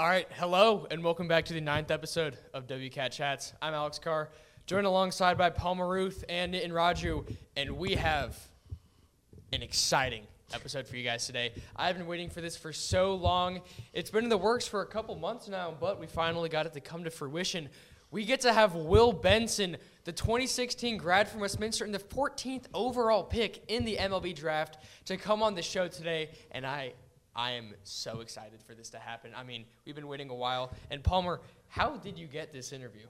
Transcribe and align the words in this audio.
All 0.00 0.06
right, 0.06 0.26
hello, 0.30 0.86
and 0.90 1.04
welcome 1.04 1.28
back 1.28 1.44
to 1.44 1.52
the 1.52 1.60
ninth 1.60 1.90
episode 1.90 2.38
of 2.54 2.66
WCAT 2.66 3.10
Chats. 3.10 3.52
I'm 3.60 3.74
Alex 3.74 3.98
Carr, 3.98 4.30
joined 4.64 4.86
alongside 4.86 5.36
by 5.36 5.50
Palmer 5.50 5.86
Ruth 5.86 6.24
and 6.26 6.54
Nitin 6.54 6.70
Raju, 6.70 7.30
and 7.54 7.72
we 7.72 7.96
have 7.96 8.34
an 9.52 9.60
exciting 9.60 10.22
episode 10.54 10.88
for 10.88 10.96
you 10.96 11.04
guys 11.04 11.26
today. 11.26 11.52
I've 11.76 11.98
been 11.98 12.06
waiting 12.06 12.30
for 12.30 12.40
this 12.40 12.56
for 12.56 12.72
so 12.72 13.14
long. 13.14 13.60
It's 13.92 14.08
been 14.08 14.24
in 14.24 14.30
the 14.30 14.38
works 14.38 14.66
for 14.66 14.80
a 14.80 14.86
couple 14.86 15.14
months 15.16 15.48
now, 15.48 15.74
but 15.78 16.00
we 16.00 16.06
finally 16.06 16.48
got 16.48 16.64
it 16.64 16.72
to 16.72 16.80
come 16.80 17.04
to 17.04 17.10
fruition. 17.10 17.68
We 18.10 18.24
get 18.24 18.40
to 18.40 18.54
have 18.54 18.74
Will 18.74 19.12
Benson, 19.12 19.76
the 20.04 20.12
2016 20.12 20.96
grad 20.96 21.28
from 21.28 21.40
Westminster 21.40 21.84
and 21.84 21.94
the 21.94 21.98
14th 21.98 22.64
overall 22.72 23.22
pick 23.22 23.64
in 23.68 23.84
the 23.84 23.98
MLB 23.98 24.34
draft, 24.34 24.78
to 25.04 25.18
come 25.18 25.42
on 25.42 25.54
the 25.54 25.60
show 25.60 25.88
today, 25.88 26.30
and 26.52 26.66
I 26.66 26.94
I 27.34 27.52
am 27.52 27.74
so 27.84 28.20
excited 28.20 28.62
for 28.62 28.74
this 28.74 28.90
to 28.90 28.98
happen. 28.98 29.32
I 29.36 29.42
mean, 29.42 29.64
we've 29.84 29.94
been 29.94 30.08
waiting 30.08 30.30
a 30.30 30.34
while. 30.34 30.72
And 30.90 31.02
Palmer, 31.02 31.40
how 31.68 31.96
did 31.96 32.18
you 32.18 32.26
get 32.26 32.52
this 32.52 32.72
interview? 32.72 33.06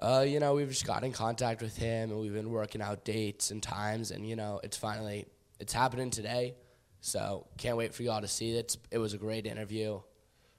Uh, 0.00 0.24
you 0.26 0.40
know, 0.40 0.54
we've 0.54 0.68
just 0.68 0.86
got 0.86 1.02
in 1.02 1.12
contact 1.12 1.60
with 1.62 1.76
him, 1.76 2.10
and 2.10 2.20
we've 2.20 2.32
been 2.32 2.50
working 2.50 2.80
out 2.80 3.04
dates 3.04 3.50
and 3.50 3.62
times, 3.62 4.12
and 4.12 4.26
you 4.26 4.36
know, 4.36 4.60
it's 4.62 4.76
finally 4.76 5.26
it's 5.58 5.72
happening 5.72 6.10
today. 6.10 6.54
So 7.00 7.46
can't 7.58 7.76
wait 7.76 7.94
for 7.94 8.02
y'all 8.02 8.20
to 8.20 8.28
see 8.28 8.56
it. 8.56 8.76
It 8.90 8.98
was 8.98 9.14
a 9.14 9.18
great 9.18 9.46
interview. 9.46 10.00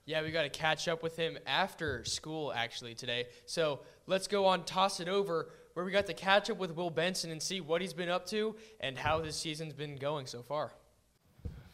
Yeah, 0.04 0.22
we 0.22 0.32
got 0.32 0.42
to 0.42 0.50
catch 0.50 0.88
up 0.88 1.02
with 1.02 1.16
him 1.16 1.38
after 1.46 2.04
school 2.04 2.52
actually 2.52 2.94
today. 2.94 3.26
So 3.46 3.80
let's 4.06 4.26
go 4.26 4.46
on, 4.46 4.64
toss 4.64 4.98
it 4.98 5.08
over 5.08 5.50
where 5.74 5.84
we 5.84 5.92
got 5.92 6.06
to 6.06 6.14
catch 6.14 6.50
up 6.50 6.58
with 6.58 6.74
Will 6.74 6.90
Benson 6.90 7.30
and 7.30 7.40
see 7.40 7.60
what 7.60 7.80
he's 7.80 7.92
been 7.92 8.08
up 8.08 8.26
to 8.26 8.56
and 8.80 8.98
how 8.98 9.20
this 9.20 9.36
season's 9.36 9.72
been 9.72 9.96
going 9.96 10.26
so 10.26 10.42
far. 10.42 10.72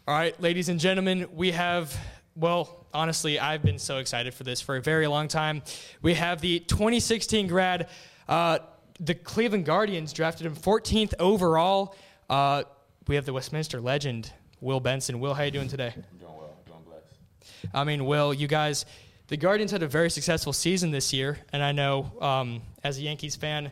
All 0.08 0.14
right, 0.14 0.40
ladies 0.40 0.70
and 0.70 0.80
gentlemen, 0.80 1.26
we 1.34 1.50
have, 1.50 1.94
well, 2.34 2.86
honestly, 2.94 3.38
I've 3.38 3.62
been 3.62 3.78
so 3.78 3.98
excited 3.98 4.32
for 4.32 4.42
this 4.42 4.58
for 4.58 4.76
a 4.76 4.80
very 4.80 5.06
long 5.06 5.28
time. 5.28 5.60
We 6.00 6.14
have 6.14 6.40
the 6.40 6.60
2016 6.60 7.46
grad, 7.46 7.90
uh, 8.26 8.60
the 9.00 9.14
Cleveland 9.14 9.66
Guardians 9.66 10.14
drafted 10.14 10.46
him 10.46 10.56
14th 10.56 11.12
overall. 11.18 11.94
Uh, 12.30 12.62
we 13.06 13.16
have 13.16 13.26
the 13.26 13.34
Westminster 13.34 13.82
legend, 13.82 14.32
Will 14.62 14.80
Benson. 14.80 15.20
Will, 15.20 15.34
how 15.34 15.42
you 15.42 15.50
doing 15.50 15.68
today? 15.68 15.92
I'm 15.94 16.18
doing 16.18 16.32
well, 16.34 16.56
I'm 16.56 16.72
doing 16.72 16.84
blessed. 16.86 17.74
I 17.74 17.84
mean, 17.84 18.06
Will, 18.06 18.32
you 18.32 18.46
guys, 18.46 18.86
the 19.26 19.36
Guardians 19.36 19.72
had 19.72 19.82
a 19.82 19.88
very 19.88 20.08
successful 20.08 20.54
season 20.54 20.90
this 20.90 21.12
year, 21.12 21.38
and 21.52 21.62
I 21.62 21.72
know 21.72 22.10
um, 22.22 22.62
as 22.82 22.96
a 22.96 23.02
Yankees 23.02 23.36
fan, 23.36 23.70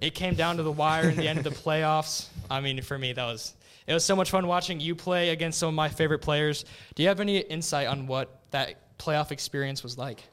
it 0.00 0.16
came 0.16 0.34
down 0.34 0.56
to 0.56 0.64
the 0.64 0.72
wire 0.72 1.08
in 1.08 1.14
the 1.14 1.28
end 1.28 1.38
of 1.38 1.44
the 1.44 1.50
playoffs. 1.62 2.26
I 2.50 2.60
mean, 2.60 2.82
for 2.82 2.98
me, 2.98 3.12
that 3.12 3.24
was 3.24 3.54
it 3.86 3.94
was 3.94 4.04
so 4.04 4.16
much 4.16 4.30
fun 4.30 4.46
watching 4.46 4.80
you 4.80 4.94
play 4.94 5.30
against 5.30 5.58
some 5.58 5.68
of 5.68 5.74
my 5.74 5.88
favorite 5.88 6.20
players. 6.20 6.64
Do 6.94 7.02
you 7.02 7.08
have 7.08 7.20
any 7.20 7.38
insight 7.38 7.86
on 7.86 8.06
what 8.06 8.40
that 8.50 8.98
playoff 8.98 9.30
experience 9.30 9.82
was 9.82 9.96
like? 9.98 10.24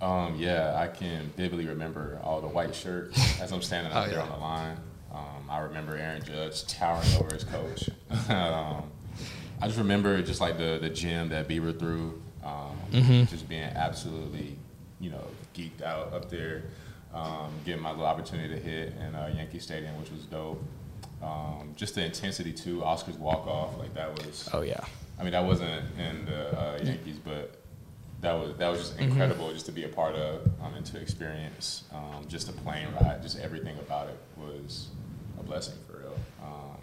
Um, 0.00 0.34
yeah, 0.36 0.74
I 0.76 0.88
can 0.88 1.30
vividly 1.36 1.66
remember 1.66 2.20
all 2.24 2.40
the 2.40 2.48
white 2.48 2.74
shirts 2.74 3.40
as 3.40 3.52
I'm 3.52 3.62
standing 3.62 3.92
out 3.94 4.06
Oh, 4.06 4.10
there 4.10 4.18
yeah. 4.18 4.24
on 4.24 4.30
the 4.30 4.36
line. 4.36 4.76
Um, 5.12 5.48
I 5.50 5.58
remember 5.60 5.96
Aaron 5.96 6.22
Judge 6.24 6.66
towering 6.66 7.06
over 7.18 7.32
his 7.34 7.44
coach. 7.44 7.88
um, 8.30 8.90
I 9.60 9.66
just 9.66 9.78
remember 9.78 10.20
just 10.22 10.40
like 10.40 10.58
the 10.58 10.78
the 10.80 10.90
gym 10.90 11.28
that 11.28 11.48
Bieber 11.48 11.78
threw, 11.78 12.20
um, 12.44 12.76
Mm-hmm. 12.90 13.24
just 13.26 13.48
being 13.48 13.62
absolutely, 13.62 14.56
you 15.00 15.10
know, 15.10 15.24
geeked 15.54 15.82
out 15.82 16.12
up 16.12 16.28
there, 16.30 16.64
um, 17.14 17.50
getting 17.64 17.80
my 17.82 17.90
little 17.90 18.04
opportunity 18.06 18.52
to 18.54 18.60
hit 18.60 18.94
in 19.00 19.14
uh, 19.14 19.32
Yankee 19.36 19.58
Stadium, 19.60 19.96
which 20.00 20.10
was 20.10 20.22
dope. 20.24 20.62
Um, 21.22 21.72
just 21.76 21.94
the 21.94 22.04
intensity 22.04 22.52
too, 22.52 22.82
Oscar's 22.84 23.16
walk 23.16 23.46
off, 23.46 23.78
like 23.78 23.94
that 23.94 24.10
was. 24.26 24.48
Oh 24.52 24.62
yeah. 24.62 24.80
I 25.18 25.22
mean, 25.22 25.32
that 25.32 25.44
wasn't 25.44 25.82
in 25.98 26.24
the 26.26 26.58
uh, 26.58 26.78
Yankees, 26.82 27.18
but 27.22 27.56
that 28.20 28.32
was 28.32 28.56
that 28.56 28.68
was 28.68 28.78
just 28.80 28.92
Mm-hmm. 28.94 29.04
incredible 29.10 29.52
just 29.52 29.66
to 29.66 29.72
be 29.72 29.84
a 29.84 29.88
part 29.88 30.14
of 30.16 30.46
um, 30.62 30.74
and 30.74 30.84
to 30.86 30.98
experience. 31.00 31.84
Um, 31.92 32.26
just 32.28 32.46
the 32.48 32.52
plane 32.52 32.88
ride, 33.00 33.22
just 33.22 33.38
everything 33.38 33.78
about 33.78 34.08
it 34.08 34.18
was 34.36 34.88
a 35.38 35.42
blessing 35.44 35.74
for 35.86 35.98
real, 35.98 36.16
um, 36.42 36.76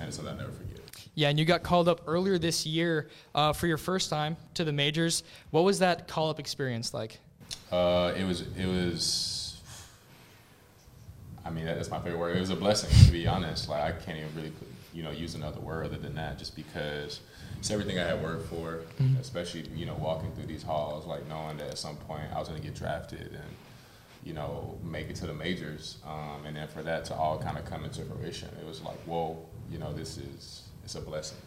and 0.00 0.08
it's 0.08 0.16
something 0.16 0.32
I'll 0.34 0.40
never 0.40 0.52
forget. 0.52 0.70
Yeah, 1.16 1.28
and 1.28 1.38
you 1.38 1.44
got 1.44 1.62
called 1.62 1.88
up 1.88 2.00
earlier 2.08 2.38
this 2.38 2.66
year 2.66 3.08
uh, 3.36 3.52
for 3.52 3.68
your 3.68 3.76
first 3.78 4.10
time 4.10 4.36
to 4.54 4.64
the 4.64 4.72
majors. 4.72 5.22
What 5.52 5.62
was 5.62 5.78
that 5.78 6.08
call 6.08 6.30
up 6.30 6.40
experience 6.40 6.92
like? 6.92 7.20
Uh, 7.70 8.12
it 8.16 8.24
was 8.24 8.40
it 8.58 8.66
was. 8.66 9.40
I 11.44 11.50
mean, 11.50 11.66
that's 11.66 11.90
my 11.90 12.00
favorite 12.00 12.18
word. 12.18 12.36
It 12.36 12.40
was 12.40 12.50
a 12.50 12.56
blessing, 12.56 12.90
to 13.06 13.12
be 13.12 13.26
honest. 13.26 13.68
Like 13.68 13.82
I 13.82 13.92
can't 13.92 14.18
even 14.18 14.34
really, 14.34 14.52
you 14.92 15.02
know, 15.02 15.10
use 15.10 15.34
another 15.34 15.60
word 15.60 15.86
other 15.86 15.98
than 15.98 16.14
that, 16.14 16.38
just 16.38 16.56
because 16.56 17.20
it's 17.58 17.70
everything 17.70 17.98
I 17.98 18.04
had 18.04 18.22
worked 18.22 18.48
for. 18.48 18.80
Especially, 19.20 19.64
you 19.74 19.86
know, 19.86 19.94
walking 19.94 20.32
through 20.32 20.46
these 20.46 20.62
halls, 20.62 21.06
like 21.06 21.26
knowing 21.28 21.58
that 21.58 21.68
at 21.68 21.78
some 21.78 21.96
point 21.96 22.24
I 22.34 22.38
was 22.38 22.48
going 22.48 22.60
to 22.60 22.66
get 22.66 22.76
drafted 22.76 23.32
and, 23.32 23.54
you 24.24 24.32
know, 24.32 24.78
make 24.82 25.10
it 25.10 25.16
to 25.16 25.26
the 25.26 25.34
majors, 25.34 25.98
um, 26.06 26.46
and 26.46 26.56
then 26.56 26.66
for 26.68 26.82
that 26.82 27.04
to 27.06 27.14
all 27.14 27.38
kind 27.38 27.58
of 27.58 27.66
come 27.66 27.84
into 27.84 28.02
fruition, 28.04 28.48
it 28.58 28.66
was 28.66 28.80
like, 28.80 28.96
whoa, 29.04 29.38
you 29.70 29.78
know, 29.78 29.92
this 29.92 30.16
is 30.16 30.62
it's 30.82 30.94
a 30.94 31.00
blessing. 31.00 31.38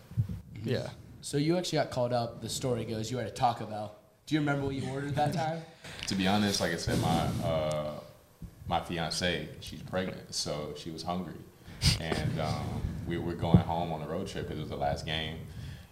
Yeah. 0.64 0.90
So 1.22 1.38
you 1.38 1.58
actually 1.58 1.80
got 1.80 1.92
called 1.92 2.14
up. 2.14 2.42
The 2.42 2.50
story 2.50 2.86
goes 2.86 3.10
you 3.10 3.18
were 3.18 3.24
at 3.24 3.30
a 3.30 3.34
Taco 3.34 3.66
Bell. 3.66 3.96
Do 4.26 4.36
you 4.36 4.42
remember 4.42 4.66
what 4.66 4.76
you 4.76 4.90
ordered 4.90 5.16
that 5.16 5.34
time? 5.34 5.62
to 6.08 6.16
be 6.16 6.28
honest, 6.28 6.60
like 6.60 6.74
I 6.74 6.78
said, 6.78 7.00
my 7.00 7.28
uh, 7.48 7.92
my 8.68 8.82
fiance, 8.82 9.48
she's 9.60 9.82
pregnant, 9.82 10.34
so 10.34 10.74
she 10.76 10.92
was 10.92 11.04
hungry, 11.04 11.40
and 12.00 12.40
um, 12.40 12.82
we 13.08 13.18
were 13.18 13.34
going 13.34 13.58
home 13.58 13.92
on 13.94 14.02
a 14.02 14.08
road 14.08 14.28
trip 14.28 14.44
because 14.44 14.58
it 14.58 14.62
was 14.62 14.70
the 14.70 14.76
last 14.76 15.06
game, 15.06 15.38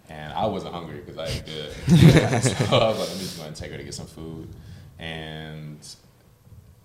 and 0.09 0.33
I 0.33 0.45
wasn't 0.45 0.73
hungry 0.73 0.99
because 0.99 1.17
I 1.17 1.27
ate 1.27 1.45
good. 1.45 1.71
so 2.43 2.77
I 2.77 2.89
was 2.89 2.99
like, 2.99 3.09
I'm 3.09 3.19
just 3.19 3.37
going 3.37 3.53
to 3.53 3.59
take 3.59 3.71
her 3.71 3.77
to 3.77 3.83
get 3.83 3.93
some 3.93 4.07
food, 4.07 4.49
and 4.99 5.79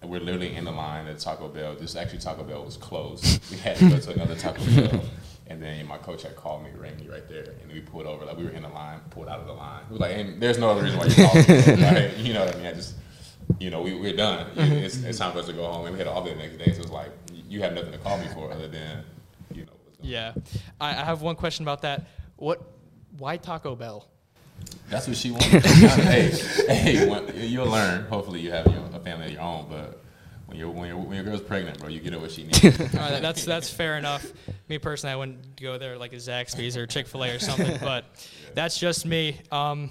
we're 0.03 0.21
literally 0.21 0.55
in 0.55 0.65
the 0.65 0.71
line 0.71 1.07
at 1.07 1.19
Taco 1.19 1.49
Bell. 1.49 1.75
This 1.75 1.97
actually 1.97 2.21
Taco 2.21 2.43
Bell 2.45 2.65
was 2.65 2.77
closed. 2.77 3.51
We 3.51 3.59
had 3.59 3.77
to 3.77 3.91
go 3.91 3.99
to 3.99 4.13
another 4.13 4.37
Taco 4.37 4.65
Bell. 4.65 5.03
And 5.49 5.61
then 5.61 5.85
my 5.89 5.99
coach 5.99 6.23
had 6.23 6.37
called 6.37 6.63
me, 6.63 6.71
rang 6.79 6.97
me 6.97 7.09
right 7.09 7.29
there, 7.29 7.55
and 7.61 7.73
we 7.73 7.81
pulled 7.81 8.07
over. 8.07 8.25
Like 8.25 8.37
we 8.37 8.45
were 8.45 8.51
in 8.51 8.63
the 8.63 8.69
line, 8.69 9.01
pulled 9.11 9.29
out 9.29 9.41
of 9.41 9.47
the 9.47 9.53
line. 9.53 9.83
It 9.83 9.91
was 9.91 10.01
like, 10.01 10.17
and 10.17 10.41
there's 10.41 10.59
no 10.59 10.71
other 10.71 10.85
reason 10.85 10.99
why 11.01 11.07
you 11.07 11.15
called 11.17 11.49
me. 11.49 12.11
You 12.25 12.35
know 12.35 12.45
what 12.45 12.55
I 12.55 12.59
mean? 12.59 12.67
I 12.69 12.73
just, 12.73 12.95
you 13.59 13.71
know, 13.71 13.83
we, 13.83 13.95
we're 13.95 14.17
done. 14.17 14.47
It's, 14.57 15.03
it's 15.03 15.19
time 15.19 15.33
for 15.33 15.39
us 15.39 15.47
to 15.47 15.53
go 15.53 15.65
home. 15.71 15.87
And 15.87 15.93
we 15.95 15.99
had 15.99 16.07
all 16.09 16.25
day 16.25 16.35
the 16.35 16.39
next 16.41 16.57
day, 16.59 16.73
so 16.73 16.79
it 16.79 16.83
was 16.83 16.91
like, 16.91 17.11
you 17.49 17.61
have 17.63 17.73
nothing 17.75 17.93
to 17.93 17.99
call 17.99 18.19
me 18.19 18.27
for 18.35 18.53
other 18.53 18.69
than, 18.69 19.05
you 19.53 19.63
know. 19.65 19.73
Yeah. 20.01 20.33
I, 20.81 20.91
I 20.91 21.05
have 21.05 21.23
one 21.23 21.37
question 21.37 21.65
about 21.65 21.83
that. 21.83 22.07
What? 22.37 22.63
Why 23.19 23.37
Taco 23.37 23.75
Bell? 23.75 24.07
That's 24.89 25.07
what 25.09 25.17
she 25.17 25.31
wanted. 25.31 25.65
hey, 25.65 26.31
hey, 26.69 27.09
when, 27.09 27.33
you'll 27.35 27.67
learn. 27.69 28.05
Hopefully, 28.05 28.41
you 28.41 28.51
have 28.53 28.67
your, 28.67 28.85
a 28.95 29.01
family 29.01 29.27
of 29.27 29.33
your 29.33 29.41
own. 29.41 29.67
But 29.69 30.01
when 30.47 30.59
your 30.59 30.71
when 30.71 30.89
your 30.89 30.97
when 30.99 31.15
your 31.15 31.25
girl's 31.25 31.41
pregnant, 31.41 31.79
bro, 31.79 31.89
you 31.89 32.01
get 32.01 32.13
her 32.13 32.19
what 32.19 32.31
she 32.31 32.45
needs. 32.45 32.63
Right, 32.95 33.21
that's 33.21 33.45
that's 33.45 33.71
fair 33.71 33.97
enough. 33.99 34.27
Me 34.69 34.79
personally, 34.79 35.13
I 35.13 35.17
wouldn't 35.17 35.61
go 35.61 35.79
there 35.79 35.97
like 35.97 36.13
a 36.13 36.17
Zaxby's 36.17 36.77
or 36.77 36.87
Chick 36.87 37.07
Fil 37.07 37.25
A 37.25 37.31
or 37.31 37.39
something, 37.39 37.79
but 37.81 38.05
that's 38.55 38.79
just 38.79 39.07
me. 39.07 39.41
Um, 39.53 39.61
other 39.61 39.79
than 39.81 39.89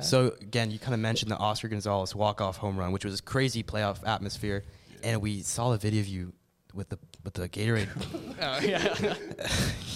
So 0.00 0.34
again, 0.40 0.70
you 0.70 0.78
kind 0.78 0.94
of 0.94 1.00
mentioned 1.00 1.30
the 1.30 1.36
Oscar 1.36 1.68
Gonzalez 1.68 2.14
walk-off 2.14 2.56
home 2.56 2.76
run, 2.78 2.92
which 2.92 3.04
was 3.04 3.18
a 3.20 3.22
crazy 3.22 3.62
playoff 3.62 4.06
atmosphere, 4.06 4.64
and 5.02 5.20
we 5.20 5.42
saw 5.42 5.70
the 5.70 5.78
video 5.78 6.00
of 6.00 6.06
you 6.08 6.32
with 6.74 6.88
the 6.88 6.98
with 7.24 7.34
the 7.34 7.48
Gatorade. 7.48 7.88
Oh, 8.44 8.58
yeah. 8.62 9.14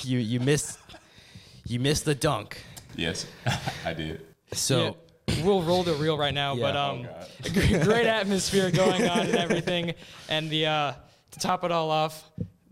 you 0.03 0.19
you 0.19 0.39
missed 0.41 0.79
you 1.65 1.81
missed 1.81 2.05
the 2.05 2.15
dunk. 2.15 2.59
yes, 2.95 3.27
I 3.85 3.93
did. 3.93 4.25
So 4.53 4.97
Yeah, 5.29 5.45
we'll 5.45 5.63
roll 5.63 5.83
the 5.83 5.95
reel 5.95 6.17
right 6.17 6.33
now, 6.35 6.55
but 6.55 6.77
um, 6.77 7.01
Oh, 7.01 7.03
God. 7.03 7.29
a 7.45 7.51
gr- 7.79 7.85
great 7.85 8.07
atmosphere 8.07 8.71
going 8.71 9.09
on 9.09 9.21
and 9.27 9.35
everything, 9.35 9.95
and 10.29 10.49
the 10.49 10.67
uh, 10.67 10.93
to 11.33 11.39
top 11.41 11.65
it 11.65 11.73
all 11.73 11.91
off, 11.91 12.23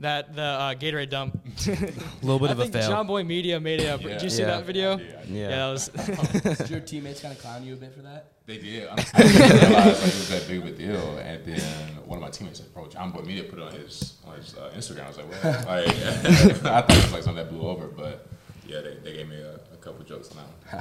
that 0.00 0.34
the 0.34 0.43
uh, 0.43 0.75
Gatorade 0.75 1.10
dump. 1.10 1.38
a 1.66 1.71
little 2.22 2.38
bit 2.38 2.49
I 2.50 2.53
of 2.53 2.59
a 2.59 2.62
think 2.62 2.75
fail. 2.75 2.91
Jomboy 2.91 3.26
Media 3.26 3.61
made 3.61 3.81
it 3.81 3.87
up. 3.88 4.00
Did 4.00 4.20
you 4.23 4.31
see 4.31 4.43
Yeah. 4.43 4.49
that 4.49 4.64
video? 4.67 4.99
Yeah, 4.99 5.20
yeah. 5.29 5.49
that 5.49 5.70
was. 5.70 5.88
Did 6.58 6.70
your 6.70 6.81
teammates 6.81 7.20
kind 7.20 7.32
of 7.35 7.41
clown 7.41 7.64
you 7.64 7.75
a 7.75 7.76
bit 7.76 7.94
for 7.94 8.02
that? 8.02 8.32
They 8.46 8.58
did. 8.58 8.88
I 8.88 8.93
I 8.93 9.23
didn't 9.23 9.41
realize 9.41 9.73
like, 9.73 9.96
it 9.96 10.00
was 10.02 10.29
that 10.29 10.46
big 10.49 10.58
of 10.58 10.67
a 10.67 10.70
deal. 10.73 11.17
And 11.19 11.44
then 11.46 11.88
one 12.05 12.19
of 12.19 12.23
my 12.23 12.29
teammates 12.31 12.58
said, 12.61 12.75
"Bro, 12.75 12.87
Jomboy 12.87 13.25
Media 13.25 13.44
put 13.44 13.58
it 13.58 13.62
on 13.62 13.73
his 13.73 14.14
on 14.26 14.37
his 14.37 14.55
uh, 14.56 14.70
Instagram." 14.76 15.05
I 15.05 15.08
was 15.08 15.17
like, 15.17 15.29
"What?" 15.32 15.67
Like, 15.67 15.88
I 15.88 16.52
thought 16.82 16.90
it 16.90 16.97
was 17.05 17.12
like 17.12 17.23
something 17.23 17.37
that 17.44 17.50
blew 17.50 17.67
over, 17.67 17.87
but 17.87 18.26
yeah, 18.67 18.81
they, 18.82 18.97
they 18.97 19.12
gave 19.17 19.29
me 19.29 19.37
a, 19.37 19.55
a 19.73 19.76
couple 19.81 20.05
jokes 20.05 20.31
now. 20.35 20.81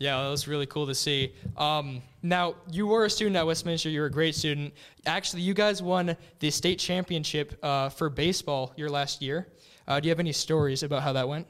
Yeah, 0.00 0.22
that 0.22 0.30
was 0.30 0.48
really 0.48 0.64
cool 0.64 0.86
to 0.86 0.94
see. 0.94 1.34
Um, 1.58 2.00
now, 2.22 2.54
you 2.72 2.86
were 2.86 3.04
a 3.04 3.10
student 3.10 3.36
at 3.36 3.46
Westminster. 3.46 3.90
You 3.90 4.00
were 4.00 4.06
a 4.06 4.10
great 4.10 4.34
student. 4.34 4.72
Actually, 5.04 5.42
you 5.42 5.52
guys 5.52 5.82
won 5.82 6.16
the 6.38 6.50
state 6.50 6.78
championship 6.78 7.58
uh, 7.62 7.90
for 7.90 8.08
baseball 8.08 8.72
your 8.76 8.88
last 8.88 9.20
year. 9.20 9.48
Uh, 9.86 10.00
do 10.00 10.08
you 10.08 10.10
have 10.10 10.18
any 10.18 10.32
stories 10.32 10.82
about 10.82 11.02
how 11.02 11.12
that 11.12 11.28
went? 11.28 11.46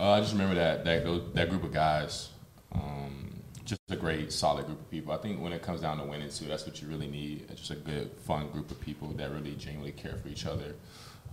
Uh, 0.00 0.12
I 0.12 0.20
just 0.20 0.32
remember 0.32 0.54
that 0.54 0.86
that 0.86 1.34
that 1.34 1.50
group 1.50 1.62
of 1.62 1.74
guys, 1.74 2.30
um, 2.74 3.34
just 3.66 3.82
a 3.90 3.96
great, 3.96 4.32
solid 4.32 4.64
group 4.64 4.80
of 4.80 4.90
people. 4.90 5.12
I 5.12 5.18
think 5.18 5.38
when 5.38 5.52
it 5.52 5.60
comes 5.60 5.82
down 5.82 5.98
to 5.98 6.04
winning 6.04 6.30
too, 6.30 6.46
that's 6.46 6.64
what 6.64 6.80
you 6.80 6.88
really 6.88 7.06
need. 7.06 7.48
It's 7.50 7.60
just 7.60 7.70
a 7.72 7.74
good, 7.74 8.12
fun 8.24 8.48
group 8.48 8.70
of 8.70 8.80
people 8.80 9.08
that 9.08 9.30
really 9.30 9.54
genuinely 9.56 9.92
care 9.92 10.16
for 10.16 10.28
each 10.28 10.46
other. 10.46 10.74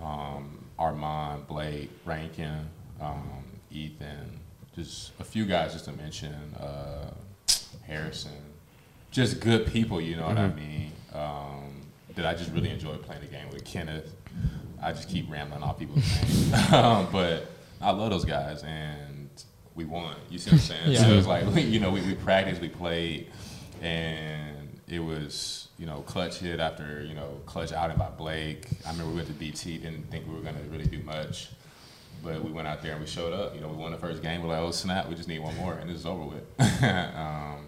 Um, 0.04 0.66
Armand, 0.78 1.48
Blake, 1.48 1.92
Rankin, 2.06 2.68
um, 3.00 3.44
Ethan, 3.72 4.40
just 4.76 5.12
a 5.20 5.24
few 5.24 5.46
guys 5.46 5.74
just 5.74 5.86
to 5.86 5.92
mention. 5.94 6.34
Uh, 6.60 7.12
Harrison, 7.86 8.32
just 9.12 9.40
good 9.40 9.68
people. 9.68 10.00
You 10.00 10.16
know 10.16 10.28
what 10.28 10.38
I 10.38 10.50
mean? 10.50 10.92
Um, 11.14 11.82
that 12.16 12.26
I 12.26 12.34
just 12.34 12.52
really 12.52 12.70
enjoy 12.70 12.96
playing 12.98 13.22
the 13.22 13.28
game 13.28 13.50
with. 13.50 13.66
Kenneth, 13.66 14.14
I 14.82 14.92
just 14.92 15.10
keep 15.10 15.30
rambling 15.30 15.64
off 15.64 15.80
people's 15.80 16.06
names, 16.22 16.54
um, 16.74 17.08
but 17.12 17.50
I 17.82 17.92
love 17.92 18.12
those 18.12 18.26
guys, 18.26 18.64
and 18.64 19.30
we 19.76 19.86
won. 19.86 20.16
You 20.30 20.38
see 20.38 20.52
what 20.52 20.54
I'm 20.56 20.60
saying? 20.60 20.98
So 20.98 21.10
it 21.10 21.16
was 21.16 21.28
like 21.28 21.46
you 21.56 21.80
know 21.80 21.92
we, 21.92 22.02
we 22.02 22.16
practiced, 22.16 22.62
we 22.62 22.70
played, 22.70 23.32
and 23.82 24.80
it 24.88 25.00
was 25.00 25.70
you 25.78 25.86
know 25.86 26.02
clutch 26.02 26.40
hit 26.40 26.60
after 26.60 27.04
you 27.04 27.16
know 27.16 27.40
clutch 27.46 27.72
outing 27.72 27.98
by 27.98 28.10
Blake. 28.10 28.68
I 28.86 28.92
remember 28.92 29.12
we 29.12 29.16
went 29.18 29.28
to 29.28 29.34
BT, 29.34 29.78
didn't 29.78 30.10
think 30.12 30.28
we 30.28 30.36
were 30.36 30.42
gonna 30.42 30.62
really 30.70 30.86
do 30.86 31.02
much. 31.04 31.50
But 32.24 32.44
we 32.44 32.52
went 32.52 32.68
out 32.68 32.82
there 32.82 32.92
and 32.94 33.02
we 33.02 33.08
showed 33.08 33.34
up. 33.34 33.56
You 33.56 33.62
know, 33.62 33.68
we 33.70 33.76
won 33.78 33.92
the 33.92 33.98
first 33.98 34.22
game. 34.22 34.42
We're 34.42 34.50
like, 34.50 34.60
oh 34.60 34.72
snap, 34.72 35.08
we 35.08 35.16
just 35.16 35.28
need 35.30 35.40
one 35.40 35.56
more, 35.58 35.74
and 35.74 35.90
this 35.90 35.98
is 35.98 36.06
over 36.06 36.24
with. 36.26 36.44
um, 36.84 37.68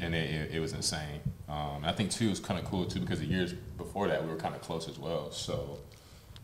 and 0.00 0.14
it, 0.14 0.30
it, 0.30 0.50
it 0.56 0.60
was 0.60 0.72
insane. 0.72 1.20
Um, 1.48 1.76
and 1.76 1.86
I 1.86 1.92
think 1.92 2.10
too 2.10 2.26
it 2.26 2.30
was 2.30 2.40
kind 2.40 2.58
of 2.60 2.66
cool 2.66 2.84
too 2.84 3.00
because 3.00 3.20
the 3.20 3.26
years 3.26 3.52
before 3.78 4.08
that 4.08 4.22
we 4.22 4.28
were 4.30 4.36
kind 4.36 4.54
of 4.54 4.60
close 4.60 4.88
as 4.88 4.98
well. 4.98 5.30
So 5.30 5.78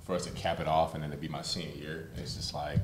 for 0.04 0.14
us 0.14 0.24
to 0.26 0.30
cap 0.32 0.60
it 0.60 0.68
off 0.68 0.94
and 0.94 1.02
then 1.02 1.10
to 1.10 1.16
be 1.16 1.28
my 1.28 1.42
senior 1.42 1.74
year, 1.76 2.10
it's 2.16 2.34
just 2.36 2.54
like, 2.54 2.78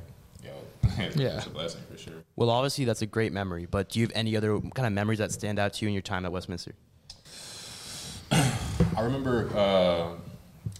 yo, 0.45 0.51
it's, 0.99 1.17
Yeah. 1.17 1.37
it's 1.39 1.47
a 1.47 1.51
blessing 1.51 1.81
for 1.91 1.97
sure. 1.97 2.15
Well, 2.37 2.51
obviously 2.51 2.85
that's 2.85 3.03
a 3.03 3.07
great 3.07 3.33
memory, 3.33 3.67
but 3.67 3.91
do 3.91 4.01
you 4.01 4.07
have 4.07 4.13
any 4.15 4.37
other 4.37 4.59
kind 4.61 4.87
of 4.87 4.93
memories 4.93 5.19
that 5.21 5.33
stand 5.33 5.59
out 5.59 5.73
to 5.75 5.85
you 5.85 5.89
in 5.89 5.95
your 5.95 6.03
time 6.03 6.25
at 6.27 6.33
Westminster? 6.33 6.75
I 8.33 9.01
remember. 9.01 9.49
Uh, 9.57 10.11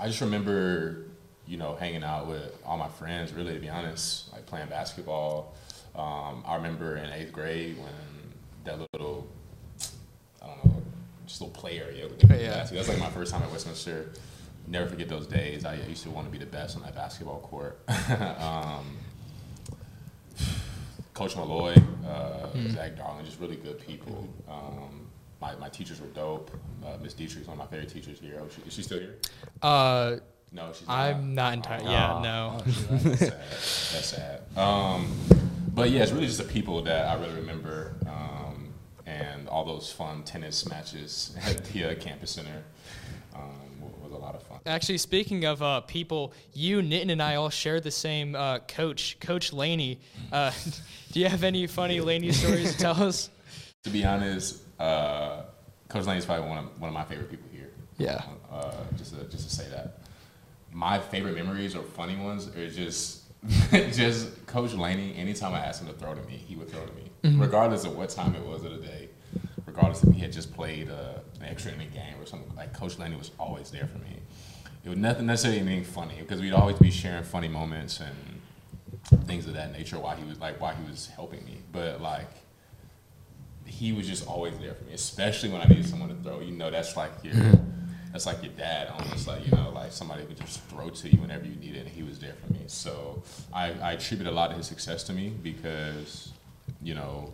I 0.01 0.07
just 0.07 0.21
remember, 0.21 1.07
you 1.49 1.57
know, 1.57 1.75
hanging 1.75 2.05
out 2.05 2.27
with 2.29 2.57
all 2.65 2.77
my 2.77 2.89
friends. 2.89 3.33
Really, 3.33 3.55
to 3.55 3.61
be 3.61 3.69
honest, 3.69 4.33
like 4.33 4.47
playing 4.47 4.69
basketball. 4.69 5.55
Um, 5.97 6.45
I 6.47 6.57
remember 6.57 6.97
in 6.97 7.11
eighth 7.11 7.33
grade 7.33 7.79
when 7.79 7.89
that 8.65 8.79
little, 8.93 9.27
I 10.43 10.47
don't 10.47 10.65
know, 10.65 10.83
just 11.27 11.41
little 11.41 11.55
play 11.55 11.81
area. 11.81 12.09
Yeah. 12.21 12.51
basket. 12.51 12.75
That's 12.75 12.89
like 12.89 12.99
my 12.99 13.11
first 13.11 13.33
time 13.33 13.43
at 13.43 13.51
Westminster. 13.51 14.13
Never 14.67 14.89
forget 14.89 15.09
those 15.09 15.27
days. 15.27 15.65
I 15.65 15.77
used 15.77 16.03
to 16.03 16.11
want 16.11 16.27
to 16.27 16.31
be 16.31 16.39
the 16.39 16.51
best 16.51 16.77
on 16.77 16.83
that 16.83 16.95
basketball 16.95 17.41
court. 17.41 17.81
um, 18.39 18.99
Coach 21.15 21.35
Malloy, 21.35 21.75
uh, 22.07 22.49
Zach 22.69 22.97
Darling, 22.97 23.25
just 23.25 23.41
really 23.41 23.57
good 23.57 23.81
people. 23.81 24.29
Um, 24.49 25.09
my, 25.41 25.57
my 25.57 25.69
teachers 25.69 26.01
were 26.01 26.07
dope. 26.09 26.51
Uh, 26.85 26.99
Miss 27.03 27.15
is 27.19 27.47
one 27.47 27.55
of 27.55 27.59
my 27.59 27.67
favorite 27.67 27.89
teachers 27.89 28.21
here. 28.21 28.41
Oh, 28.41 28.49
she, 28.55 28.63
is 28.69 28.75
she 28.75 28.83
still 28.83 29.01
here? 29.01 29.17
Uh, 29.63 30.17
No, 30.53 30.71
she's 30.73 30.89
Not. 30.89 30.99
I'm 30.99 31.35
not 31.35 31.53
entirely. 31.55 31.91
Yeah, 31.91 32.21
no. 32.23 32.61
That's 32.65 33.19
sad. 33.19 33.33
That's 33.33 34.07
sad. 34.07 34.41
Um, 34.57 35.15
but 35.75 35.91
yeah, 35.91 36.03
it's 36.03 36.13
really 36.13 36.27
just 36.27 36.39
the 36.39 36.45
people 36.45 36.83
that 36.83 37.07
I 37.07 37.21
really 37.21 37.37
remember, 37.37 37.95
um, 38.07 38.73
and 39.07 39.49
all 39.49 39.65
those 39.65 39.93
fun 39.93 40.23
tennis 40.23 40.69
matches 40.69 41.37
at 41.45 41.65
the 41.67 41.85
uh, 41.85 41.95
campus 41.97 42.31
center 42.33 42.63
um, 43.35 43.81
was 44.03 44.13
a 44.13 44.17
lot 44.17 44.35
of 44.35 44.43
fun. 44.43 44.59
Actually, 44.67 44.99
speaking 44.99 45.45
of 45.45 45.63
uh, 45.63 45.81
people, 45.83 46.33
you, 46.55 46.81
Nitin, 46.81 47.11
and 47.13 47.23
I 47.23 47.35
all 47.37 47.51
share 47.51 47.81
the 47.81 47.91
same 47.91 48.35
uh, 48.35 48.61
coach, 48.61 49.19
Coach 49.21 49.53
Laney. 49.53 50.01
Uh, 50.33 50.51
do 51.13 51.21
you 51.21 51.29
have 51.29 51.45
any 51.45 51.67
funny 51.67 52.01
Laney 52.01 52.33
stories 52.33 52.73
to 52.73 52.79
tell 52.79 53.03
us? 53.03 53.31
To 53.85 53.91
be 53.91 54.05
honest, 54.05 54.61
uh, 54.81 55.43
Coach 55.89 56.05
Lane 56.05 56.19
is 56.19 56.27
probably 56.27 56.49
one 56.49 56.59
of 56.59 56.81
one 56.81 56.89
of 56.89 56.95
my 56.95 57.05
favorite 57.05 57.31
people 57.31 57.49
here. 57.53 57.71
Yeah. 57.97 58.23
Uh, 58.51 58.73
just 58.97 59.15
to, 59.15 59.25
just 59.25 59.49
to 59.49 59.55
say 59.55 59.69
that. 59.71 59.98
My 60.73 60.99
favorite 60.99 61.35
memories 61.35 61.75
or 61.75 61.83
funny 61.83 62.17
ones 62.17 62.49
are 62.57 62.69
just 62.69 63.23
just 63.93 64.47
Coach 64.47 64.75
Laney. 64.75 65.15
Anytime 65.17 65.55
I 65.55 65.61
asked 65.61 65.81
him 65.83 65.89
to 65.89 65.95
throw 65.95 66.15
to 66.15 66.23
me, 66.23 66.37
he 66.37 66.57
would 66.57 66.69
throw 66.71 66.85
to 66.85 66.93
me, 66.93 67.39
regardless 67.39 67.85
of 67.85 67.97
what 67.97 68.11
time 68.11 68.35
it 68.35 68.45
was 68.45 68.65
of 68.65 68.73
the 68.73 68.79
day. 68.87 69.09
Regardless 69.67 70.03
if 70.03 70.13
he 70.15 70.21
had 70.21 70.33
just 70.33 70.53
played 70.55 70.91
uh, 70.91 71.21
an 71.41 71.47
extra 71.47 71.73
inning 71.73 71.91
game 71.91 72.15
or 72.21 72.27
something, 72.27 72.53
like 72.57 72.73
Coach 72.73 72.99
Laney 72.99 73.17
was 73.17 73.31
always 73.39 73.71
there 73.71 73.87
for 73.87 73.99
me. 73.99 74.17
It 74.85 74.89
was 74.89 74.99
nothing 74.99 75.27
necessarily 75.27 75.61
anything 75.61 75.85
funny 75.85 76.17
because 76.19 76.41
we'd 76.41 76.53
always 76.53 76.79
be 76.79 76.91
sharing 76.91 77.23
funny 77.23 77.49
moments 77.49 78.01
and 78.01 79.27
things 79.27 79.47
of 79.47 79.55
that 79.55 79.73
nature 79.73 79.99
while 79.99 80.17
he 80.17 80.25
was 80.25 80.41
like 80.41 80.61
while 80.61 80.75
he 80.75 80.89
was 80.89 81.07
helping 81.09 81.45
me. 81.45 81.59
But 81.73 82.01
like 82.01 82.31
he 83.67 83.93
was 83.93 84.09
just 84.09 84.27
always 84.27 84.59
there 84.59 84.75
for 84.75 84.85
me, 84.85 84.95
especially 84.95 85.51
when 85.51 85.61
I 85.61 85.67
needed 85.67 85.87
someone 85.87 86.09
to 86.09 86.15
throw. 86.17 86.41
You 86.41 86.53
know, 86.53 86.71
that's 86.71 86.97
like 86.97 87.13
your 87.23 87.35
that's 88.13 88.27
like 88.27 88.43
your 88.43 88.53
dad, 88.53 88.89
almost 88.89 89.27
like 89.27 89.45
you 89.45 89.53
know, 89.53 89.71
like 89.75 89.93
somebody 89.93 90.25
would 90.25 90.37
just 90.39 90.63
throw 90.65 90.91
to 90.91 91.09
you 91.09 91.21
whenever 91.21 91.45
you 91.45 91.57
need 91.57 91.75
it, 91.77 91.81
and 91.81 91.89
he 91.89 92.03
was 92.03 92.19
there 92.19 92.35
for 92.47 92.53
me. 92.53 92.61
So 92.67 93.23
I, 93.53 93.73
I 93.73 93.93
attribute 93.93 94.29
a 94.29 94.33
lot 94.33 94.51
of 94.51 94.57
his 94.57 94.67
success 94.67 95.03
to 95.05 95.13
me 95.13 95.31
because 95.43 96.33
you 96.83 96.95
know 96.95 97.33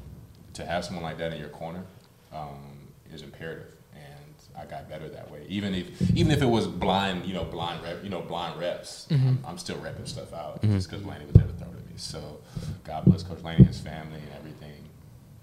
to 0.55 0.65
have 0.65 0.85
someone 0.85 1.03
like 1.05 1.19
that 1.19 1.33
in 1.33 1.39
your 1.41 1.49
corner 1.49 1.85
um, 2.33 2.89
is 3.13 3.23
imperative, 3.23 3.67
and 3.95 4.35
I 4.59 4.65
got 4.67 4.89
better 4.89 5.09
that 5.09 5.31
way. 5.31 5.45
Even 5.49 5.75
if 5.75 6.11
even 6.17 6.33
if 6.33 6.43
it 6.43 6.47
was 6.47 6.67
blind, 6.67 7.25
you 7.27 7.35
know, 7.35 7.45
blind 7.45 7.83
rep, 7.83 8.03
you 8.05 8.11
know, 8.11 8.21
blind 8.23 8.59
reps, 8.61 9.07
I'm, 9.11 9.39
I'm 9.47 9.59
still 9.59 9.77
repping 9.77 10.07
stuff 10.09 10.33
out 10.33 10.61
just 10.63 10.91
because 10.91 11.05
Laney 11.07 11.25
was 11.27 11.35
there 11.35 11.47
to 11.47 11.53
throw 11.55 11.69
to 11.69 11.75
me. 11.77 11.95
So 11.97 12.39
God 12.85 13.05
bless 13.05 13.23
Coach 13.23 13.43
Laney, 13.43 13.59
and 13.59 13.67
his 13.67 13.79
family, 13.81 14.19
and 14.21 14.31
everything, 14.37 14.74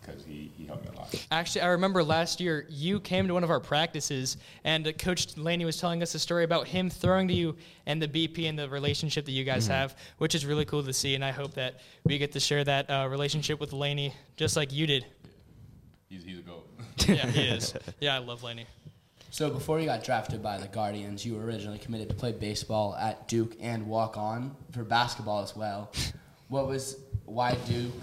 because 0.02 0.24
he, 0.26 0.52
he 0.58 0.66
helped 0.66 0.86
me 0.86 0.92
a 0.96 1.00
lot. 1.00 1.28
Actually, 1.32 1.62
I 1.62 1.68
remember 1.68 2.04
last 2.04 2.40
year 2.40 2.66
you 2.70 3.00
came 3.00 3.28
to 3.28 3.34
one 3.34 3.44
of 3.44 3.50
our 3.50 3.60
practices, 3.60 4.38
and 4.64 4.88
uh, 4.88 4.92
Coach 4.94 5.38
Laney 5.38 5.66
was 5.66 5.78
telling 5.78 6.02
us 6.02 6.16
a 6.16 6.20
story 6.20 6.44
about 6.44 6.68
him 6.68 6.90
throwing 6.90 7.28
to 7.28 7.34
you 7.34 7.56
and 7.86 8.02
the 8.02 8.08
BP 8.08 8.50
and 8.50 8.58
the 8.58 8.70
relationship 8.70 9.26
that 9.26 9.32
you 9.32 9.44
guys 9.44 9.68
have, 9.68 9.96
which 10.18 10.36
is 10.36 10.46
really 10.46 10.66
cool 10.66 10.84
to 10.84 10.94
see. 10.94 11.16
And 11.16 11.24
I 11.24 11.32
hope 11.32 11.54
that 11.56 11.80
we 12.04 12.18
get 12.18 12.32
to 12.34 12.40
share 12.40 12.64
that 12.64 12.90
uh, 12.90 13.08
relationship 13.10 13.60
with 13.60 13.74
Laney 13.74 14.14
just 14.36 14.56
like 14.56 14.72
you 14.74 14.88
did. 14.88 15.06
He's, 16.10 16.24
he's 16.24 16.40
a 16.40 16.42
goat. 16.42 16.68
yeah, 17.08 17.28
he 17.28 17.44
is. 17.44 17.74
Yeah, 18.00 18.16
I 18.16 18.20
love 18.20 18.44
Laney. 18.44 18.66
So 19.30 19.50
before 19.50 19.80
you 19.80 19.86
got 19.86 20.04
drafted 20.04 20.44
by 20.44 20.58
the 20.58 20.68
Guardians, 20.68 21.26
you 21.26 21.36
were 21.36 21.46
originally 21.46 21.80
committed 21.80 22.10
to 22.10 22.16
play 22.16 22.34
baseball 22.34 22.96
at 22.96 23.30
Duke 23.30 23.56
and 23.62 23.88
walk 23.88 24.18
on 24.18 24.54
for 24.72 24.84
basketball 24.84 25.42
as 25.42 25.56
well. 25.56 25.94
What 26.50 26.68
was 26.68 26.98
why 27.24 27.56
Duke? 27.66 27.94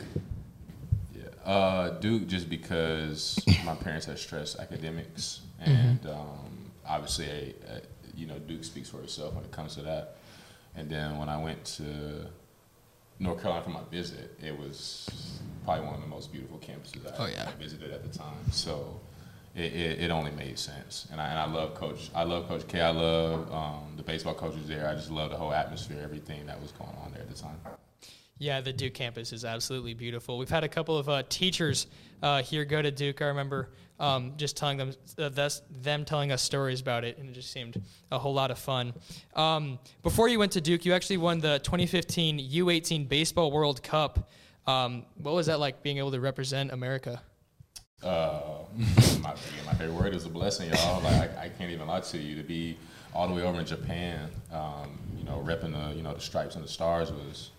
Uh, 1.48 1.88
Duke 1.98 2.26
just 2.26 2.50
because 2.50 3.40
my 3.64 3.74
parents 3.74 4.04
had 4.04 4.18
stressed 4.18 4.58
academics, 4.58 5.40
and 5.58 6.06
um, 6.06 6.70
obviously, 6.86 7.24
a, 7.26 7.76
a, 7.76 7.80
you 8.14 8.26
know, 8.26 8.38
Duke 8.38 8.64
speaks 8.64 8.90
for 8.90 9.00
itself 9.00 9.32
when 9.32 9.44
it 9.44 9.50
comes 9.50 9.74
to 9.76 9.82
that. 9.82 10.16
And 10.76 10.90
then 10.90 11.16
when 11.16 11.30
I 11.30 11.42
went 11.42 11.64
to 11.76 12.26
North 13.18 13.40
Carolina 13.40 13.64
for 13.64 13.70
my 13.70 13.80
visit, 13.90 14.38
it 14.44 14.56
was 14.58 15.40
probably 15.64 15.86
one 15.86 15.94
of 15.94 16.02
the 16.02 16.06
most 16.06 16.31
beautiful 16.31 16.58
campuses 16.58 17.10
I, 17.10 17.17
Oh, 17.19 17.26
yeah. 17.26 17.48
I 17.48 17.58
visited 17.58 17.93
at 17.93 18.02
the 18.02 18.19
time. 18.19 18.52
So 18.52 19.00
it, 19.56 19.72
it, 19.72 20.00
it 20.02 20.10
only 20.10 20.32
made 20.32 20.58
sense, 20.58 21.08
and 21.10 21.19
I, 21.19 21.28
and 21.28 21.38
I 21.38 21.46
love 21.46 21.74
Coach. 21.74 22.10
I 22.14 22.24
love 22.24 22.46
Coach 22.46 22.69
K. 22.69 22.82
I 22.82 22.90
love 22.90 23.50
um, 23.50 23.94
the 23.96 24.02
baseball 24.02 24.34
coaches 24.34 24.69
there. 24.69 24.86
I 24.86 24.94
just 24.94 25.10
love 25.10 25.31
the 25.31 25.36
whole 25.38 25.55
atmosphere, 25.55 25.98
everything 26.02 26.44
that 26.44 26.60
was 26.60 26.72
going 26.72 26.94
on 27.02 27.10
there 27.12 27.22
at 27.22 27.31
the 27.31 27.34
time. 27.34 27.56
Yeah, 28.38 28.60
the 28.60 28.72
Duke 28.72 28.94
campus 28.94 29.32
is 29.32 29.44
absolutely 29.44 29.94
beautiful. 29.94 30.38
We've 30.38 30.48
had 30.48 30.64
a 30.64 30.68
couple 30.68 30.96
of 30.96 31.08
uh, 31.08 31.24
teachers 31.28 31.88
uh, 32.22 32.42
here 32.42 32.64
go 32.64 32.80
to 32.80 32.90
Duke. 32.90 33.20
I 33.20 33.26
remember 33.26 33.70
um, 33.98 34.34
just 34.36 34.56
telling 34.56 34.78
them 34.78 34.92
uh, 35.18 35.50
them 35.82 36.04
telling 36.04 36.30
us 36.30 36.40
stories 36.40 36.80
about 36.80 37.04
it, 37.04 37.18
and 37.18 37.28
it 37.28 37.32
just 37.32 37.50
seemed 37.50 37.82
a 38.12 38.18
whole 38.18 38.34
lot 38.34 38.50
of 38.50 38.58
fun. 38.58 38.94
Um, 39.34 39.78
before 40.02 40.28
you 40.28 40.38
went 40.38 40.52
to 40.52 40.60
Duke, 40.60 40.84
you 40.84 40.92
actually 40.92 41.16
won 41.16 41.40
the 41.40 41.58
2015 41.60 42.38
U18 42.38 43.08
Baseball 43.08 43.50
World 43.50 43.82
Cup. 43.82 44.30
Um, 44.66 45.06
what 45.16 45.34
was 45.34 45.46
that 45.46 45.58
like 45.58 45.82
being 45.82 45.98
able 45.98 46.12
to 46.12 46.20
represent 46.20 46.72
America? 46.72 47.22
uh, 48.02 48.40
my, 49.22 49.34
my 49.66 49.74
favorite 49.74 49.94
word 49.94 50.14
is 50.14 50.24
a 50.24 50.28
blessing, 50.28 50.70
y'all. 50.70 51.02
Like 51.02 51.36
I, 51.36 51.44
I 51.44 51.48
can't 51.48 51.70
even 51.70 51.86
lie 51.86 52.00
to 52.00 52.18
you. 52.18 52.36
To 52.36 52.42
be 52.42 52.76
all 53.14 53.26
the 53.28 53.34
way 53.34 53.42
over 53.42 53.58
in 53.58 53.66
Japan, 53.66 54.30
um, 54.52 54.98
you 55.16 55.24
know, 55.24 55.42
repping 55.44 55.72
the 55.72 55.96
you 55.96 56.02
know 56.02 56.14
the 56.14 56.20
stripes 56.20 56.54
and 56.54 56.64
the 56.64 56.68
stars 56.68 57.10
was 57.10 57.50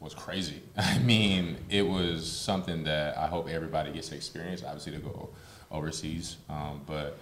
was 0.00 0.14
crazy. 0.14 0.62
I 0.76 0.98
mean, 0.98 1.56
it 1.68 1.82
was 1.82 2.30
something 2.30 2.84
that 2.84 3.16
I 3.18 3.26
hope 3.26 3.48
everybody 3.48 3.92
gets 3.92 4.08
to 4.08 4.16
experience. 4.16 4.62
Obviously, 4.64 4.92
to 4.92 4.98
go 4.98 5.30
overseas, 5.70 6.36
um, 6.48 6.80
but 6.86 7.18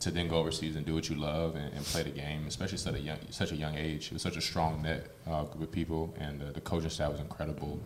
to 0.00 0.10
then 0.10 0.28
go 0.28 0.36
overseas 0.36 0.76
and 0.76 0.86
do 0.86 0.94
what 0.94 1.08
you 1.10 1.16
love 1.16 1.56
and, 1.56 1.72
and 1.74 1.84
play 1.84 2.02
the 2.02 2.10
game, 2.10 2.46
especially 2.46 2.78
at 2.90 2.98
a 2.98 3.02
young, 3.02 3.18
such 3.30 3.52
a 3.52 3.56
young 3.56 3.76
age. 3.76 4.06
It 4.06 4.12
was 4.14 4.22
such 4.22 4.36
a 4.36 4.40
strong 4.40 4.82
net 4.82 5.10
uh, 5.26 5.44
group 5.44 5.64
of 5.64 5.72
people, 5.72 6.14
and 6.18 6.42
uh, 6.42 6.52
the 6.52 6.60
coaching 6.62 6.90
staff 6.90 7.12
was 7.12 7.20
incredible. 7.20 7.78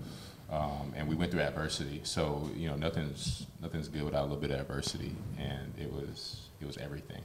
Um, 0.51 0.93
and 0.95 1.09
we 1.09 1.17
went 1.17 1.33
through 1.33 1.41
adversity, 1.41 2.01
so 2.05 2.49
you 2.55 2.69
know 2.69 2.77
nothing's 2.77 3.47
nothing's 3.61 3.89
good 3.89 4.05
without 4.05 4.21
a 4.21 4.27
little 4.27 4.37
bit 4.37 4.51
of 4.51 4.61
adversity, 4.61 5.17
and 5.39 5.73
it 5.79 5.93
was 5.93 6.49
it 6.61 6.67
was 6.67 6.77
everything. 6.77 7.23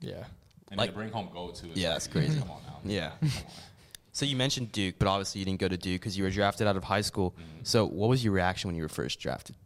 Yeah. 0.00 0.24
And 0.70 0.78
Like- 0.78 0.90
to 0.90 0.96
bring 0.96 1.10
home 1.10 1.30
gold 1.32 1.54
too. 1.54 1.68
Yeah, 1.74 1.90
like, 1.90 1.94
that's 1.94 2.06
crazy. 2.08 2.38
Come 2.38 2.50
on 2.50 2.60
now. 2.66 2.78
Yeah. 2.84 3.12
So 4.16 4.24
you 4.24 4.34
mentioned 4.34 4.72
Duke, 4.72 4.94
but 4.98 5.08
obviously 5.08 5.40
you 5.40 5.44
didn't 5.44 5.60
go 5.60 5.68
to 5.68 5.76
Duke 5.76 6.00
because 6.00 6.16
you 6.16 6.24
were 6.24 6.30
drafted 6.30 6.66
out 6.66 6.74
of 6.74 6.84
high 6.84 7.02
school. 7.02 7.34
So 7.64 7.84
what 7.84 8.08
was 8.08 8.24
your 8.24 8.32
reaction 8.32 8.66
when 8.66 8.74
you 8.74 8.82
were 8.82 8.88
first 8.88 9.20
drafted? 9.20 9.56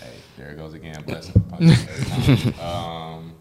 Hey, 0.00 0.10
there 0.36 0.50
it 0.50 0.56
goes 0.56 0.74
again. 0.74 1.00
Blessing. 1.06 1.40
punch 1.42 1.62
every 1.62 2.52
time. 2.52 2.60
um, 2.60 3.34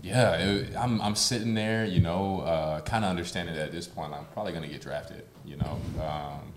yeah, 0.00 0.36
it, 0.36 0.76
I'm 0.76 1.02
I'm 1.02 1.16
sitting 1.16 1.54
there, 1.54 1.86
you 1.86 1.98
know, 1.98 2.42
uh, 2.42 2.82
kind 2.82 3.04
of 3.04 3.10
understanding 3.10 3.56
that 3.56 3.64
at 3.64 3.72
this 3.72 3.88
point 3.88 4.12
I'm 4.12 4.26
probably 4.26 4.52
gonna 4.52 4.68
get 4.68 4.80
drafted. 4.80 5.24
You 5.44 5.56
know, 5.56 5.80
um, 6.00 6.52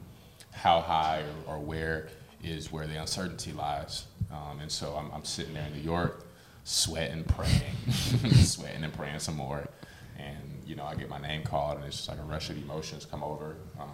how 0.52 0.82
high 0.82 1.24
or, 1.48 1.56
or 1.56 1.60
where 1.60 2.10
is 2.44 2.72
where 2.72 2.86
the 2.86 3.02
uncertainty 3.02 3.52
lies. 3.52 4.06
Um, 4.32 4.60
and 4.60 4.72
so 4.72 4.94
I'm, 4.94 5.10
I'm 5.12 5.26
sitting 5.26 5.56
there 5.56 5.66
in 5.66 5.74
New 5.74 5.82
York, 5.82 6.28
sweating, 6.66 7.24
praying, 7.24 7.74
sweating 8.36 8.84
and 8.84 8.94
praying 8.94 9.22
some 9.22 9.38
more. 9.38 9.68
You 10.70 10.76
know, 10.76 10.86
I 10.86 10.94
get 10.94 11.10
my 11.10 11.20
name 11.20 11.42
called, 11.42 11.78
and 11.78 11.86
it's 11.86 11.98
just 11.98 12.10
like 12.10 12.20
a 12.20 12.24
rush 12.24 12.52
of 12.52 12.58
emotions 12.58 13.04
come 13.04 13.24
over. 13.24 13.56
Um, 13.80 13.90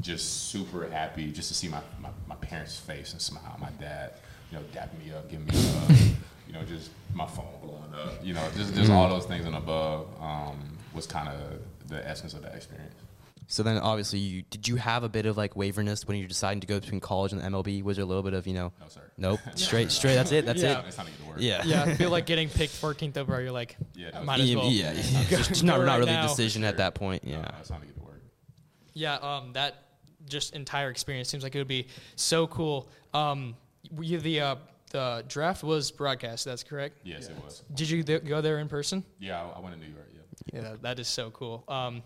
just 0.00 0.48
super 0.48 0.88
happy 0.88 1.30
just 1.30 1.48
to 1.48 1.54
see 1.54 1.68
my, 1.68 1.82
my, 2.00 2.08
my 2.26 2.34
parents' 2.36 2.78
face 2.78 3.12
and 3.12 3.20
smile. 3.20 3.58
My 3.60 3.68
dad, 3.78 4.14
you 4.50 4.56
know, 4.56 4.64
dapping 4.72 5.04
me 5.04 5.12
up, 5.12 5.28
giving 5.28 5.44
me 5.44 5.52
a 5.54 5.60
hug. 5.60 5.90
you 6.46 6.54
know, 6.54 6.62
just 6.64 6.88
my 7.12 7.26
phone 7.26 7.44
blowing 7.62 7.92
up. 7.92 8.24
You 8.24 8.32
know, 8.32 8.48
just 8.56 8.74
just 8.74 8.90
all 8.90 9.06
those 9.10 9.26
things 9.26 9.44
and 9.44 9.54
above 9.54 10.08
um, 10.18 10.78
was 10.94 11.06
kind 11.06 11.28
of 11.28 11.58
the 11.88 12.08
essence 12.08 12.32
of 12.32 12.40
that 12.40 12.54
experience. 12.54 12.94
So 13.50 13.62
then, 13.62 13.78
obviously, 13.78 14.18
you, 14.18 14.42
did 14.42 14.68
you 14.68 14.76
have 14.76 15.04
a 15.04 15.08
bit 15.08 15.24
of 15.24 15.38
like 15.38 15.56
waverness 15.56 16.06
when 16.06 16.18
you're 16.18 16.28
deciding 16.28 16.60
to 16.60 16.66
go 16.66 16.78
between 16.78 17.00
college 17.00 17.32
and 17.32 17.40
the 17.40 17.46
MLB? 17.46 17.82
Was 17.82 17.96
there 17.96 18.04
a 18.04 18.06
little 18.06 18.22
bit 18.22 18.34
of 18.34 18.46
you 18.46 18.52
know? 18.52 18.72
No, 18.78 18.88
sir. 18.88 19.00
Nope. 19.16 19.40
Straight, 19.54 19.90
straight. 19.90 20.14
That's 20.16 20.32
it. 20.32 20.44
That's 20.44 20.62
Yeah. 20.62 20.80
it. 20.80 20.84
It's 20.88 20.96
time 20.96 21.06
to 21.06 21.12
get 21.12 21.20
to 21.22 21.26
work. 21.26 21.36
Yeah. 21.40 21.62
Yeah, 21.64 21.82
I 21.84 21.94
feel 21.94 22.10
like 22.10 22.26
getting 22.26 22.50
picked 22.50 22.74
14th 22.74 23.16
overall. 23.16 23.40
You're 23.40 23.50
like, 23.52 23.76
Yeah, 23.94 24.10
no, 24.12 24.22
might 24.24 24.40
as 24.40 24.54
well. 24.54 24.66
Yeah, 24.70 24.92
yeah. 24.92 25.24
Go- 25.30 25.36
Just 25.38 25.64
not, 25.64 25.78
right 25.78 25.86
not 25.86 25.98
really 25.98 26.12
now. 26.12 26.26
a 26.26 26.28
decision 26.28 26.62
at 26.62 26.76
that 26.76 26.94
point. 26.94 27.24
Yeah. 27.24 27.40
no, 27.40 27.48
it's 27.58 27.68
time 27.70 27.80
to 27.80 27.86
get 27.86 27.96
to 27.96 28.02
work. 28.02 28.20
Yeah, 28.92 29.14
um, 29.14 29.54
that 29.54 29.82
just 30.28 30.54
entire 30.54 30.90
experience 30.90 31.30
seems 31.30 31.42
like 31.42 31.54
it 31.54 31.58
would 31.58 31.66
be 31.68 31.86
so 32.16 32.46
cool. 32.48 32.90
Um, 33.14 33.56
were 33.96 34.02
you 34.04 34.18
the 34.20 34.40
uh, 34.40 34.56
the 34.90 35.24
draft 35.26 35.62
was 35.64 35.90
broadcast. 35.90 36.44
That's 36.44 36.62
correct. 36.62 36.98
Yes, 37.02 37.28
it 37.28 37.36
was. 37.42 37.62
Did 37.74 37.88
you 37.88 38.02
th- 38.02 38.24
go 38.26 38.40
there 38.42 38.58
in 38.58 38.68
person? 38.68 39.04
Yeah, 39.18 39.42
I, 39.42 39.58
I 39.58 39.60
went 39.60 39.74
to 39.74 39.80
New 39.80 39.90
York. 39.92 40.04
Yeah. 40.12 40.60
Yeah, 40.62 40.76
that 40.82 40.98
is 40.98 41.08
so 41.08 41.30
cool. 41.30 41.62
Um, 41.68 42.02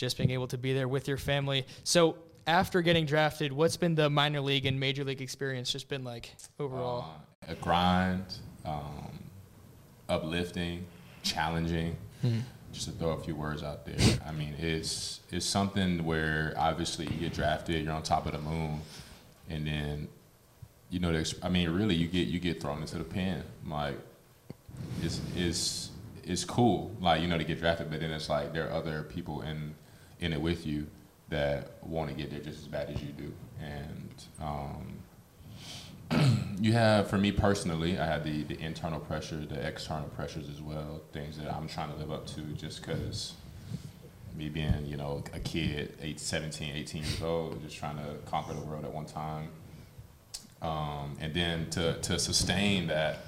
just 0.00 0.16
being 0.16 0.30
able 0.30 0.48
to 0.48 0.58
be 0.58 0.72
there 0.72 0.88
with 0.88 1.06
your 1.06 1.18
family. 1.18 1.66
So 1.84 2.16
after 2.46 2.80
getting 2.80 3.04
drafted, 3.04 3.52
what's 3.52 3.76
been 3.76 3.94
the 3.94 4.08
minor 4.08 4.40
league 4.40 4.64
and 4.64 4.80
major 4.80 5.04
league 5.04 5.20
experience 5.20 5.70
just 5.70 5.88
been 5.88 6.02
like 6.02 6.34
overall? 6.58 7.04
Uh, 7.46 7.52
a 7.52 7.54
grind, 7.56 8.24
um, 8.64 9.20
uplifting, 10.08 10.86
challenging. 11.22 11.96
Just 12.72 12.86
to 12.86 12.92
throw 12.92 13.10
a 13.10 13.20
few 13.20 13.34
words 13.34 13.64
out 13.64 13.84
there. 13.84 13.96
I 14.24 14.30
mean, 14.30 14.54
it's 14.58 15.20
it's 15.30 15.44
something 15.44 16.04
where 16.04 16.54
obviously 16.56 17.06
you 17.06 17.18
get 17.18 17.32
drafted, 17.32 17.84
you're 17.84 17.92
on 17.92 18.02
top 18.02 18.26
of 18.26 18.32
the 18.32 18.38
moon, 18.38 18.80
and 19.48 19.66
then 19.66 20.08
you 20.88 21.00
know, 21.00 21.12
the, 21.12 21.34
I 21.42 21.48
mean, 21.48 21.68
really, 21.70 21.94
you 21.94 22.06
get 22.06 22.28
you 22.28 22.38
get 22.38 22.60
thrown 22.60 22.80
into 22.80 22.98
the 22.98 23.04
pen. 23.04 23.42
Like, 23.66 23.96
it's 25.02 25.20
it's 25.34 25.90
it's 26.22 26.44
cool, 26.44 26.94
like 27.00 27.22
you 27.22 27.28
know, 27.28 27.38
to 27.38 27.44
get 27.44 27.58
drafted, 27.58 27.90
but 27.90 28.00
then 28.00 28.10
it's 28.12 28.28
like 28.28 28.52
there 28.52 28.68
are 28.68 28.72
other 28.72 29.02
people 29.02 29.42
in 29.42 29.74
in 30.20 30.32
it 30.32 30.40
with 30.40 30.66
you 30.66 30.86
that 31.28 31.72
want 31.82 32.10
to 32.10 32.14
get 32.16 32.30
there 32.30 32.40
just 32.40 32.60
as 32.60 32.68
bad 32.68 32.90
as 32.90 33.00
you 33.02 33.12
do, 33.12 33.32
and 33.60 34.24
um, 34.40 35.00
you 36.60 36.72
have, 36.72 37.08
for 37.08 37.18
me 37.18 37.32
personally, 37.32 37.98
I 37.98 38.06
have 38.06 38.24
the, 38.24 38.42
the 38.44 38.58
internal 38.60 39.00
pressure, 39.00 39.36
the 39.36 39.66
external 39.66 40.08
pressures 40.08 40.48
as 40.48 40.60
well, 40.60 41.00
things 41.12 41.38
that 41.38 41.52
I'm 41.52 41.68
trying 41.68 41.92
to 41.92 41.96
live 41.96 42.10
up 42.10 42.26
to 42.28 42.40
just 42.40 42.82
because 42.82 43.34
me 44.36 44.48
being, 44.48 44.86
you 44.86 44.96
know, 44.96 45.22
a 45.34 45.40
kid, 45.40 45.96
eight, 46.02 46.18
17, 46.18 46.74
18 46.74 47.02
years 47.02 47.22
old, 47.22 47.62
just 47.62 47.76
trying 47.76 47.96
to 47.96 48.14
conquer 48.26 48.54
the 48.54 48.60
world 48.60 48.84
at 48.84 48.92
one 48.92 49.06
time. 49.06 49.48
Um, 50.62 51.16
and 51.20 51.32
then 51.32 51.70
to, 51.70 51.94
to 52.00 52.18
sustain 52.18 52.86
that 52.88 53.18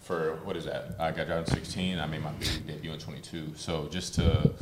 for, 0.00 0.38
what 0.44 0.56
is 0.56 0.64
that? 0.64 0.96
I 0.98 1.10
got 1.12 1.26
drafted 1.26 1.58
in 1.58 1.64
16, 1.64 1.98
I 1.98 2.06
made 2.06 2.22
my 2.22 2.32
big 2.32 2.66
debut 2.66 2.92
in 2.92 2.98
22. 2.98 3.52
So 3.56 3.88
just 3.90 4.14
to, 4.14 4.52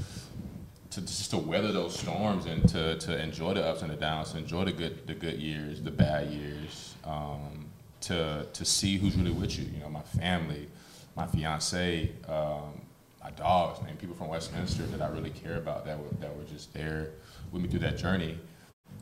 to 0.91 1.01
just 1.03 1.31
to 1.31 1.39
weather 1.39 1.73
those 1.73 1.99
storms 1.99 2.47
and 2.47 2.67
to, 2.69 2.97
to 2.99 3.23
enjoy 3.23 3.55
the 3.55 3.65
ups 3.65 3.83
and 3.83 3.91
the 3.91 3.97
downs, 3.97 4.33
to 4.33 4.39
enjoy 4.39 4.65
the 4.65 4.73
good 4.73 5.07
the 5.07 5.15
good 5.15 5.39
years, 5.39 5.83
the 5.83 5.91
bad 5.91 6.29
years, 6.29 6.95
um, 7.05 7.67
to 8.01 8.47
to 8.53 8.65
see 8.65 8.97
who's 8.97 9.17
really 9.17 9.31
with 9.31 9.59
you. 9.59 9.67
You 9.67 9.81
know, 9.81 9.89
my 9.89 10.03
family, 10.03 10.69
my 11.17 11.27
fiance, 11.27 12.11
um, 12.29 12.81
my 13.23 13.31
dogs, 13.33 13.81
and 13.87 13.99
people 13.99 14.17
from 14.17 14.29
Westminster 14.29 14.85
that 14.85 15.03
I 15.03 15.09
really 15.09 15.31
care 15.31 15.57
about 15.57 15.85
that 15.85 15.99
were 15.99 16.15
that 16.21 16.35
were 16.37 16.45
just 16.45 16.73
there 16.73 17.11
with 17.53 17.63
me 17.63 17.69
through 17.69 17.81
that 17.81 17.99
journey. 17.99 18.39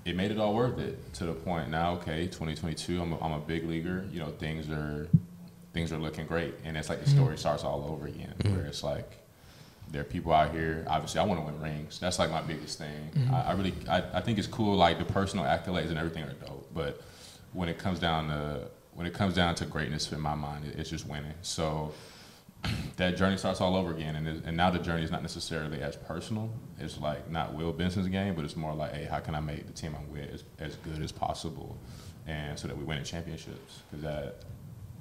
It 0.04 0.16
made 0.16 0.30
it 0.30 0.38
all 0.38 0.54
worth 0.54 0.78
it 0.78 1.12
to 1.14 1.24
the 1.24 1.32
point 1.32 1.68
now. 1.68 1.94
Okay, 1.94 2.26
2022, 2.26 3.00
I'm 3.00 3.12
a, 3.12 3.20
I'm 3.20 3.32
a 3.32 3.40
big 3.40 3.64
leaguer. 3.64 4.04
You 4.12 4.20
know, 4.20 4.30
things 4.38 4.68
are 4.70 5.08
things 5.72 5.92
are 5.92 5.98
looking 5.98 6.26
great, 6.26 6.54
and 6.64 6.76
it's 6.76 6.88
like 6.88 7.02
the 7.04 7.10
story 7.10 7.38
starts 7.38 7.62
all 7.62 7.86
over 7.88 8.06
again, 8.06 8.34
where 8.46 8.64
it's 8.64 8.82
like 8.82 9.18
there 9.88 10.00
are 10.00 10.04
people 10.04 10.32
out 10.32 10.52
here. 10.52 10.84
Obviously, 10.88 11.20
I 11.20 11.24
want 11.24 11.40
to 11.40 11.46
win 11.46 11.60
rings. 11.60 11.98
That's 11.98 12.18
like 12.18 12.30
my 12.30 12.42
biggest 12.42 12.78
thing. 12.78 13.10
Mm-hmm. 13.14 13.34
I, 13.34 13.42
I 13.42 13.52
really, 13.52 13.74
I, 13.88 14.02
I 14.14 14.20
think 14.20 14.38
it's 14.38 14.48
cool. 14.48 14.76
Like 14.76 14.98
the 14.98 15.04
personal 15.04 15.44
accolades 15.44 15.88
and 15.88 15.98
everything 15.98 16.24
are 16.24 16.32
dope, 16.32 16.68
but 16.74 17.00
when 17.52 17.68
it 17.68 17.78
comes 17.78 17.98
down 17.98 18.28
to 18.28 18.68
when 18.94 19.06
it 19.06 19.12
comes 19.12 19.34
down 19.34 19.54
to 19.56 19.66
greatness, 19.66 20.10
in 20.10 20.20
my 20.20 20.34
mind, 20.34 20.64
it, 20.64 20.78
it's 20.78 20.90
just 20.90 21.06
winning. 21.06 21.34
So 21.42 21.92
that 22.96 23.16
journey 23.16 23.36
starts 23.36 23.60
all 23.60 23.76
over 23.76 23.92
again, 23.92 24.16
and 24.16 24.26
it, 24.26 24.42
and 24.44 24.56
now 24.56 24.70
the 24.70 24.78
journey 24.78 25.04
is 25.04 25.10
not 25.10 25.22
necessarily 25.22 25.80
as 25.82 25.96
personal. 25.96 26.50
It's 26.78 26.98
like 26.98 27.30
not 27.30 27.54
Will 27.54 27.72
Benson's 27.72 28.08
game, 28.08 28.34
but 28.34 28.44
it's 28.44 28.56
more 28.56 28.74
like, 28.74 28.92
hey, 28.92 29.04
how 29.04 29.20
can 29.20 29.34
I 29.34 29.40
make 29.40 29.66
the 29.66 29.72
team 29.72 29.94
I'm 29.96 30.10
with 30.10 30.30
as, 30.32 30.44
as 30.58 30.76
good 30.76 31.02
as 31.02 31.12
possible, 31.12 31.76
and 32.26 32.58
so 32.58 32.68
that 32.68 32.76
we 32.76 32.84
win 32.84 32.98
in 32.98 33.04
championships? 33.04 33.82
Because 33.90 34.04
that 34.04 34.36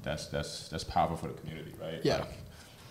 that's 0.03 0.27
that's 0.27 0.69
that's 0.69 0.83
powerful 0.83 1.17
for 1.17 1.27
the 1.27 1.33
community, 1.33 1.73
right? 1.81 1.99
Yeah. 2.03 2.19
Like, 2.19 2.33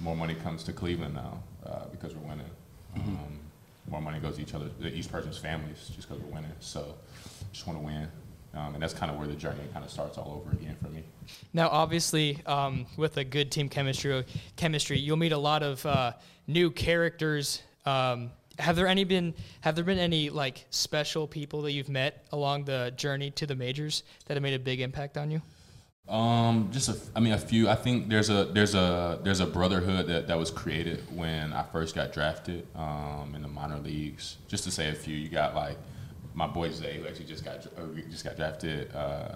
more 0.00 0.16
money 0.16 0.34
comes 0.34 0.64
to 0.64 0.72
Cleveland 0.72 1.14
now 1.14 1.42
uh, 1.66 1.86
because 1.90 2.14
we're 2.14 2.28
winning. 2.28 2.50
Um, 2.96 3.40
more 3.88 4.00
money 4.00 4.18
goes 4.18 4.36
to 4.36 4.42
each 4.42 4.54
other, 4.54 4.66
each 4.82 5.10
person's 5.10 5.38
families, 5.38 5.90
just 5.94 6.08
because 6.08 6.22
we're 6.22 6.34
winning. 6.34 6.52
So, 6.60 6.94
just 7.52 7.66
want 7.66 7.78
to 7.78 7.84
win, 7.84 8.08
um, 8.54 8.74
and 8.74 8.82
that's 8.82 8.94
kind 8.94 9.10
of 9.10 9.18
where 9.18 9.26
the 9.26 9.34
journey 9.34 9.62
kind 9.72 9.84
of 9.84 9.90
starts 9.90 10.16
all 10.16 10.42
over 10.42 10.56
again 10.56 10.76
for 10.82 10.88
me. 10.88 11.02
Now, 11.52 11.68
obviously, 11.68 12.40
um, 12.46 12.86
with 12.96 13.16
a 13.16 13.24
good 13.24 13.50
team 13.50 13.68
chemistry, 13.68 14.24
chemistry, 14.56 14.98
you'll 14.98 15.16
meet 15.16 15.32
a 15.32 15.38
lot 15.38 15.62
of 15.62 15.84
uh, 15.84 16.12
new 16.46 16.70
characters. 16.70 17.62
Um, 17.84 18.30
have 18.58 18.76
there 18.76 18.86
any 18.86 19.04
been 19.04 19.34
have 19.60 19.74
there 19.74 19.84
been 19.84 19.98
any 19.98 20.30
like 20.30 20.64
special 20.70 21.26
people 21.26 21.62
that 21.62 21.72
you've 21.72 21.88
met 21.88 22.24
along 22.32 22.64
the 22.64 22.92
journey 22.96 23.30
to 23.32 23.46
the 23.46 23.54
majors 23.56 24.04
that 24.26 24.34
have 24.34 24.42
made 24.42 24.54
a 24.54 24.58
big 24.58 24.80
impact 24.80 25.18
on 25.18 25.30
you? 25.30 25.42
Um, 26.08 26.68
just 26.70 26.90
a, 26.90 26.96
I 27.16 27.20
mean, 27.20 27.32
a 27.32 27.38
few. 27.38 27.68
I 27.68 27.76
think 27.76 28.08
there's 28.08 28.28
a 28.28 28.44
there's 28.44 28.74
a 28.74 29.18
there's 29.22 29.40
a 29.40 29.46
brotherhood 29.46 30.06
that, 30.08 30.28
that 30.28 30.38
was 30.38 30.50
created 30.50 31.02
when 31.16 31.52
I 31.52 31.62
first 31.62 31.94
got 31.94 32.12
drafted 32.12 32.66
um, 32.74 33.32
in 33.34 33.40
the 33.40 33.48
minor 33.48 33.78
leagues. 33.78 34.36
Just 34.46 34.64
to 34.64 34.70
say 34.70 34.90
a 34.90 34.94
few, 34.94 35.16
you 35.16 35.30
got 35.30 35.54
like 35.54 35.78
my 36.34 36.46
boy 36.46 36.70
Zay, 36.72 36.98
who 36.98 37.06
actually 37.06 37.24
just 37.24 37.44
got 37.44 37.66
just 38.10 38.24
got 38.24 38.36
drafted 38.36 38.94
uh, 38.94 39.28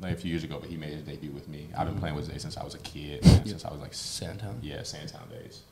like 0.00 0.14
a 0.14 0.16
few 0.16 0.30
years 0.30 0.42
ago, 0.42 0.58
but 0.60 0.68
he 0.68 0.76
made 0.76 0.94
his 0.94 1.02
debut 1.02 1.30
with 1.30 1.48
me. 1.48 1.68
I've 1.76 1.86
been 1.86 1.98
playing 1.98 2.16
with 2.16 2.24
Zay 2.24 2.38
since 2.38 2.56
I 2.56 2.64
was 2.64 2.74
a 2.74 2.78
kid, 2.78 3.24
since 3.46 3.64
I 3.64 3.70
was 3.70 3.80
like 3.80 3.94
Sandtown? 3.94 4.58
Yeah, 4.62 4.82
Sandtown 4.82 5.28
days. 5.28 5.62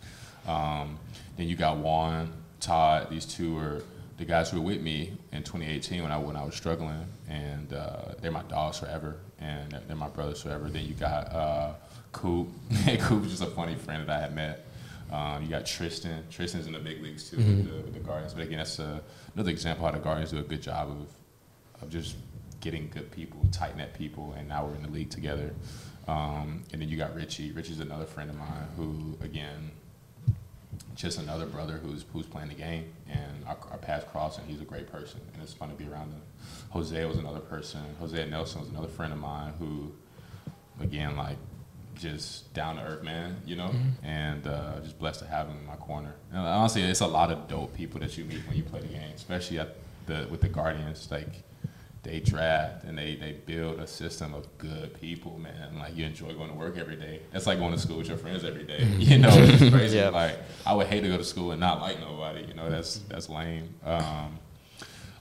Um, 0.46 0.98
then 1.36 1.48
you 1.48 1.56
got 1.56 1.78
Juan, 1.78 2.32
Todd. 2.60 3.08
These 3.10 3.24
two 3.24 3.58
are 3.58 3.82
the 4.18 4.24
guys 4.24 4.50
who 4.50 4.60
were 4.60 4.66
with 4.66 4.80
me 4.80 5.16
in 5.32 5.42
2018 5.42 6.02
when 6.02 6.12
I 6.12 6.18
when 6.18 6.36
I 6.36 6.44
was 6.44 6.54
struggling, 6.54 7.06
and 7.28 7.72
uh, 7.72 8.14
they're 8.20 8.30
my 8.30 8.42
dogs 8.42 8.78
forever, 8.78 9.16
and 9.44 9.78
they're, 9.86 9.96
my 9.96 10.08
brothers 10.08 10.42
forever. 10.42 10.68
Then 10.68 10.84
you 10.86 10.94
got 10.94 11.32
uh, 11.32 11.74
Coop. 12.12 12.48
Coop 13.00 13.24
is 13.24 13.30
just 13.30 13.42
a 13.42 13.46
funny 13.46 13.74
friend 13.74 14.08
that 14.08 14.16
I 14.16 14.20
had 14.20 14.34
met. 14.34 14.66
Um, 15.12 15.42
you 15.42 15.48
got 15.48 15.66
Tristan. 15.66 16.24
Tristan's 16.30 16.66
in 16.66 16.72
the 16.72 16.78
big 16.78 17.02
leagues 17.02 17.30
too 17.30 17.36
with, 17.36 17.68
the, 17.68 17.76
with 17.76 17.94
the 17.94 18.00
Guardians. 18.00 18.34
But 18.34 18.44
again, 18.44 18.58
that's 18.58 18.78
a, 18.78 19.02
another 19.34 19.50
example 19.50 19.84
how 19.84 19.92
the 19.92 19.98
Guardians 19.98 20.30
do 20.30 20.38
a 20.38 20.42
good 20.42 20.62
job 20.62 20.88
of 20.90 21.06
of 21.82 21.90
just 21.90 22.16
getting 22.60 22.88
good 22.88 23.10
people, 23.10 23.40
tight 23.52 23.76
net 23.76 23.94
people, 23.94 24.34
and 24.38 24.48
now 24.48 24.64
we're 24.64 24.74
in 24.74 24.82
the 24.82 24.88
league 24.88 25.10
together. 25.10 25.52
Um, 26.08 26.62
and 26.72 26.80
then 26.80 26.88
you 26.88 26.96
got 26.96 27.14
Richie. 27.14 27.52
Richie's 27.52 27.80
another 27.80 28.06
friend 28.06 28.30
of 28.30 28.36
mine 28.36 28.68
who, 28.76 29.18
again, 29.22 29.70
just 30.94 31.18
another 31.18 31.46
brother 31.46 31.74
who's 31.74 32.04
who's 32.12 32.26
playing 32.26 32.48
the 32.48 32.54
game, 32.54 32.92
and 33.08 33.44
our, 33.46 33.56
our 33.70 33.78
paths 33.78 34.06
cross, 34.10 34.38
and 34.38 34.48
he's 34.48 34.60
a 34.60 34.64
great 34.64 34.90
person, 34.90 35.20
and 35.32 35.42
it's 35.42 35.52
fun 35.52 35.68
to 35.70 35.74
be 35.74 35.86
around 35.86 36.12
him. 36.12 36.22
Jose 36.70 37.04
was 37.04 37.18
another 37.18 37.40
person. 37.40 37.80
Jose 38.00 38.28
Nelson 38.28 38.60
was 38.60 38.70
another 38.70 38.88
friend 38.88 39.12
of 39.12 39.18
mine 39.18 39.52
who, 39.58 39.92
again, 40.80 41.16
like 41.16 41.36
just 41.94 42.52
down 42.54 42.76
to 42.76 42.82
earth 42.82 43.02
man, 43.02 43.36
you 43.46 43.56
know, 43.56 43.70
and 44.02 44.46
uh, 44.46 44.80
just 44.80 44.98
blessed 44.98 45.20
to 45.20 45.26
have 45.26 45.46
him 45.48 45.56
in 45.58 45.66
my 45.66 45.76
corner. 45.76 46.14
And 46.32 46.40
honestly, 46.40 46.82
it's 46.82 47.00
a 47.00 47.06
lot 47.06 47.30
of 47.30 47.46
dope 47.48 47.74
people 47.74 48.00
that 48.00 48.18
you 48.18 48.24
meet 48.24 48.46
when 48.46 48.56
you 48.56 48.64
play 48.64 48.80
the 48.80 48.88
game, 48.88 49.12
especially 49.14 49.58
at 49.58 49.76
the 50.06 50.26
with 50.30 50.40
the 50.40 50.48
Guardians. 50.48 51.08
Like 51.10 51.42
they 52.04 52.20
draft 52.20 52.84
and 52.84 52.96
they, 52.96 53.16
they 53.16 53.32
build 53.32 53.80
a 53.80 53.86
system 53.86 54.34
of 54.34 54.46
good 54.58 54.98
people, 55.00 55.38
man. 55.38 55.78
Like 55.78 55.96
you 55.96 56.04
enjoy 56.04 56.32
going 56.34 56.50
to 56.50 56.54
work 56.54 56.76
every 56.78 56.96
day. 56.96 57.20
That's 57.32 57.46
like 57.46 57.58
going 57.58 57.72
to 57.72 57.78
school 57.78 57.98
with 57.98 58.08
your 58.08 58.18
friends 58.18 58.44
every 58.44 58.64
day. 58.64 58.86
You 58.98 59.18
know, 59.18 59.30
it's 59.32 59.70
crazy. 59.74 59.96
Yeah. 59.98 60.10
Like 60.10 60.38
I 60.64 60.74
would 60.74 60.86
hate 60.86 61.00
to 61.02 61.08
go 61.08 61.16
to 61.16 61.24
school 61.24 61.50
and 61.50 61.60
not 61.60 61.80
like 61.80 61.98
nobody. 62.00 62.44
You 62.46 62.54
know, 62.54 62.70
that's 62.70 62.98
that's 63.08 63.28
lame. 63.28 63.74
Um, 63.84 64.38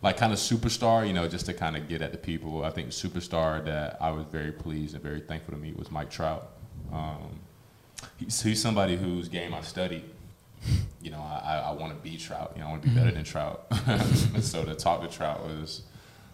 like 0.02 0.18
kind 0.18 0.34
of 0.34 0.40
superstar, 0.40 1.08
you 1.08 1.14
know, 1.14 1.28
just 1.28 1.46
to 1.48 1.54
kind 1.54 1.76
of 1.76 1.88
get 1.88 2.02
at 2.02 2.12
the 2.12 2.18
people. 2.18 2.64
I 2.64 2.70
think 2.70 2.90
superstar 2.90 3.64
that 3.66 3.98
I 4.02 4.12
was 4.12 4.26
very 4.26 4.52
pleased 4.52 4.94
and 4.94 5.04
very 5.04 5.22
thankful 5.22 5.54
to 5.54 5.60
meet 5.60 5.78
was 5.78 5.90
Mike 5.90 6.12
Trout. 6.12 6.50
Um, 6.92 7.40
he's, 8.18 8.42
he's 8.42 8.62
somebody 8.62 8.98
whose 8.98 9.30
game 9.30 9.54
I 9.54 9.62
studied. 9.62 10.04
You 11.02 11.12
know, 11.12 11.20
I, 11.20 11.56
I, 11.56 11.58
I 11.70 11.72
want 11.72 11.94
to 11.94 12.10
be 12.10 12.18
Trout. 12.18 12.52
You 12.56 12.62
know, 12.62 12.68
I 12.68 12.72
want 12.72 12.84
to 12.84 12.90
be 12.90 12.96
better 12.96 13.12
than 13.12 13.24
Trout. 13.24 13.66
and 13.88 14.44
so 14.44 14.64
to 14.66 14.76
talk 14.76 15.02
to 15.02 15.08
Trout 15.08 15.44
was 15.46 15.84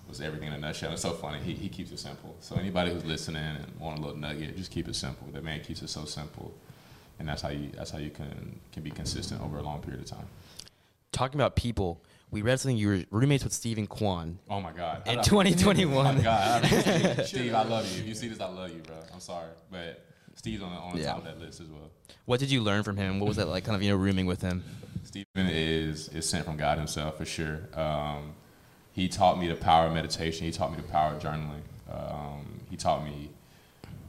was 0.09 0.19
everything 0.21 0.47
in 0.49 0.53
a 0.53 0.57
nutshell. 0.57 0.91
It's 0.91 1.01
so 1.03 1.13
funny. 1.13 1.39
He, 1.39 1.53
he 1.53 1.69
keeps 1.69 1.91
it 1.91 1.99
simple. 1.99 2.35
So 2.41 2.55
anybody 2.55 2.91
who's 2.91 3.05
listening 3.05 3.43
and 3.43 3.65
want 3.79 3.99
a 3.99 4.01
little 4.01 4.17
nugget, 4.17 4.57
just 4.57 4.71
keep 4.71 4.87
it 4.87 4.95
simple. 4.95 5.27
The 5.31 5.41
man 5.41 5.61
keeps 5.61 5.81
it 5.81 5.89
so 5.89 6.05
simple, 6.05 6.53
and 7.19 7.27
that's 7.29 7.41
how 7.41 7.49
you 7.49 7.69
that's 7.75 7.91
how 7.91 7.99
you 7.99 8.09
can 8.09 8.59
can 8.73 8.83
be 8.83 8.91
consistent 8.91 9.41
over 9.41 9.57
a 9.57 9.61
long 9.61 9.81
period 9.81 10.01
of 10.01 10.07
time. 10.09 10.25
Talking 11.11 11.39
about 11.39 11.55
people, 11.55 12.01
we 12.31 12.41
read 12.41 12.59
something 12.59 12.77
you 12.77 12.87
were 12.87 13.03
roommates 13.19 13.43
with 13.43 13.53
Steven 13.53 13.87
Kwan. 13.87 14.39
Oh 14.49 14.59
my 14.61 14.71
God! 14.71 15.03
In 15.07 15.21
2021. 15.21 16.05
Oh 16.05 16.13
my 16.13 16.21
God! 16.21 16.65
I- 16.65 17.23
Steve, 17.23 17.53
I 17.53 17.63
love 17.63 17.91
you. 17.93 18.01
If 18.01 18.07
you 18.07 18.15
see 18.15 18.27
this, 18.27 18.39
I 18.39 18.49
love 18.49 18.69
you, 18.71 18.81
bro. 18.81 18.95
I'm 19.13 19.19
sorry, 19.19 19.49
but 19.71 20.05
Steve's 20.35 20.61
on 20.63 20.71
the, 20.71 20.77
on 20.77 20.95
the 20.95 21.01
Yeah. 21.01 21.07
top 21.09 21.17
of 21.19 21.23
that 21.25 21.39
list 21.39 21.61
as 21.61 21.67
well. 21.67 21.89
What 22.25 22.39
did 22.39 22.51
you 22.51 22.61
learn 22.61 22.83
from 22.83 22.95
him? 22.97 23.19
What 23.19 23.27
was 23.27 23.37
that 23.37 23.47
like, 23.47 23.63
kind 23.65 23.75
of 23.75 23.81
you 23.83 23.89
know, 23.89 23.97
rooming 23.97 24.25
with 24.27 24.41
him? 24.41 24.63
Steven 25.03 25.25
is 25.49 26.09
is 26.09 26.29
sent 26.29 26.45
from 26.45 26.57
God 26.57 26.77
Himself 26.77 27.17
for 27.17 27.25
sure. 27.25 27.61
Um, 27.73 28.33
he 28.91 29.08
taught 29.08 29.39
me 29.39 29.48
the 29.48 29.55
power 29.55 29.88
of 29.88 29.93
meditation. 29.93 30.46
He 30.46 30.51
taught 30.51 30.72
me 30.72 30.77
the 30.77 30.84
power 30.84 31.13
of 31.13 31.22
journaling. 31.22 31.62
Um, 31.91 32.60
he 32.69 32.77
taught 32.77 33.03
me 33.03 33.29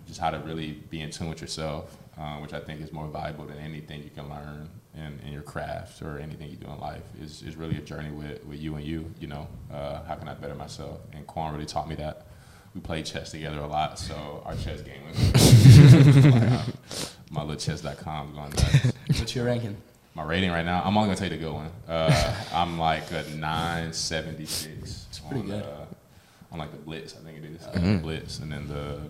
just 0.06 0.20
how 0.20 0.30
to 0.30 0.38
really 0.38 0.72
be 0.90 1.00
in 1.00 1.10
tune 1.10 1.28
with 1.28 1.40
yourself, 1.40 1.96
uh, 2.18 2.36
which 2.36 2.52
I 2.52 2.60
think 2.60 2.80
is 2.80 2.92
more 2.92 3.06
valuable 3.06 3.46
than 3.46 3.58
anything 3.58 4.02
you 4.02 4.10
can 4.10 4.28
learn 4.28 4.68
in, 4.94 5.20
in 5.26 5.32
your 5.32 5.42
craft 5.42 6.02
or 6.02 6.18
anything 6.18 6.50
you 6.50 6.56
do 6.56 6.66
in 6.66 6.78
life. 6.80 7.02
Is 7.20 7.42
is 7.42 7.56
really 7.56 7.76
a 7.76 7.80
journey 7.80 8.10
with, 8.10 8.44
with 8.44 8.60
you 8.60 8.74
and 8.74 8.84
you. 8.84 9.12
You 9.20 9.28
know, 9.28 9.48
uh, 9.72 10.02
how 10.04 10.16
can 10.16 10.28
I 10.28 10.34
better 10.34 10.54
myself? 10.54 10.98
And 11.12 11.26
Kwan 11.26 11.52
really 11.52 11.66
taught 11.66 11.88
me 11.88 11.94
that. 11.96 12.26
We 12.74 12.80
played 12.80 13.04
chess 13.04 13.32
together 13.32 13.58
a 13.58 13.66
lot, 13.66 13.98
so 13.98 14.42
our 14.44 14.54
chess 14.54 14.80
game 14.82 15.02
was 15.08 17.16
my 17.30 17.42
little 17.42 17.56
chess.com 17.56 18.28
is 18.28 18.34
going 18.34 18.50
nuts 18.50 18.92
What's 19.18 19.34
your 19.34 19.46
ranking? 19.46 19.76
My 20.20 20.26
rating 20.26 20.50
right 20.50 20.66
now. 20.66 20.82
I'm 20.84 20.98
only 20.98 21.06
gonna 21.06 21.18
take 21.18 21.30
the 21.30 21.38
good 21.38 21.54
one. 21.54 21.70
Uh, 21.88 22.34
I'm 22.52 22.78
like 22.78 23.10
a 23.10 23.22
976. 23.22 25.06
It's 25.08 25.18
pretty 25.18 25.46
good. 25.46 25.62
Uh, 25.62 25.86
on 26.52 26.58
like 26.58 26.72
the 26.72 26.76
Blitz, 26.76 27.16
I 27.16 27.24
think 27.24 27.38
it 27.38 27.44
is. 27.44 27.62
Mm-hmm. 27.62 27.98
Blitz, 28.02 28.38
and 28.40 28.52
then 28.52 28.68
the 28.68 29.00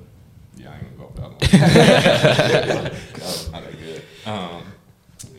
yeah, 0.56 0.70
I 0.70 0.74
ain't 0.76 0.96
gonna 0.96 1.08
go 1.08 1.12
for 1.12 1.20
that 1.22 1.30
one. 1.30 1.38
that 1.50 2.92
was 3.14 3.50
not 3.52 3.64
that 3.64 3.76
good. 3.76 4.04
Um, 4.24 4.62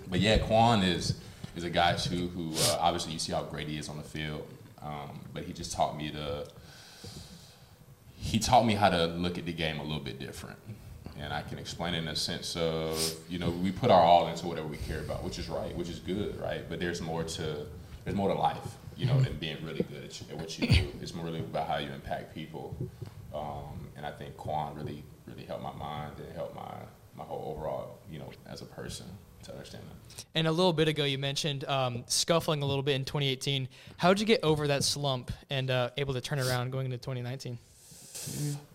but 0.09 0.19
yeah, 0.19 0.39
Kwan 0.39 0.83
is 0.83 1.15
is 1.55 1.63
a 1.63 1.69
guy 1.69 1.95
too 1.95 2.27
who 2.27 2.51
uh, 2.53 2.77
obviously 2.81 3.13
you 3.13 3.19
see 3.19 3.31
how 3.31 3.43
great 3.43 3.69
he 3.69 3.77
is 3.77 3.87
on 3.87 3.95
the 3.95 4.03
field, 4.03 4.45
um, 4.81 5.21
but 5.33 5.43
he 5.43 5.53
just 5.53 5.71
taught 5.71 5.97
me 5.97 6.11
to. 6.11 6.47
He 8.17 8.39
taught 8.39 8.65
me 8.65 8.75
how 8.75 8.89
to 8.89 9.05
look 9.05 9.37
at 9.37 9.45
the 9.45 9.53
game 9.53 9.79
a 9.79 9.83
little 9.83 10.03
bit 10.03 10.19
different 10.19 10.59
and 11.21 11.33
I 11.33 11.41
can 11.43 11.59
explain 11.59 11.93
it 11.93 11.99
in 11.99 12.07
a 12.07 12.15
sense 12.15 12.55
of 12.55 12.99
you 13.29 13.39
know 13.39 13.49
we 13.49 13.71
put 13.71 13.91
our 13.91 14.01
all 14.01 14.27
into 14.27 14.47
whatever 14.47 14.67
we 14.67 14.77
care 14.77 14.99
about, 14.99 15.23
which 15.23 15.39
is 15.39 15.49
right, 15.49 15.75
which 15.75 15.89
is 15.89 15.99
good, 15.99 16.39
right? 16.41 16.67
But 16.67 16.79
there's 16.79 17.01
more 17.01 17.23
to 17.23 17.65
there's 18.03 18.15
more 18.15 18.29
to 18.29 18.35
life, 18.35 18.75
you 18.97 19.05
know, 19.05 19.19
than 19.19 19.35
being 19.37 19.57
really 19.63 19.83
good 19.83 20.03
at, 20.03 20.21
at 20.31 20.37
what 20.37 20.57
you 20.57 20.67
do. 20.67 20.87
It's 21.01 21.13
more 21.13 21.25
really 21.25 21.39
about 21.39 21.67
how 21.67 21.77
you 21.77 21.89
impact 21.91 22.33
people, 22.33 22.75
um, 23.33 23.87
and 23.95 24.05
I 24.05 24.11
think 24.11 24.35
Kwan 24.37 24.75
really 24.75 25.03
really 25.27 25.43
helped 25.43 25.63
my 25.63 25.73
mind 25.73 26.13
and 26.19 26.33
helped 26.35 26.55
my 26.55 26.73
my 27.15 27.23
whole 27.23 27.53
overall 27.55 27.99
you 28.11 28.19
know 28.19 28.29
as 28.47 28.61
a 28.61 28.65
person 28.65 29.05
to 29.43 29.51
understand 29.51 29.83
that. 29.89 30.25
And 30.35 30.47
a 30.47 30.51
little 30.51 30.73
bit 30.73 30.87
ago, 30.87 31.03
you 31.03 31.17
mentioned 31.17 31.65
um, 31.65 32.03
scuffling 32.07 32.61
a 32.61 32.65
little 32.65 32.83
bit 32.83 32.95
in 32.95 33.05
2018. 33.05 33.67
How 33.97 34.09
did 34.09 34.19
you 34.19 34.25
get 34.25 34.43
over 34.43 34.67
that 34.67 34.83
slump 34.83 35.31
and 35.49 35.71
uh, 35.71 35.89
able 35.97 36.13
to 36.13 36.21
turn 36.21 36.39
around 36.39 36.71
going 36.71 36.85
into 36.85 36.97
2019? 36.97 37.57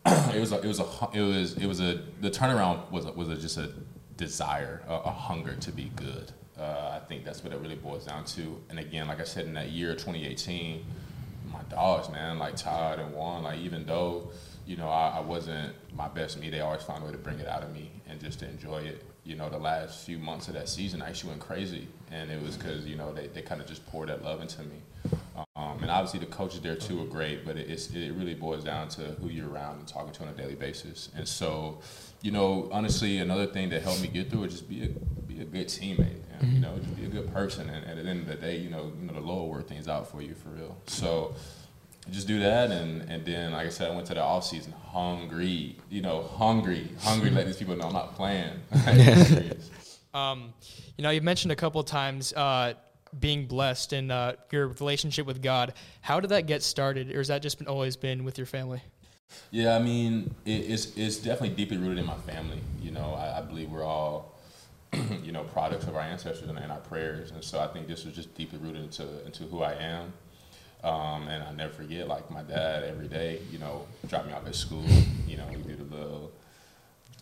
It 0.06 0.40
was 0.40 0.52
a, 0.52 0.60
it 0.60 0.66
was 0.66 0.80
a 0.80 0.86
it 1.12 1.20
was 1.20 1.56
it 1.56 1.66
was 1.66 1.80
a 1.80 2.00
the 2.20 2.30
turnaround 2.30 2.90
was 2.90 3.06
a, 3.06 3.12
was 3.12 3.28
a, 3.28 3.36
just 3.36 3.58
a 3.58 3.70
desire 4.16 4.82
a, 4.88 4.94
a 4.94 5.10
hunger 5.10 5.54
to 5.56 5.72
be 5.72 5.90
good. 5.96 6.32
Uh, 6.58 6.98
I 7.00 7.06
think 7.06 7.24
that's 7.24 7.44
what 7.44 7.52
it 7.52 7.60
really 7.60 7.74
boils 7.74 8.06
down 8.06 8.24
to. 8.26 8.60
And 8.70 8.78
again 8.78 9.08
like 9.08 9.20
I 9.20 9.24
said 9.24 9.46
in 9.46 9.54
that 9.54 9.70
year 9.70 9.92
2018 9.92 10.84
my 11.52 11.62
dogs 11.70 12.10
man 12.10 12.38
like 12.38 12.56
Todd 12.56 12.98
and 12.98 13.14
Juan 13.14 13.42
like 13.42 13.58
even 13.60 13.84
though 13.86 14.30
you 14.66 14.76
know 14.76 14.88
I, 14.88 15.16
I 15.16 15.20
wasn't 15.20 15.74
my 15.94 16.08
best 16.08 16.38
me 16.38 16.50
they 16.50 16.60
always 16.60 16.82
found 16.82 17.02
a 17.02 17.06
way 17.06 17.12
to 17.12 17.18
bring 17.18 17.38
it 17.38 17.46
out 17.46 17.62
of 17.62 17.72
me 17.72 17.90
and 18.08 18.20
just 18.20 18.40
to 18.40 18.48
enjoy 18.48 18.78
it. 18.82 19.04
You 19.24 19.34
know 19.34 19.48
the 19.48 19.58
last 19.58 20.04
few 20.06 20.18
months 20.18 20.48
of 20.48 20.54
that 20.54 20.68
season 20.68 21.02
I 21.02 21.08
actually 21.08 21.30
went 21.30 21.42
crazy. 21.42 21.88
And 22.10 22.30
it 22.30 22.40
was 22.40 22.56
because 22.56 22.86
you 22.86 22.96
know 22.96 23.12
they, 23.12 23.26
they 23.28 23.42
kind 23.42 23.60
of 23.60 23.66
just 23.66 23.84
poured 23.86 24.08
that 24.08 24.22
love 24.22 24.40
into 24.40 24.62
me 24.62 24.76
and 25.86 25.92
obviously 25.92 26.18
the 26.18 26.26
coaches 26.26 26.60
there 26.62 26.74
too 26.74 27.00
are 27.00 27.06
great, 27.06 27.46
but 27.46 27.56
it, 27.56 27.70
it's, 27.70 27.90
it 27.90 28.12
really 28.14 28.34
boils 28.34 28.64
down 28.64 28.88
to 28.88 29.02
who 29.20 29.28
you're 29.28 29.48
around 29.48 29.78
and 29.78 29.86
talking 29.86 30.12
to 30.14 30.22
on 30.24 30.28
a 30.30 30.32
daily 30.32 30.56
basis. 30.56 31.10
And 31.14 31.28
so, 31.28 31.78
you 32.22 32.32
know, 32.32 32.68
honestly, 32.72 33.18
another 33.18 33.46
thing 33.46 33.68
that 33.68 33.82
helped 33.82 34.02
me 34.02 34.08
get 34.08 34.28
through 34.28 34.44
it 34.44 34.48
just 34.48 34.68
be 34.68 34.82
a 34.82 34.88
be 34.88 35.40
a 35.40 35.44
good 35.44 35.68
teammate. 35.68 36.22
And, 36.40 36.54
You 36.54 36.58
know, 36.58 36.76
just 36.78 36.96
be 36.96 37.04
a 37.04 37.08
good 37.08 37.32
person. 37.32 37.70
And, 37.70 37.86
and 37.86 38.00
at 38.00 38.04
the 38.04 38.10
end 38.10 38.22
of 38.22 38.26
the 38.26 38.34
day, 38.34 38.56
you 38.56 38.68
know, 38.68 38.90
you 39.00 39.06
know 39.06 39.12
the 39.12 39.20
Lord 39.20 39.48
work 39.48 39.68
things 39.68 39.86
out 39.86 40.10
for 40.10 40.20
you 40.20 40.34
for 40.34 40.48
real. 40.48 40.76
So. 40.86 41.36
Just 42.08 42.28
do 42.28 42.38
that, 42.38 42.70
and, 42.70 43.02
and 43.10 43.26
then, 43.26 43.50
like 43.50 43.66
I 43.66 43.68
said, 43.68 43.90
I 43.90 43.94
went 43.96 44.06
to 44.06 44.14
the 44.14 44.22
off 44.22 44.44
season 44.44 44.72
hungry, 44.92 45.74
you 45.90 46.02
know, 46.02 46.22
hungry, 46.22 46.88
hungry. 47.00 47.30
let 47.30 47.46
these 47.46 47.56
people 47.56 47.74
know 47.74 47.88
I'm 47.88 47.92
not 47.92 48.14
playing. 48.14 48.52
Um, 50.16 50.54
you 50.96 51.02
know, 51.02 51.10
you 51.10 51.20
mentioned 51.20 51.52
a 51.52 51.56
couple 51.56 51.78
of 51.78 51.86
times 51.86 52.32
uh, 52.32 52.72
being 53.20 53.46
blessed 53.46 53.92
and 53.92 54.12
uh, 54.12 54.34
your 54.50 54.68
relationship 54.68 55.26
with 55.26 55.42
God. 55.42 55.74
How 56.00 56.20
did 56.20 56.30
that 56.30 56.46
get 56.46 56.62
started, 56.62 57.12
or 57.14 57.18
has 57.18 57.28
that 57.28 57.42
just 57.42 57.58
been 57.58 57.68
always 57.68 57.96
been 57.96 58.24
with 58.24 58.38
your 58.38 58.46
family? 58.46 58.82
Yeah, 59.50 59.74
I 59.74 59.78
mean, 59.80 60.34
it, 60.44 60.50
it's 60.50 60.96
it's 60.96 61.16
definitely 61.16 61.56
deeply 61.56 61.78
rooted 61.78 61.98
in 61.98 62.06
my 62.06 62.16
family. 62.18 62.60
You 62.80 62.92
know, 62.92 63.14
I, 63.14 63.38
I 63.38 63.42
believe 63.42 63.70
we're 63.70 63.84
all, 63.84 64.34
you 65.22 65.32
know, 65.32 65.44
products 65.44 65.86
of 65.86 65.96
our 65.96 66.02
ancestors 66.02 66.48
and, 66.48 66.58
and 66.58 66.70
our 66.70 66.80
prayers, 66.80 67.30
and 67.30 67.42
so 67.42 67.60
I 67.60 67.66
think 67.66 67.86
this 67.88 68.04
was 68.04 68.14
just 68.14 68.34
deeply 68.34 68.58
rooted 68.58 68.82
into 68.82 69.24
into 69.24 69.44
who 69.44 69.62
I 69.62 69.72
am. 69.74 70.12
Um, 70.84 71.26
and 71.26 71.42
I 71.42 71.52
never 71.52 71.72
forget, 71.72 72.06
like 72.06 72.30
my 72.30 72.42
dad 72.42 72.84
every 72.84 73.08
day, 73.08 73.40
you 73.50 73.58
know, 73.58 73.86
dropped 74.08 74.26
me 74.28 74.32
off 74.32 74.46
at 74.46 74.54
school. 74.54 74.84
You 75.26 75.36
know, 75.36 75.46
we 75.50 75.56
do 75.56 75.74
the 75.74 75.96
little 75.96 76.32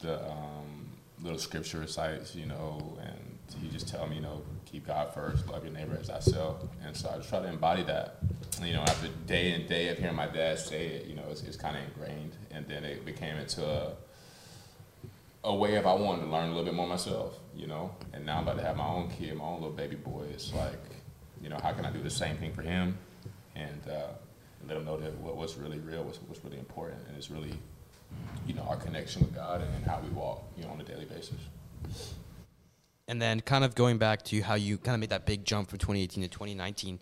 the 0.02 0.30
um, 0.30 0.90
little 1.22 1.38
scripture 1.38 1.78
recites, 1.78 2.34
you 2.34 2.46
know, 2.46 2.98
and 3.02 3.38
he 3.60 3.68
just 3.68 3.88
tell 3.88 4.06
me, 4.06 4.16
you 4.16 4.22
know, 4.22 4.42
keep 4.74 4.88
God 4.88 5.14
first, 5.14 5.48
love 5.48 5.62
your 5.62 5.72
neighbor 5.72 5.96
as 6.00 6.08
thyself. 6.08 6.56
And 6.84 6.96
so 6.96 7.08
I 7.08 7.18
just 7.18 7.28
try 7.28 7.38
to 7.38 7.48
embody 7.48 7.84
that. 7.84 8.16
And, 8.58 8.66
you 8.66 8.74
know, 8.74 8.82
after 8.82 9.06
day 9.24 9.52
and 9.52 9.68
day 9.68 9.88
of 9.88 9.98
hearing 9.98 10.16
my 10.16 10.26
dad 10.26 10.58
say 10.58 10.86
it, 10.86 11.06
you 11.06 11.14
know, 11.14 11.22
it's, 11.30 11.42
it's 11.44 11.56
kind 11.56 11.76
of 11.76 11.84
ingrained. 11.84 12.32
And 12.50 12.66
then 12.66 12.82
it 12.82 13.04
became 13.04 13.36
into 13.36 13.64
a, 13.64 13.92
a 15.44 15.54
way 15.54 15.76
of 15.76 15.86
I 15.86 15.94
wanted 15.94 16.22
to 16.22 16.28
learn 16.28 16.46
a 16.46 16.48
little 16.48 16.64
bit 16.64 16.74
more 16.74 16.88
myself, 16.88 17.38
you 17.54 17.68
know. 17.68 17.94
And 18.12 18.26
now 18.26 18.38
I'm 18.38 18.42
about 18.42 18.56
to 18.56 18.64
have 18.64 18.76
my 18.76 18.88
own 18.88 19.10
kid, 19.10 19.36
my 19.36 19.44
own 19.44 19.60
little 19.60 19.76
baby 19.76 19.94
boy. 19.94 20.24
It's 20.32 20.52
like, 20.52 20.82
you 21.40 21.50
know, 21.50 21.58
how 21.62 21.72
can 21.72 21.84
I 21.84 21.92
do 21.92 22.02
the 22.02 22.10
same 22.10 22.36
thing 22.36 22.52
for 22.52 22.62
him? 22.62 22.98
And 23.54 23.80
uh, 23.88 24.08
let 24.66 24.76
him 24.76 24.84
know 24.84 24.96
that 24.96 25.16
what, 25.18 25.36
what's 25.36 25.56
really 25.56 25.78
real, 25.78 26.02
what's, 26.02 26.18
what's 26.26 26.42
really 26.42 26.58
important, 26.58 27.00
and 27.06 27.16
it's 27.16 27.30
really, 27.30 27.54
you 28.44 28.54
know, 28.54 28.62
our 28.62 28.76
connection 28.76 29.22
with 29.22 29.32
God 29.36 29.60
and, 29.60 29.72
and 29.76 29.84
how 29.84 30.00
we 30.00 30.08
walk, 30.08 30.42
you 30.56 30.64
know, 30.64 30.70
on 30.70 30.80
a 30.80 30.84
daily 30.84 31.04
basis. 31.04 31.38
And 33.06 33.20
then 33.20 33.40
kind 33.40 33.64
of 33.64 33.74
going 33.74 33.98
back 33.98 34.22
to 34.24 34.40
how 34.40 34.54
you 34.54 34.78
kind 34.78 34.94
of 34.94 35.00
made 35.00 35.10
that 35.10 35.26
big 35.26 35.44
jump 35.44 35.68
from 35.68 35.78
2018 35.78 36.22
to 36.22 36.28
2019. 36.28 36.98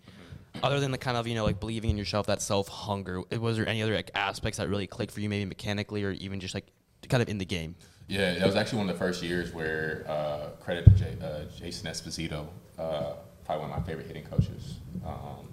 Other 0.62 0.80
than 0.80 0.90
the 0.90 0.98
kind 0.98 1.16
of 1.16 1.26
you 1.26 1.34
know 1.34 1.44
like 1.44 1.60
believing 1.60 1.90
in 1.90 1.96
yourself, 1.96 2.26
that 2.26 2.42
self 2.42 2.68
hunger, 2.68 3.22
was 3.38 3.56
there 3.56 3.66
any 3.66 3.82
other 3.82 3.94
like 3.94 4.10
aspects 4.14 4.58
that 4.58 4.68
really 4.68 4.86
clicked 4.86 5.12
for 5.12 5.20
you, 5.20 5.28
maybe 5.28 5.44
mechanically 5.44 6.04
or 6.04 6.10
even 6.12 6.40
just 6.40 6.54
like 6.54 6.66
kind 7.08 7.22
of 7.22 7.28
in 7.28 7.38
the 7.38 7.44
game? 7.44 7.74
Yeah, 8.08 8.34
that 8.34 8.46
was 8.46 8.56
actually 8.56 8.78
one 8.78 8.90
of 8.90 8.94
the 8.94 8.98
first 8.98 9.22
years 9.22 9.54
where 9.54 10.04
uh, 10.08 10.50
credit 10.60 10.84
to 10.84 10.90
J, 10.90 11.16
uh, 11.22 11.44
Jason 11.56 11.88
Esposito, 11.90 12.46
uh, 12.78 13.14
probably 13.44 13.62
one 13.62 13.70
of 13.70 13.78
my 13.78 13.82
favorite 13.86 14.06
hitting 14.06 14.24
coaches. 14.24 14.80
Um, 15.06 15.48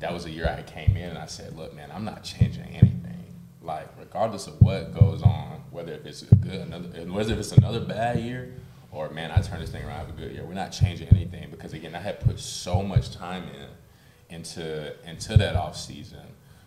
that 0.00 0.12
was 0.12 0.26
a 0.26 0.30
year 0.30 0.46
I 0.46 0.62
came 0.62 0.96
in 0.96 1.10
and 1.10 1.18
I 1.18 1.26
said, 1.26 1.56
"Look, 1.56 1.74
man, 1.74 1.90
I'm 1.92 2.04
not 2.04 2.22
changing 2.24 2.64
anything. 2.64 3.24
Like, 3.62 3.88
regardless 3.98 4.46
of 4.46 4.60
what 4.60 4.94
goes 4.94 5.22
on, 5.22 5.62
whether 5.70 5.92
if 5.92 6.04
it's 6.06 6.22
a 6.22 6.34
good 6.34 6.54
another, 6.54 6.88
whether 7.10 7.32
if 7.32 7.38
it's 7.38 7.52
another 7.52 7.80
bad 7.80 8.18
year, 8.18 8.54
or 8.92 9.10
man, 9.10 9.30
I 9.30 9.40
turn 9.40 9.60
this 9.60 9.70
thing 9.70 9.84
around 9.84 9.98
have 9.98 10.08
a 10.08 10.12
good 10.12 10.32
year. 10.32 10.44
We're 10.44 10.54
not 10.54 10.72
changing 10.72 11.08
anything 11.08 11.50
because 11.50 11.72
again, 11.72 11.94
I 11.94 12.00
had 12.00 12.20
put 12.20 12.40
so 12.40 12.82
much 12.82 13.12
time 13.12 13.44
in 13.44 14.34
into 14.34 14.94
into 15.08 15.36
that 15.36 15.56
off 15.56 15.76
season 15.76 16.26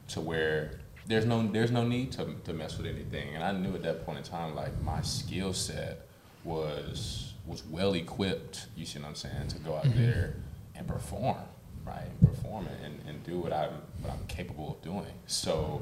to 0.10 0.22
where 0.22 0.80
there's 1.08 1.26
no 1.26 1.46
there's 1.48 1.72
no 1.72 1.86
need 1.86 2.12
to, 2.14 2.36
to 2.46 2.54
mess 2.54 2.78
with 2.78 2.88
anything. 2.88 3.36
And 3.36 3.44
I 3.44 3.52
knew 3.52 3.76
at 3.76 3.84
that 3.84 4.06
point 4.06 4.20
in 4.20 4.24
time 4.24 4.56
like 4.56 4.80
my 4.82 5.02
skill 5.02 5.54
set 5.54 6.08
was 6.44 7.34
was 7.46 7.64
well 7.66 7.94
equipped, 7.94 8.68
you 8.76 8.86
see 8.86 9.00
what 9.00 9.10
I'm 9.10 9.16
saying, 9.16 9.50
to 9.50 9.60
go 9.60 9.76
out 9.76 9.84
mm-hmm. 9.84 10.02
there 10.02 10.36
and 10.76 10.88
perform, 10.88 11.38
right? 11.86 12.06
And 12.06 12.30
perform 12.30 12.68
and, 12.84 13.02
and 13.08 13.24
do 13.24 13.40
what 13.40 13.52
I'm 13.52 13.82
what 14.02 14.14
I'm 14.14 14.26
capable 14.28 14.72
of 14.72 14.82
doing. 14.82 15.14
So 15.28 15.82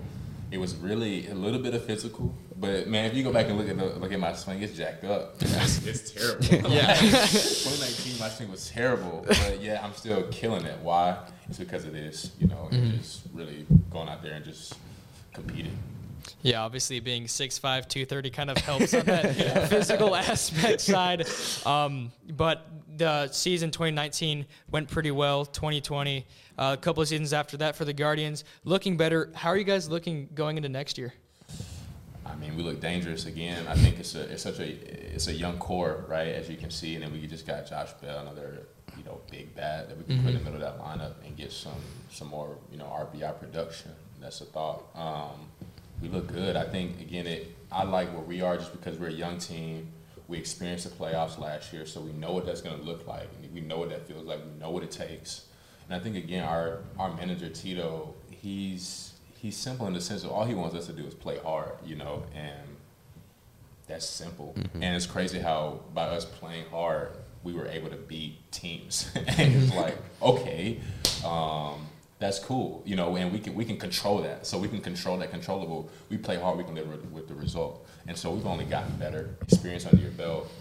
it 0.51 0.58
was 0.58 0.75
really 0.75 1.27
a 1.27 1.36
little 1.36 1.60
bit 1.60 1.73
of 1.73 1.86
physical, 1.86 2.36
but 2.62 2.88
man, 2.88 3.06
if 3.06 3.15
you 3.15 3.24
go 3.24 3.34
back 3.34 3.47
and 3.47 3.58
look 3.58 3.67
at 3.67 3.76
the, 3.76 3.86
look 4.00 4.12
at 4.12 4.19
my 4.19 4.34
swing, 4.34 4.62
it's 4.62 4.78
jacked 4.78 5.04
up. 5.04 5.36
It's, 5.41 5.86
it's 5.88 6.12
terrible. 6.12 6.45
yeah, 6.71 6.93
2019, 6.95 8.19
my 8.19 8.30
swing 8.30 8.52
was 8.52 8.69
terrible, 8.69 9.26
but 9.28 9.60
yeah, 9.60 9.84
I'm 9.84 9.93
still 9.93 10.24
killing 10.30 10.65
it. 10.65 10.78
Why? 10.84 11.17
It's 11.50 11.58
because 11.58 11.86
of 11.86 11.93
this, 11.93 12.32
you 12.39 12.47
know, 12.47 12.69
and 12.71 12.93
just 13.00 13.24
really 13.34 13.65
going 13.89 14.08
out 14.08 14.21
there 14.21 14.34
and 14.34 14.45
just 14.45 14.76
competing. 15.34 15.76
Yeah, 16.43 16.62
obviously 16.62 17.00
being 17.00 17.26
6'5", 17.26 17.62
230 17.62 18.30
kind 18.30 18.52
of 18.52 18.58
helps 18.58 18.93
on 18.93 19.06
that 19.06 19.67
physical 19.67 20.15
aspect 20.15 20.82
side. 20.82 21.28
Um, 21.65 22.12
but 22.30 22.67
the 22.95 23.28
season 23.32 23.71
2019 23.71 24.45
went 24.69 24.88
pretty 24.88 25.10
well. 25.10 25.45
2020, 25.45 26.28
uh, 26.60 26.76
a 26.78 26.82
couple 26.82 27.02
of 27.02 27.10
seasons 27.10 27.34
after 27.34 27.58
that 27.58 27.76
for 27.76 27.86
the 27.86 27.93
Guardians, 27.93 28.43
looking 28.63 28.97
better. 28.97 29.32
How 29.34 29.50
are 29.50 29.58
you 29.58 29.63
guys 29.63 29.89
looking 29.89 30.30
going 30.36 30.58
into 30.58 30.69
next 30.69 31.00
year? 31.00 31.13
I 32.32 32.36
mean, 32.36 32.56
we 32.56 32.63
look 32.63 32.80
dangerous 32.80 33.26
again. 33.26 33.67
I 33.67 33.76
think 33.76 34.00
it's 34.00 34.15
a 34.15 34.32
it's 34.32 34.44
such 34.44 34.60
a 34.60 34.70
it's 35.15 35.28
a 35.28 35.34
young 35.34 35.58
core, 35.58 36.06
right? 36.08 36.30
As 36.30 36.50
you 36.50 36.58
can 36.58 36.72
see, 36.72 36.96
and 36.96 37.04
then 37.04 37.12
we 37.12 37.26
just 37.28 37.46
got 37.46 37.67
Josh 37.67 37.91
Bell, 38.02 38.20
another 38.20 38.63
you 38.98 39.04
know 39.04 39.20
big 39.30 39.56
bat 39.56 39.89
that 39.89 39.98
we 39.98 40.04
can 40.04 40.22
put 40.24 40.30
in 40.32 40.38
the 40.38 40.44
middle 40.44 40.56
of 40.56 40.62
that 40.62 40.80
lineup 40.80 41.13
and 41.26 41.36
get 41.36 41.52
some 41.52 41.82
some 42.10 42.30
more 42.30 42.58
you 42.72 42.78
know 42.78 42.86
RBI 42.86 43.39
production. 43.39 43.91
That's 44.22 44.41
a 44.41 44.46
thought. 44.46 44.84
Um, 44.96 45.48
we 46.02 46.10
look 46.10 46.28
good. 46.28 46.56
I 46.56 46.63
think 46.63 47.02
again, 47.02 47.28
it 47.28 47.56
I 47.72 47.84
like 47.84 48.12
where 48.13 48.24
we 48.24 48.41
are 48.41 48.58
just 48.58 48.72
because 48.72 48.98
we're 48.98 49.10
a 49.10 49.13
young 49.13 49.38
team. 49.38 49.88
We 50.28 50.38
experienced 50.38 50.89
the 50.89 50.96
playoffs 50.96 51.38
last 51.38 51.74
year, 51.74 51.86
so 51.86 52.00
we 52.00 52.13
know 52.13 52.32
what 52.32 52.46
that's 52.46 52.62
going 52.62 52.78
to 52.78 52.84
look 52.84 53.06
like. 53.06 53.28
And 53.41 53.54
we 53.54 53.60
know 53.60 53.80
what 53.80 53.89
that 53.89 54.08
feels 54.08 54.26
like. 54.26 54.39
We 54.39 54.60
know 54.60 54.70
what 54.70 54.84
it 54.84 54.91
takes. 54.91 55.46
And 55.86 56.00
I 56.00 56.02
think 56.02 56.15
again, 56.15 56.44
our 56.44 56.80
our 56.98 57.13
manager 57.15 57.50
Tito, 57.50 58.13
he's 58.30 59.11
he's 59.41 59.58
simple 59.58 59.88
in 59.88 59.93
the 59.93 60.01
sense 60.01 60.23
of 60.23 60.30
all 60.30 60.45
he 60.45 60.54
wants 60.54 60.75
us 60.75 60.86
to 60.86 60.93
do 60.93 61.04
is 61.04 61.15
play 61.15 61.39
hard, 61.39 61.71
you 61.84 61.95
know, 61.95 62.23
and 62.36 62.75
that's 63.88 64.06
simple. 64.06 64.54
Mm-hmm. 64.56 64.84
And 64.84 64.95
it's 64.95 65.08
crazy 65.08 65.39
how 65.39 65.80
by 65.95 66.04
us 66.04 66.25
playing 66.25 66.65
hard, 66.69 67.10
we 67.43 67.54
were 67.54 67.65
able 67.65 67.89
to 67.89 67.95
beat 67.95 68.51
teams. 68.51 69.10
and 69.15 69.56
it's 69.56 69.75
like, 69.75 69.97
okay, 70.21 70.80
um, 71.25 71.88
that's 72.19 72.38
cool, 72.38 72.84
you 72.86 72.95
know, 72.95 73.15
and 73.15 73.34
we 73.34 73.39
can 73.39 73.56
we 73.56 73.65
can 73.65 73.77
control 73.77 74.21
that. 74.21 74.45
So 74.45 74.60
we 74.60 74.67
can 74.67 74.80
control 74.80 75.17
that 75.17 75.32
controllable. 75.32 75.89
We 76.10 76.17
play 76.17 76.38
hard, 76.38 76.60
we 76.60 76.63
can 76.63 76.75
live 76.75 76.88
with, 76.88 77.06
with 77.06 77.27
the 77.27 77.34
result. 77.34 77.88
And 78.08 78.15
so 78.15 78.30
we've 78.30 78.45
only 78.45 78.65
gotten 78.65 78.95
better, 78.97 79.36
experience 79.41 79.88
under 79.88 80.04
your 80.04 80.12
belt, 80.12 80.51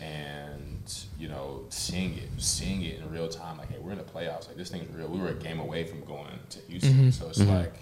and 0.00 0.94
you 1.18 1.26
know, 1.26 1.64
seeing 1.70 2.16
it, 2.18 2.28
seeing 2.38 2.82
it 2.82 3.00
in 3.00 3.10
real 3.10 3.28
time. 3.28 3.58
Like, 3.58 3.72
hey, 3.72 3.78
we're 3.80 3.92
in 3.92 3.98
the 3.98 4.04
playoffs. 4.04 4.46
Like 4.46 4.56
this 4.56 4.70
thing's 4.70 4.94
real. 4.94 5.08
We 5.08 5.18
were 5.18 5.30
a 5.30 5.34
game 5.34 5.58
away 5.58 5.86
from 5.86 6.04
going 6.04 6.38
to 6.50 6.60
Houston. 6.68 7.10
So 7.10 7.28
it's 7.30 7.40
like 7.40 7.74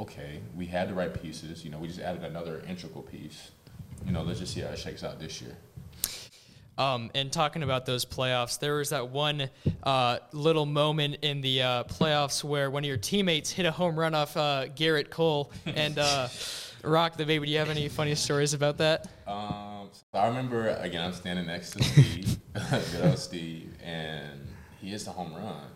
okay, 0.00 0.40
we 0.56 0.66
had 0.66 0.88
the 0.88 0.94
right 0.94 1.12
pieces. 1.22 1.64
You 1.64 1.70
know, 1.70 1.78
we 1.78 1.88
just 1.88 2.00
added 2.00 2.24
another 2.24 2.62
integral 2.68 3.02
piece. 3.02 3.50
You 4.04 4.12
know, 4.12 4.22
let's 4.22 4.40
just 4.40 4.54
see 4.54 4.60
how 4.60 4.68
it 4.68 4.78
shakes 4.78 5.04
out 5.04 5.18
this 5.18 5.40
year. 5.40 5.56
Um, 6.76 7.10
and 7.14 7.32
talking 7.32 7.62
about 7.62 7.86
those 7.86 8.04
playoffs, 8.04 8.58
there 8.58 8.74
was 8.74 8.90
that 8.90 9.08
one 9.08 9.48
uh, 9.84 10.18
little 10.32 10.66
moment 10.66 11.18
in 11.22 11.40
the 11.40 11.62
uh, 11.62 11.84
playoffs 11.84 12.42
where 12.42 12.68
one 12.70 12.82
of 12.82 12.88
your 12.88 12.96
teammates 12.96 13.50
hit 13.50 13.64
a 13.64 13.70
home 13.70 13.96
run 13.96 14.14
off 14.14 14.36
uh, 14.36 14.66
Gerrit 14.74 15.10
Cole 15.10 15.52
and 15.66 15.98
uh, 15.98 16.28
Rock 16.82 17.16
the 17.16 17.24
Baby. 17.24 17.46
Do 17.46 17.52
you 17.52 17.58
have 17.58 17.70
any 17.70 17.88
funny 17.88 18.16
stories 18.16 18.54
about 18.54 18.78
that? 18.78 19.08
Um, 19.26 19.88
so 19.92 20.18
I 20.18 20.26
remember 20.26 20.70
again, 20.80 21.04
I'm 21.04 21.12
standing 21.12 21.46
next 21.46 21.70
to 21.72 21.84
Steve, 21.84 22.38
good 22.92 23.04
old 23.04 23.18
Steve, 23.18 23.72
and 23.82 24.48
he 24.80 24.88
hits 24.88 25.04
the 25.04 25.12
home 25.12 25.32
run. 25.32 25.66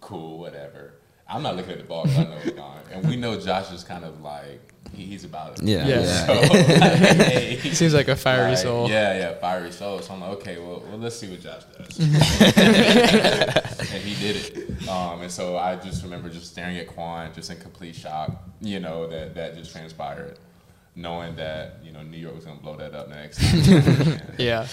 Cool, 0.00 0.38
whatever. 0.38 0.94
I'm 1.32 1.42
not 1.42 1.56
looking 1.56 1.72
at 1.72 1.78
the 1.78 1.84
ball 1.84 2.04
'cause 2.04 2.18
I 2.18 2.24
know 2.24 2.36
it's 2.44 2.56
gone, 2.56 2.80
and 2.92 3.08
we 3.08 3.16
know 3.16 3.38
Josh 3.40 3.72
is 3.72 3.84
kind 3.84 4.04
of 4.04 4.20
like 4.20 4.60
he, 4.94 5.06
he's 5.06 5.24
about 5.24 5.58
it. 5.58 5.64
Yeah. 5.64 5.86
Yeah. 5.86 6.26
So, 6.26 6.34
hey, 6.54 7.58
Seems 7.72 7.94
like 7.94 8.08
a 8.08 8.16
fiery 8.16 8.50
like, 8.50 8.58
soul. 8.58 8.90
Yeah, 8.90 9.16
yeah, 9.16 9.34
fiery 9.38 9.72
soul. 9.72 10.00
So 10.00 10.12
I'm 10.12 10.20
like, 10.20 10.30
okay, 10.32 10.58
well, 10.58 10.82
well 10.86 10.98
let's 10.98 11.16
see 11.16 11.30
what 11.30 11.40
Josh 11.40 11.62
does. 11.78 11.98
and 11.98 12.12
he 14.02 14.14
did 14.20 14.36
it. 14.36 14.88
Um, 14.88 15.22
and 15.22 15.30
so 15.30 15.56
I 15.56 15.76
just 15.76 16.02
remember 16.02 16.28
just 16.28 16.50
staring 16.52 16.76
at 16.76 16.88
Kwan, 16.88 17.32
just 17.34 17.50
in 17.50 17.56
complete 17.58 17.94
shock, 17.94 18.32
you 18.60 18.80
know, 18.80 19.06
that 19.06 19.34
that 19.34 19.56
just 19.56 19.72
transpired, 19.72 20.38
knowing 20.94 21.36
that 21.36 21.78
you 21.82 21.92
know 21.92 22.02
New 22.02 22.18
York 22.18 22.34
was 22.34 22.44
gonna 22.44 22.60
blow 22.60 22.76
that 22.76 22.94
up 22.94 23.08
next. 23.08 23.40
And, 23.40 24.22
Yeah. 24.38 24.60
um, 24.60 24.66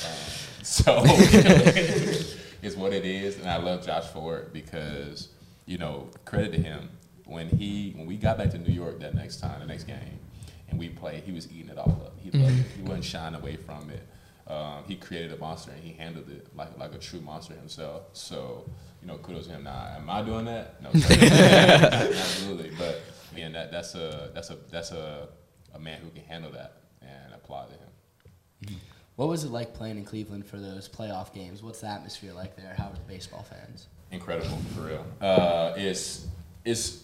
so 0.63 1.02
it's 2.62 2.76
what 2.76 2.91
it 2.91 3.06
is, 3.06 3.38
and 3.39 3.50
I 3.50 3.56
love 3.58 3.86
Josh 3.86 4.08
for 4.08 4.38
it 4.39 4.52
because 4.52 5.30
you 5.70 5.78
know 5.78 6.10
credit 6.26 6.52
to 6.52 6.62
him 6.62 6.90
when 7.26 7.48
he 7.48 7.94
when 7.96 8.08
we 8.08 8.18
got 8.18 8.40
back 8.40 8.50
to 8.50 8.58
New 8.58 8.74
York 8.74 9.00
that 9.00 9.14
next 9.14 9.38
time, 9.38 9.60
the 9.60 9.68
next 9.68 9.84
game, 9.84 10.20
and 10.70 10.80
we 10.80 10.90
played, 10.90 11.24
he 11.24 11.32
was 11.32 11.50
eating 11.52 11.70
it 11.70 11.78
all 11.78 12.02
up. 12.06 12.14
He 12.18 12.32
loved 12.32 12.60
it. 12.60 12.66
He 12.76 12.82
wasn't 12.82 13.06
shying 13.06 13.36
away 13.36 13.56
from 13.56 13.90
it. 13.92 14.06
Um, 14.52 14.84
he 14.88 14.96
created 14.96 15.32
a 15.32 15.38
monster 15.38 15.70
and 15.72 15.84
he 15.84 15.94
handled 15.94 16.28
it 16.30 16.48
like 16.56 16.76
like 16.80 16.96
a 16.96 16.98
true 16.98 17.22
monster 17.22 17.54
himself. 17.54 18.04
So 18.14 18.68
you 19.02 19.08
know, 19.08 19.18
kudos 19.18 19.46
to 19.46 19.54
him. 19.54 19.64
Now, 19.64 19.94
am 19.96 20.10
I 20.10 20.24
doing 20.24 20.46
that? 20.46 20.82
No, 20.82 20.90
absolutely. 20.94 22.72
But 22.76 23.02
man, 23.36 23.54
that 23.54 23.72
that's 23.72 23.94
a 23.94 24.32
that's 24.34 24.50
a 24.50 24.58
that's 24.72 24.92
a 24.92 25.30
a 25.76 25.80
man 25.80 26.02
who 26.02 26.10
can 26.10 26.24
handle 26.24 26.52
that, 26.52 26.78
and 27.04 27.32
applaud 27.36 27.68
to 27.70 27.74
him. 28.72 28.80
What 29.18 29.28
was 29.28 29.44
it 29.44 29.52
like 29.52 29.76
playing 29.76 29.98
in 29.98 30.06
Cleveland 30.06 30.48
for 30.48 30.58
those 30.58 30.90
playoff 30.90 31.32
games? 31.32 31.62
What's 31.62 31.82
the 31.82 31.88
atmosphere 31.88 32.34
like 32.34 32.56
there? 32.56 32.74
How 32.76 32.86
are 32.86 32.94
the 32.94 33.00
baseball 33.02 33.44
fans? 33.44 33.88
Incredible 34.12 34.58
for 34.76 34.82
real. 34.82 35.06
Uh, 35.22 35.74
it's 35.78 36.28
it's 36.65 37.04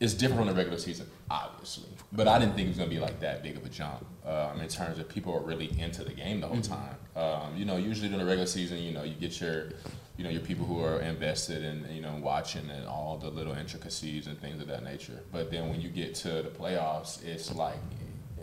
it's 0.00 0.14
different 0.14 0.40
from 0.40 0.48
the 0.48 0.54
regular 0.54 0.78
season, 0.78 1.06
obviously, 1.30 1.88
but 2.12 2.26
I 2.28 2.38
didn't 2.38 2.54
think 2.54 2.66
it 2.66 2.70
was 2.70 2.78
gonna 2.78 2.90
be 2.90 2.98
like 2.98 3.20
that 3.20 3.42
big 3.42 3.56
of 3.56 3.64
a 3.64 3.68
jump 3.68 4.04
um, 4.26 4.60
in 4.60 4.68
terms 4.68 4.98
of 4.98 5.08
people 5.08 5.34
are 5.34 5.40
really 5.40 5.70
into 5.78 6.04
the 6.04 6.12
game 6.12 6.40
the 6.40 6.48
whole 6.48 6.60
time. 6.60 6.96
Um, 7.14 7.56
you 7.56 7.64
know, 7.64 7.76
usually 7.76 8.08
during 8.08 8.24
the 8.24 8.28
regular 8.28 8.46
season, 8.46 8.78
you 8.78 8.92
know, 8.92 9.02
you 9.02 9.14
get 9.14 9.40
your 9.40 9.70
you 10.16 10.24
know 10.24 10.30
your 10.30 10.40
people 10.40 10.66
who 10.66 10.82
are 10.84 11.00
invested 11.00 11.62
in 11.62 11.86
you 11.94 12.02
know 12.02 12.18
watching 12.20 12.68
and 12.70 12.86
all 12.86 13.18
the 13.18 13.28
little 13.28 13.54
intricacies 13.54 14.26
and 14.26 14.40
things 14.40 14.60
of 14.60 14.68
that 14.68 14.84
nature. 14.84 15.20
But 15.30 15.50
then 15.50 15.68
when 15.68 15.80
you 15.80 15.88
get 15.88 16.14
to 16.16 16.28
the 16.42 16.50
playoffs, 16.50 17.24
it's 17.24 17.54
like 17.54 17.78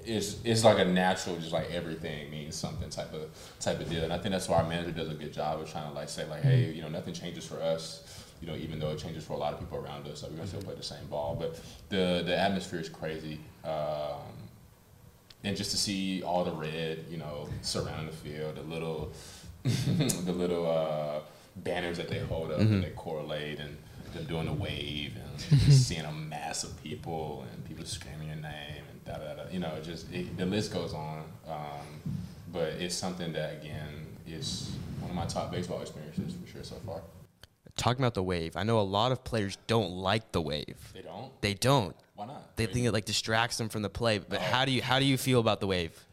it's 0.10 0.38
it's 0.44 0.64
like 0.64 0.80
a 0.80 0.86
natural, 0.86 1.38
just 1.38 1.52
like 1.52 1.72
everything 1.72 2.30
means 2.32 2.56
something 2.56 2.90
type 2.90 3.14
of 3.14 3.30
type 3.60 3.80
of 3.80 3.90
deal. 3.90 4.04
And 4.04 4.12
I 4.12 4.18
think 4.18 4.32
that's 4.32 4.50
why 4.50 4.58
our 4.58 4.68
manager 4.68 4.92
does 4.92 5.10
a 5.10 5.14
good 5.14 5.34
job 5.34 5.62
of 5.62 5.72
trying 5.72 5.88
to 5.88 5.94
like 5.96 6.10
say 6.10 6.28
like, 6.28 6.42
hey, 6.42 6.72
you 6.72 6.82
know, 6.82 6.90
nothing 6.90 7.14
changes 7.14 7.46
for 7.46 7.62
us. 7.62 8.26
You 8.42 8.48
know, 8.48 8.56
even 8.56 8.80
though 8.80 8.92
it 8.92 9.00
changes 9.00 9.24
for 9.26 9.34
a 9.34 9.38
lot 9.38 9.54
of 9.54 9.60
people 9.60 9.78
around 9.78 10.08
us, 10.08 10.24
like 10.24 10.32
we're 10.32 10.38
gonna 10.38 10.48
still 10.48 10.62
play 10.62 10.76
the 10.76 10.84
same 10.84 11.06
ball. 11.10 11.36
But 11.40 11.60
the 11.90 12.24
the 12.26 12.38
atmosphere 12.38 12.80
is 12.80 12.90
crazy. 12.90 13.40
Um, 13.64 14.24
and 15.44 15.56
just 15.56 15.72
to 15.72 15.78
see 15.78 16.22
all 16.24 16.44
the 16.44 16.52
red, 16.52 17.06
you 17.10 17.18
know, 17.18 17.48
surrounding 17.62 18.08
the 18.08 18.14
field, 18.14 18.56
the 18.56 18.62
little, 18.62 19.14
the 19.64 20.34
little 20.34 20.70
uh, 20.70 21.22
banners 21.58 21.98
that 21.98 22.10
they 22.10 22.20
hold 22.20 22.52
up 22.52 22.60
and 22.60 22.84
they 22.84 22.90
correlate, 22.90 23.60
and 23.60 23.78
them 24.14 24.26
doing 24.26 24.48
the 24.48 24.54
wave, 24.54 25.14
and 25.16 25.60
just 25.62 25.88
seeing 25.88 26.04
a 26.06 26.12
mass 26.12 26.64
of 26.64 26.82
people 26.84 27.46
and 27.52 27.64
people 27.66 27.86
screaming 27.86 28.28
your 28.28 28.38
name 28.38 28.84
da 29.18 29.18
da 29.18 29.34
da. 29.36 29.50
You 29.52 29.60
know, 29.60 29.74
it 29.76 29.84
just 29.84 30.12
it, 30.14 30.38
the 30.38 30.46
list 30.46 30.74
goes 30.74 30.94
on. 30.94 31.24
Um, 31.48 32.16
but 32.52 32.74
it's 32.80 32.96
something 32.96 33.34
that 33.34 33.54
again 33.62 34.08
is 34.28 34.72
one 35.00 35.10
of 35.10 35.16
my 35.16 35.26
top 35.26 35.52
baseball 35.52 35.82
experiences 35.82 36.34
for 36.42 36.48
sure 36.52 36.64
so 36.64 36.76
far. 36.86 37.02
Talking 37.76 38.02
about 38.02 38.14
the 38.14 38.24
wave, 38.24 38.58
I 38.58 38.64
know 38.64 38.80
a 38.80 38.82
lot 38.82 39.12
of 39.12 39.24
players 39.24 39.58
don't 39.68 39.92
like 39.92 40.32
the 40.32 40.42
wave. 40.42 40.92
They 40.94 41.02
don't. 41.02 41.42
They 41.42 41.54
don't. 41.54 41.96
Why 42.16 42.26
not? 42.26 42.56
They 42.58 42.66
think 42.66 42.86
it 42.86 42.92
like 42.92 43.06
distracts 43.06 43.58
them 43.58 43.70
from 43.70 43.82
the 43.82 43.90
play. 43.90 44.18
But 44.20 44.42
how 44.42 44.66
do 44.66 44.72
you 44.72 44.82
how 44.82 45.00
do 45.00 45.06
you 45.06 45.18
feel 45.18 45.40
about 45.40 45.60
the 45.62 45.68
wave? 45.68 46.06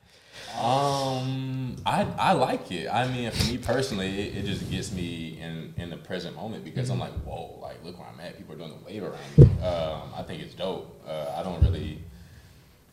Um, 0.61 1.77
I 1.85 2.07
I 2.19 2.33
like 2.33 2.71
it. 2.71 2.89
I 2.89 3.09
mean, 3.09 3.31
for 3.31 3.51
me 3.51 3.59
personally, 3.59 4.21
it, 4.21 4.37
it 4.37 4.47
just 4.47 4.71
gets 4.71 4.93
me 4.93 5.39
in 5.41 5.75
in 5.77 5.91
the 5.91 5.97
present 5.97 6.37
moment 6.37 6.65
because 6.65 6.89
I'm 6.91 7.01
like, 7.01 7.13
whoa, 7.25 7.59
like 7.61 7.83
look 7.85 7.99
where 7.99 8.09
I'm 8.09 8.21
at. 8.21 8.37
People 8.37 8.55
are 8.55 8.59
doing 8.59 8.73
the 8.79 8.85
wave 8.85 9.03
around 9.03 9.39
me. 9.39 9.67
Um, 9.67 10.13
I 10.15 10.23
think 10.23 10.43
it's 10.43 10.55
dope. 10.55 11.03
Uh, 11.07 11.35
I 11.37 11.43
don't 11.43 11.63
really. 11.63 12.03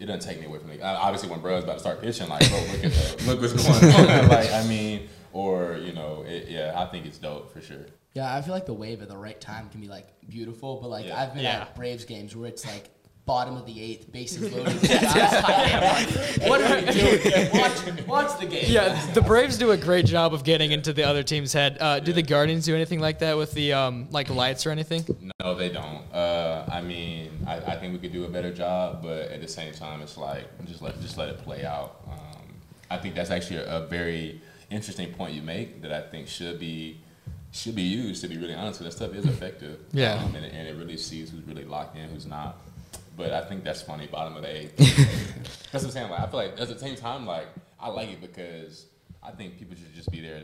It 0.03 0.07
doesn't 0.07 0.29
take 0.29 0.41
me 0.41 0.47
away 0.47 0.59
from 0.59 0.69
it. 0.71 0.81
I- 0.81 0.95
Obviously, 0.95 1.29
when 1.29 1.39
bro's 1.39 1.63
about 1.63 1.73
to 1.75 1.79
start 1.79 2.01
pitching, 2.01 2.27
like, 2.27 2.47
bro, 2.49 2.59
look 2.59 2.83
at 2.83 2.91
the, 2.91 3.23
look 3.25 3.41
what's 3.41 3.53
going 3.53 3.93
on. 4.09 4.27
like, 4.27 4.51
I 4.51 4.67
mean, 4.67 5.07
or 5.31 5.77
you 5.77 5.93
know, 5.93 6.23
it, 6.27 6.49
yeah, 6.49 6.73
I 6.75 6.85
think 6.87 7.05
it's 7.05 7.17
dope 7.17 7.53
for 7.53 7.61
sure. 7.61 7.85
Yeah, 8.13 8.35
I 8.35 8.41
feel 8.41 8.53
like 8.53 8.65
the 8.65 8.73
wave 8.73 9.01
at 9.01 9.07
the 9.07 9.17
right 9.17 9.39
time 9.39 9.69
can 9.69 9.79
be 9.79 9.87
like 9.87 10.07
beautiful, 10.29 10.79
but 10.81 10.89
like 10.89 11.05
Yeah. 11.05 11.21
I've 11.21 11.33
been 11.33 11.43
Yeah. 11.43 11.61
at 11.61 11.75
Braves 11.75 12.03
games 12.03 12.35
where 12.35 12.49
it's 12.49 12.65
like 12.67 12.89
bottom 13.25 13.55
of 13.55 13.65
the 13.65 13.81
eighth, 13.81 14.11
bases 14.11 14.51
loaded. 14.53 14.73
like, 14.89 16.09
what 16.49 16.61
are 16.61 16.75
we 16.85 16.91
doing? 16.91 17.49
Watch, 17.53 18.05
watch 18.07 18.39
the 18.39 18.45
game. 18.47 18.65
Yeah, 18.67 19.05
the 19.13 19.21
Braves 19.29 19.57
do 19.57 19.71
a 19.71 19.77
great 19.77 20.05
job 20.05 20.33
of 20.33 20.43
getting 20.43 20.71
into 20.71 20.91
the 20.93 21.03
other 21.03 21.23
team's 21.23 21.53
head. 21.53 21.77
Uh, 21.79 21.99
do 21.99 22.11
the 22.11 22.21
Guardians 22.21 22.65
do 22.65 22.75
anything 22.75 22.99
like 22.99 23.19
that 23.19 23.37
with 23.37 23.53
the 23.53 23.73
um, 23.73 24.07
like 24.11 24.29
lights 24.29 24.65
or 24.65 24.71
anything? 24.71 25.05
No, 25.41 25.55
they 25.55 25.69
don't. 25.69 26.03
Uh, 26.13 26.65
I 26.71 26.81
mean, 26.81 27.29
I, 27.47 27.55
I 27.57 27.77
think 27.77 27.93
we 27.93 27.99
could 27.99 28.11
do 28.13 28.25
a 28.25 28.29
better 28.29 28.53
job, 28.53 29.01
but 29.01 29.31
at 29.31 29.41
the 29.41 29.47
same 29.47 29.73
time, 29.73 30.01
it's 30.01 30.17
like 30.17 30.45
just 30.65 30.81
let 30.81 30.99
just 31.01 31.17
let 31.17 31.29
it 31.29 31.37
play 31.43 31.65
out. 31.65 32.01
Um, 32.11 32.41
I 32.91 32.97
think 32.97 33.15
that's 33.15 33.31
actually 33.31 33.57
a, 33.57 33.77
a 33.83 33.87
very 33.87 34.41
interesting 34.69 35.13
point 35.13 35.33
you 35.33 35.41
make 35.41 35.81
that 35.81 35.93
I 35.93 36.01
think 36.01 36.27
should 36.27 36.59
be 36.59 36.99
should 37.51 37.75
be 37.75 37.83
used. 37.83 38.21
To 38.23 38.27
be 38.27 38.37
really 38.37 38.53
honest, 38.55 38.79
'cause 38.79 38.85
that 38.85 38.91
stuff 39.05 39.15
is 39.15 39.25
effective. 39.25 39.79
Yeah. 39.93 40.15
um, 40.15 40.35
and, 40.35 40.43
it- 40.45 40.53
and 40.53 40.67
it 40.67 40.75
really 40.75 40.97
sees 40.97 41.29
who's 41.31 41.43
really 41.43 41.63
locked 41.63 41.95
in, 41.95 42.09
who's 42.09 42.25
not. 42.25 42.57
But 43.15 43.31
I 43.33 43.45
think 43.45 43.63
that's 43.63 43.81
funny. 43.81 44.07
Bottom 44.07 44.35
of 44.35 44.41
the 44.43 44.55
eighth. 44.55 44.75
that's 45.71 45.83
what 45.83 45.83
I'm 45.85 45.91
saying. 45.91 46.09
Like 46.11 46.19
I 46.21 46.27
feel 46.27 46.39
like 46.39 46.59
at 46.59 46.67
the 46.67 46.79
same 46.79 46.95
time, 46.95 47.25
like 47.25 47.47
I 47.79 47.89
like 47.89 48.09
it 48.09 48.21
because 48.21 48.87
I 49.21 49.31
think 49.31 49.57
people 49.59 49.75
should 49.75 49.93
just 49.93 50.11
be 50.11 50.19
there, 50.19 50.41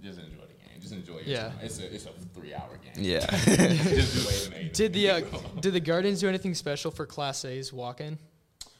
just 0.00 0.18
enjoy 0.20 0.42
the 0.42 0.64
game, 0.64 0.80
just 0.80 0.92
enjoy. 0.92 1.14
Your 1.14 1.22
Yeah. 1.24 1.48
time. 1.48 1.58
It's 1.62 1.78
a 1.80 1.92
it's 1.94 2.06
a 2.06 2.10
three 2.34 2.54
hour 2.54 2.70
game 2.82 2.92
Yeah. 3.04 3.26
just 3.30 4.14
do 4.14 4.28
wave 4.28 4.46
and 4.46 4.54
eight. 4.66 4.74
Did 4.74 4.92
the 4.92 5.10
uh, 5.10 5.20
did 5.60 5.72
the 5.72 5.80
Guardians 5.80 6.20
do 6.20 6.28
anything 6.28 6.54
special 6.54 6.90
for 6.90 7.04
Clase's 7.06 7.72
walk 7.72 8.00
in? 8.00 8.18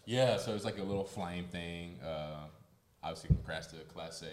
Yeah, 0.05 0.39
so 0.39 0.55
it's 0.55 0.65
like 0.65 0.79
a 0.79 0.83
little 0.83 1.05
flame 1.05 1.45
thing. 1.47 1.99
Uh, 2.03 2.47
obviously, 3.03 3.29
congrats 3.29 3.67
to 3.69 3.77
Clase. 3.95 4.25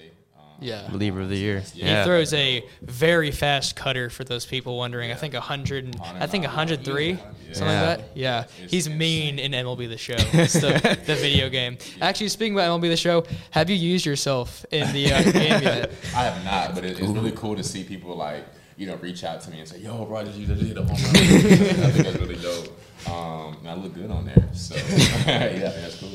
Yeah. 0.61 0.89
Reliever 0.91 1.21
of 1.21 1.29
the 1.29 1.37
year. 1.37 1.59
He 1.73 1.81
Yeah. 1.81 2.05
throws 2.05 2.33
a 2.33 2.63
very 2.81 3.31
fast 3.31 3.75
cutter 3.75 4.09
for 4.09 4.23
those 4.23 4.45
people 4.45 4.77
wondering. 4.77 5.11
I 5.11 5.15
think 5.15 5.33
100, 5.33 5.83
and- 5.85 6.01
I 6.19 6.27
think 6.27 6.45
103, 6.45 7.15
something 7.15 7.27
Yeah. 7.61 7.87
like 7.87 7.97
that. 7.99 8.09
Yeah, 8.15 8.43
It's 8.63 8.71
he's 8.71 8.87
insane. 8.87 8.97
mean 8.97 9.39
in 9.39 9.53
MLB 9.53 9.87
The 9.87 9.97
Show. 9.97 10.15
It's 10.17 10.53
the, 10.53 10.97
the 11.05 11.15
video 11.15 11.49
game. 11.59 11.77
Actually, 12.01 12.29
speaking 12.29 12.53
about 12.53 12.69
MLB 12.79 12.87
The 12.89 12.97
Show, 12.97 13.25
have 13.51 13.69
you 13.69 13.75
used 13.75 14.05
yourself 14.05 14.65
in 14.71 14.91
the 14.93 15.11
uh, 15.11 15.23
game 15.31 15.61
yet? 15.63 15.91
I 16.15 16.23
have 16.23 16.43
not, 16.45 16.73
but 16.75 16.85
it, 16.85 16.91
it's 16.99 17.01
really 17.09 17.31
cool 17.33 17.55
to 17.55 17.63
see 17.63 17.83
people 17.83 18.15
like 18.15 18.45
you 18.77 18.87
know 18.87 18.95
reach 18.95 19.23
out 19.23 19.41
to 19.41 19.51
me 19.51 19.59
and 19.59 19.67
say, 19.67 19.79
"Yo, 19.79 20.03
bro, 20.05 20.23
did 20.25 20.35
you 20.35 20.45
just 20.47 20.61
hit 20.61 20.77
a 20.77 20.83
home 20.83 20.89
run?" 20.89 21.15
I 21.15 21.91
think 21.91 22.05
that's 22.07 22.17
really 22.17 22.35
dope. 22.35 22.77
Um, 23.09 23.57
and 23.59 23.69
I 23.69 23.73
look 23.75 23.93
good 23.93 24.09
on 24.11 24.25
there, 24.25 24.49
so 24.53 24.75
yeah, 24.75 25.57
that's 25.57 25.95
cool. 25.99 26.09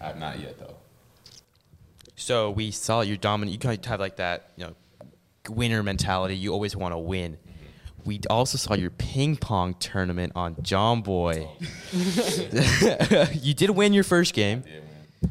I 0.00 0.06
have 0.08 0.18
not 0.18 0.38
yet 0.40 0.58
though. 0.58 0.74
So 2.24 2.50
we 2.50 2.70
saw 2.70 3.02
your 3.02 3.18
dominant. 3.18 3.52
You 3.52 3.58
kind 3.58 3.78
of 3.78 3.84
have 3.84 4.00
like 4.00 4.16
that, 4.16 4.48
you 4.56 4.64
know, 4.64 4.72
winner 5.50 5.82
mentality. 5.82 6.34
You 6.34 6.54
always 6.54 6.74
want 6.74 6.92
to 6.94 6.98
win. 6.98 7.36
We 8.06 8.20
also 8.30 8.56
saw 8.56 8.72
your 8.72 8.88
ping 8.90 9.36
pong 9.36 9.74
tournament 9.74 10.32
on 10.34 10.54
Jomboy. 10.56 11.46
you 13.44 13.52
did 13.52 13.68
win 13.70 13.92
your 13.92 14.04
first 14.04 14.32
game. 14.32 14.64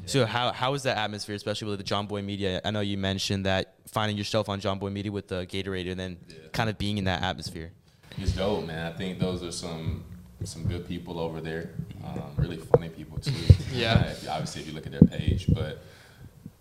So 0.06 0.28
how 0.28 0.52
how 0.52 0.72
was 0.72 0.84
that 0.84 0.98
atmosphere, 0.98 1.34
especially 1.36 1.70
with 1.72 1.80
the 1.80 1.84
Jomboy 1.84 2.24
Media? 2.24 2.62
I 2.64 2.70
know 2.70 2.82
you 2.82 2.98
mentioned 3.00 3.48
that 3.48 3.74
finding 3.88 4.16
yourself 4.16 4.48
on 4.48 4.62
Jomboy 4.62 4.92
Media 4.92 5.12
with 5.12 5.28
the 5.30 5.48
Gatorade 5.48 5.90
and 5.90 6.00
then 6.00 6.18
Yeah. 6.30 6.36
kind 6.52 6.70
of 6.70 6.78
being 6.78 7.00
in 7.00 7.06
that 7.06 7.24
atmosphere. 7.24 7.72
It's 8.20 8.34
dope, 8.34 8.66
man. 8.68 8.92
I 8.92 8.96
think 8.96 9.18
those 9.20 9.42
are 9.42 9.52
some 9.52 10.04
some 10.44 10.66
good 10.66 10.88
people 10.88 11.20
over 11.20 11.42
there. 11.42 11.72
Um, 12.06 12.22
really 12.38 12.58
funny 12.58 12.90
people 12.90 13.18
too. 13.18 13.32
Yeah. 13.74 13.94
Uh, 13.94 14.10
if 14.12 14.24
you- 14.24 14.30
obviously, 14.30 14.62
if 14.62 14.68
you 14.68 14.74
look 14.74 14.86
at 14.86 14.92
their 14.92 15.02
page, 15.20 15.48
but 15.52 15.84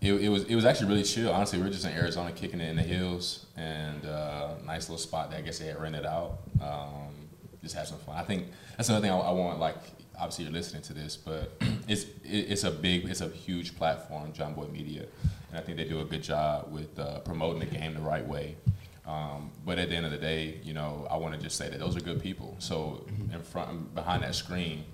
it, 0.03 0.13
it 0.15 0.29
was 0.29 0.43
it 0.43 0.55
was 0.55 0.65
actually 0.65 0.89
really 0.89 1.03
chill. 1.03 1.31
Honestly, 1.31 1.57
we 1.57 1.65
were 1.65 1.71
just 1.71 1.85
in 1.85 1.91
Arizona, 1.91 2.31
kicking 2.31 2.59
it 2.59 2.69
in 2.69 2.75
the 2.75 2.83
hills, 2.83 3.45
and 3.55 4.05
uh, 4.05 4.55
nice 4.65 4.89
little 4.89 4.97
spot 4.97 5.31
that 5.31 5.37
I 5.37 5.41
guess 5.41 5.59
they 5.59 5.67
had 5.67 5.81
rented 5.81 6.05
out. 6.05 6.39
Um, 6.61 7.29
just 7.61 7.75
had 7.75 7.87
some 7.87 7.97
fun. 7.99 8.17
I 8.17 8.23
think 8.23 8.47
that's 8.75 8.89
another 8.89 9.01
thing 9.01 9.13
I, 9.13 9.17
I 9.17 9.31
want. 9.31 9.59
Like, 9.59 9.77
obviously, 10.17 10.43
you're 10.43 10.53
listening 10.53 10.81
to 10.83 10.93
this, 10.93 11.15
but 11.15 11.53
it's 11.87 12.03
it, 12.03 12.51
it's 12.51 12.65
a 12.65 12.71
big, 12.71 13.05
it's 13.05 13.21
a 13.21 13.29
huge 13.29 13.77
platform, 13.77 14.33
Jomboy 14.33 14.71
Media, 14.71 15.05
and 15.49 15.57
I 15.57 15.61
think 15.61 15.77
they 15.77 15.85
do 15.85 16.01
a 16.01 16.05
good 16.05 16.23
job 16.23 16.71
with 16.71 16.99
uh, 16.99 17.19
promoting 17.19 17.59
the 17.59 17.77
game 17.77 17.93
the 17.93 18.01
right 18.01 18.27
way. 18.27 18.57
Um, 19.05 19.51
but 19.65 19.79
at 19.79 19.89
the 19.89 19.95
end 19.95 20.05
of 20.05 20.11
the 20.11 20.17
day, 20.17 20.59
you 20.63 20.73
know, 20.73 21.07
I 21.09 21.17
want 21.17 21.33
to 21.35 21.39
just 21.39 21.57
say 21.57 21.69
that 21.69 21.79
those 21.79 21.95
are 21.95 22.01
good 22.01 22.21
people. 22.21 22.55
So 22.59 23.05
in 23.33 23.41
front, 23.41 23.93
behind 23.93 24.23
that 24.23 24.33
screen, 24.35 24.85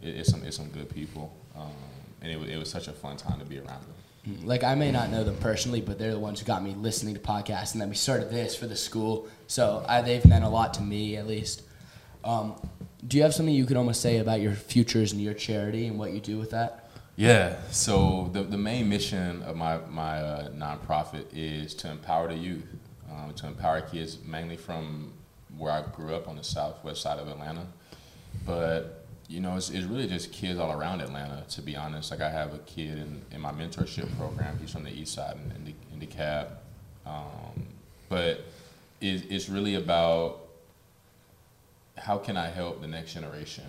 it, 0.00 0.08
it's 0.16 0.30
some 0.30 0.42
it's 0.42 0.56
some 0.56 0.70
good 0.70 0.88
people, 0.92 1.32
um, 1.54 1.70
and 2.20 2.32
it 2.32 2.40
was, 2.40 2.48
it 2.48 2.56
was 2.56 2.70
such 2.70 2.88
a 2.88 2.92
fun 2.92 3.16
time 3.16 3.38
to 3.38 3.44
be 3.44 3.58
around 3.58 3.82
them. 3.82 3.95
Like 4.42 4.64
I 4.64 4.74
may 4.74 4.90
not 4.90 5.10
know 5.10 5.22
them 5.24 5.36
personally, 5.36 5.80
but 5.80 5.98
they're 5.98 6.12
the 6.12 6.18
ones 6.18 6.40
who 6.40 6.46
got 6.46 6.62
me 6.62 6.74
listening 6.74 7.14
to 7.14 7.20
podcasts, 7.20 7.72
and 7.72 7.80
then 7.80 7.88
we 7.88 7.94
started 7.94 8.30
this 8.30 8.56
for 8.56 8.66
the 8.66 8.76
school. 8.76 9.28
So 9.46 9.84
I, 9.88 10.02
they've 10.02 10.24
meant 10.24 10.44
a 10.44 10.48
lot 10.48 10.74
to 10.74 10.82
me, 10.82 11.16
at 11.16 11.26
least. 11.26 11.62
Um, 12.24 12.56
do 13.06 13.16
you 13.16 13.22
have 13.22 13.34
something 13.34 13.54
you 13.54 13.66
could 13.66 13.76
almost 13.76 14.00
say 14.00 14.18
about 14.18 14.40
your 14.40 14.52
futures 14.52 15.12
and 15.12 15.20
your 15.20 15.34
charity 15.34 15.86
and 15.86 15.98
what 15.98 16.12
you 16.12 16.20
do 16.20 16.38
with 16.38 16.50
that? 16.50 16.90
Yeah. 17.14 17.56
So 17.70 18.30
the, 18.32 18.42
the 18.42 18.58
main 18.58 18.88
mission 18.88 19.42
of 19.42 19.56
my 19.56 19.78
my 19.88 20.18
uh, 20.18 20.50
nonprofit 20.50 21.26
is 21.32 21.74
to 21.76 21.90
empower 21.90 22.28
the 22.28 22.34
youth, 22.34 22.66
um, 23.10 23.32
to 23.34 23.46
empower 23.46 23.80
kids 23.80 24.18
mainly 24.24 24.56
from 24.56 25.12
where 25.56 25.72
I 25.72 25.82
grew 25.82 26.14
up 26.14 26.28
on 26.28 26.36
the 26.36 26.44
southwest 26.44 27.00
side 27.00 27.18
of 27.18 27.28
Atlanta, 27.28 27.66
but 28.44 29.05
you 29.28 29.40
know 29.40 29.56
it's, 29.56 29.70
it's 29.70 29.86
really 29.86 30.06
just 30.06 30.32
kids 30.32 30.58
all 30.58 30.78
around 30.78 31.00
Atlanta. 31.00 31.44
To 31.50 31.62
be 31.62 31.76
honest, 31.76 32.10
like 32.10 32.20
I 32.20 32.30
have 32.30 32.54
a 32.54 32.58
kid 32.58 32.98
in, 32.98 33.22
in 33.32 33.40
my 33.40 33.52
mentorship 33.52 34.08
program. 34.18 34.58
He's 34.58 34.70
from 34.70 34.84
the 34.84 34.92
east 34.92 35.14
side 35.14 35.36
in, 35.36 35.56
in, 35.56 35.64
the, 35.64 35.74
in 35.92 36.06
DeKalb, 36.06 36.48
um, 37.06 37.66
but 38.08 38.44
it, 39.00 39.30
it's 39.30 39.48
really 39.48 39.74
about 39.74 40.40
how 41.98 42.18
can 42.18 42.36
I 42.36 42.48
help 42.48 42.80
the 42.80 42.86
next 42.86 43.14
generation 43.14 43.64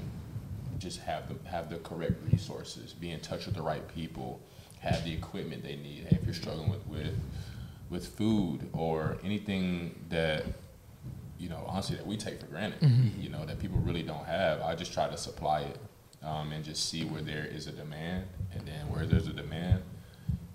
just 0.80 1.00
have 1.00 1.28
the 1.28 1.50
have 1.50 1.70
the 1.70 1.78
correct 1.78 2.16
resources, 2.32 2.94
be 2.94 3.12
in 3.12 3.20
touch 3.20 3.46
with 3.46 3.56
the 3.56 3.62
right 3.62 3.88
people, 3.96 4.40
have 4.80 5.04
the 5.04 5.14
equipment 5.14 5.64
they 5.64 5.76
need. 5.76 6.06
Hey, 6.10 6.18
if 6.22 6.26
you're 6.26 6.34
struggling 6.34 6.70
with 6.70 6.86
with 6.88 7.20
with 7.90 8.08
food 8.08 8.70
or 8.74 9.18
anything 9.24 9.96
that 10.10 10.44
you 11.40 11.50
know, 11.50 11.64
honestly, 11.68 11.96
that 11.96 12.06
we 12.08 12.18
take 12.18 12.40
for 12.40 12.48
granted, 12.48 12.82
you 13.20 13.30
know, 13.30 13.46
that 13.46 13.60
people 13.60 13.78
really 13.80 14.04
don't 14.04 14.26
have, 14.26 14.62
I 14.62 14.76
just 14.76 14.94
try 14.94 15.08
to 15.08 15.18
supply 15.18 15.62
it 15.62 15.78
um, 16.24 16.52
and 16.52 16.64
just 16.64 16.90
see 16.90 17.06
where 17.06 17.22
there 17.22 17.46
is 17.46 17.68
a 17.68 17.72
demand, 17.72 18.26
and 18.54 18.66
then 18.68 18.90
where 18.90 19.06
there's 19.06 19.28
a 19.28 19.34
demand, 19.34 19.82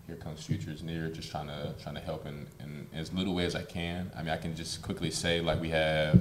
here 0.07 0.17
comes 0.17 0.45
Futures 0.45 0.83
Near, 0.83 1.09
just 1.09 1.31
trying 1.31 1.47
to 1.47 1.75
trying 1.83 1.95
to 1.95 2.01
help 2.01 2.27
in, 2.27 2.47
in 2.61 2.87
as 2.93 3.13
little 3.13 3.35
way 3.35 3.45
as 3.45 3.55
I 3.55 3.63
can. 3.63 4.11
I 4.17 4.23
mean, 4.23 4.31
I 4.31 4.37
can 4.37 4.55
just 4.55 4.83
quickly 4.83 5.11
say 5.11 5.41
like 5.41 5.61
we 5.61 5.71
have 5.71 6.21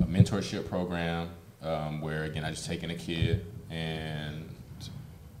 a 0.00 0.04
mentorship 0.04 0.68
program 0.68 1.30
um, 1.62 2.00
where 2.00 2.24
again 2.24 2.44
I 2.44 2.50
just 2.50 2.66
take 2.66 2.82
in 2.82 2.90
a 2.90 2.94
kid 2.94 3.46
and 3.70 4.48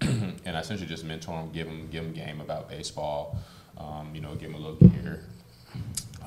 and 0.00 0.56
I 0.56 0.60
essentially 0.60 0.88
just 0.88 1.04
mentor 1.04 1.40
them, 1.40 1.50
give 1.52 1.66
them 1.66 1.88
give 1.90 2.04
them 2.04 2.12
game 2.14 2.40
about 2.40 2.68
baseball, 2.68 3.36
um, 3.76 4.14
you 4.14 4.20
know, 4.20 4.34
give 4.34 4.52
them 4.52 4.54
a 4.54 4.66
little 4.66 4.88
gear, 4.88 5.24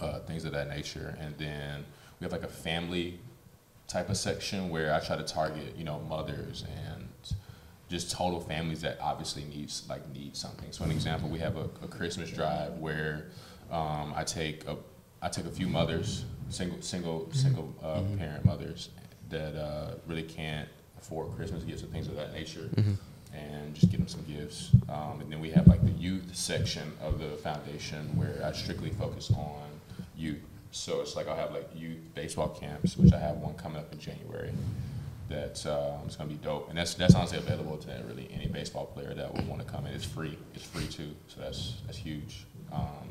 uh, 0.02 0.20
things 0.20 0.46
of 0.46 0.52
that 0.52 0.68
nature, 0.70 1.18
and 1.20 1.36
then 1.38 1.86
we 2.20 2.26
have 2.26 2.32
like 2.32 2.44
a 2.44 2.48
family 2.48 3.20
type 3.88 4.10
of 4.10 4.18
section 4.18 4.70
where 4.70 4.94
I 4.94 5.00
try 5.00 5.16
to 5.16 5.24
target 5.24 5.76
you 5.78 5.84
know 5.84 6.00
mothers 6.10 6.64
and 6.86 7.08
just 7.90 8.12
total 8.12 8.42
families 8.42 8.82
that 8.82 8.98
obviously 9.02 9.46
needs 9.46 9.84
like 9.90 10.08
need 10.14 10.36
something. 10.36 10.72
So 10.72 10.84
an 10.84 10.92
example, 10.92 11.30
we 11.30 11.40
have 11.40 11.56
a, 11.56 11.70
a 11.82 11.88
Christmas 11.88 12.30
drive 12.30 12.74
where 12.74 13.28
um, 13.72 14.14
I 14.16 14.24
take 14.24 14.68
a 14.68 14.78
I 15.22 15.30
take 15.30 15.46
a 15.46 15.50
few 15.50 15.68
mothers, 15.68 16.26
single 16.50 16.82
single 16.82 17.30
single 17.32 17.74
uh, 17.82 18.02
parent 18.18 18.46
mothers 18.46 18.90
that 19.30 19.56
uh, 19.56 19.96
really 20.06 20.24
can't 20.24 20.68
afford 21.00 21.36
Christmas 21.36 21.64
gifts 21.64 21.82
and 21.84 21.92
things 21.92 22.08
of 22.08 22.16
that 22.16 22.34
nature, 22.34 22.70
and 23.34 23.74
just 23.74 23.90
give 23.90 24.00
them 24.00 24.08
some 24.08 24.24
gifts. 24.24 24.72
Um, 24.90 25.22
and 25.22 25.32
then 25.32 25.40
we 25.40 25.52
have 25.52 25.68
like 25.68 25.84
the 25.84 25.92
youth 25.92 26.36
section 26.36 26.92
of 27.02 27.20
the 27.20 27.30
foundation 27.38 28.16
where 28.18 28.42
I 28.44 28.52
strictly 28.52 28.90
focus 28.92 29.32
on 29.32 29.64
youth. 30.18 30.42
So 30.78 31.02
it's 31.02 31.16
like 31.16 31.28
I'll 31.28 31.36
have 31.36 31.52
like 31.52 31.70
youth 31.76 32.00
baseball 32.14 32.50
camps, 32.50 32.98
which 32.98 33.14
I 33.14 33.20
have 33.20 33.38
one 33.38 33.56
coming 33.56 33.78
up 33.78 33.92
in 33.92 34.00
January 34.00 34.52
that 35.30 35.66
um, 35.66 36.02
it's 36.06 36.16
gonna 36.16 36.30
be 36.30 36.36
dope, 36.36 36.70
and 36.70 36.78
that's 36.78 36.94
that's 36.94 37.16
honestly 37.16 37.38
available 37.38 37.78
to 37.78 38.04
really 38.08 38.30
any 38.34 38.48
baseball 38.48 38.86
player 38.86 39.14
that 39.14 39.34
would 39.34 39.48
want 39.48 39.62
to 39.62 39.68
come 39.68 39.86
in. 39.86 39.94
It's 39.94 40.06
free. 40.06 40.38
It's 40.54 40.64
free 40.64 40.88
too, 40.88 41.14
so 41.28 41.42
that's 41.42 41.82
that's 41.86 41.98
huge. 41.98 42.46
Um, 42.72 43.10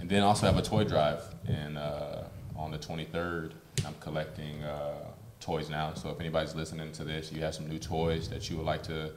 and 0.00 0.08
then 0.08 0.22
also 0.22 0.46
have 0.46 0.56
a 0.56 0.62
toy 0.62 0.84
drive, 0.84 1.22
and 1.46 1.76
uh, 1.76 2.22
on 2.56 2.70
the 2.70 2.78
23rd, 2.78 3.52
I'm 3.86 3.94
collecting 4.00 4.62
uh, 4.64 5.10
toys 5.40 5.68
now. 5.68 5.94
So 5.94 6.10
if 6.10 6.20
anybody's 6.20 6.54
listening 6.54 6.90
to 6.92 7.04
this, 7.04 7.30
you 7.32 7.42
have 7.42 7.54
some 7.54 7.68
new 7.68 7.78
toys 7.78 8.28
that 8.30 8.48
you 8.48 8.56
would 8.56 8.66
like 8.66 8.82
to 8.84 9.10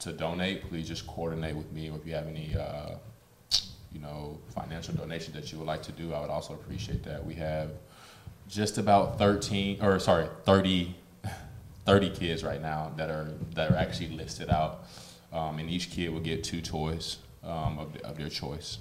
to 0.00 0.12
donate, 0.12 0.68
please 0.68 0.86
just 0.86 1.06
coordinate 1.08 1.56
with 1.56 1.70
me, 1.72 1.90
or 1.90 1.96
if 1.96 2.06
you 2.06 2.14
have 2.14 2.28
any. 2.28 2.54
You 3.92 4.00
know, 4.00 4.38
financial 4.54 4.94
donations 4.94 5.34
that 5.34 5.50
you 5.50 5.58
would 5.58 5.66
like 5.66 5.82
to 5.84 5.92
do, 5.92 6.12
I 6.12 6.20
would 6.20 6.30
also 6.30 6.54
appreciate 6.54 7.02
that. 7.04 7.24
We 7.24 7.34
have 7.34 7.70
just 8.48 8.78
about 8.78 9.18
13, 9.18 9.82
or 9.82 9.98
sorry, 9.98 10.28
30 10.44 10.94
30 11.86 12.10
kids 12.10 12.44
right 12.44 12.60
now 12.60 12.92
that 12.96 13.08
are 13.08 13.32
that 13.54 13.70
are 13.70 13.76
actually 13.76 14.10
listed 14.10 14.50
out, 14.50 14.84
um, 15.32 15.58
and 15.58 15.70
each 15.70 15.90
kid 15.90 16.10
will 16.12 16.20
get 16.20 16.44
two 16.44 16.60
toys 16.60 17.18
um, 17.42 17.78
of, 17.78 17.96
of 18.02 18.18
their 18.18 18.28
choice. 18.28 18.78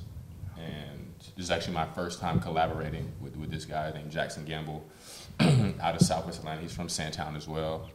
And 0.58 1.14
this 1.36 1.46
is 1.46 1.52
actually 1.52 1.76
my 1.76 1.86
first 1.86 2.20
time 2.20 2.40
collaborating 2.40 3.12
with, 3.22 3.38
with 3.38 3.52
this 3.52 3.64
guy 3.64 3.92
named 3.94 4.12
Jackson 4.12 4.44
Gamble 4.44 4.84
out 5.40 5.96
of 5.96 6.02
Southwest 6.02 6.40
Atlanta. 6.40 6.62
He's 6.62 6.74
from 6.74 6.90
Sandtown 6.90 7.36
as 7.36 7.48
well, 7.48 7.90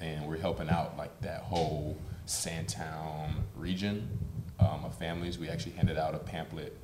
and 0.00 0.26
we're 0.26 0.38
helping 0.38 0.70
out 0.70 0.96
like 0.96 1.20
that 1.20 1.42
whole 1.42 1.98
Sandtown 2.24 3.44
region 3.56 4.08
um, 4.62 4.84
of 4.84 4.94
families. 4.96 5.38
We 5.38 5.48
actually 5.48 5.72
handed 5.72 5.98
out 5.98 6.14
a 6.14 6.18
pamphlet 6.18 6.76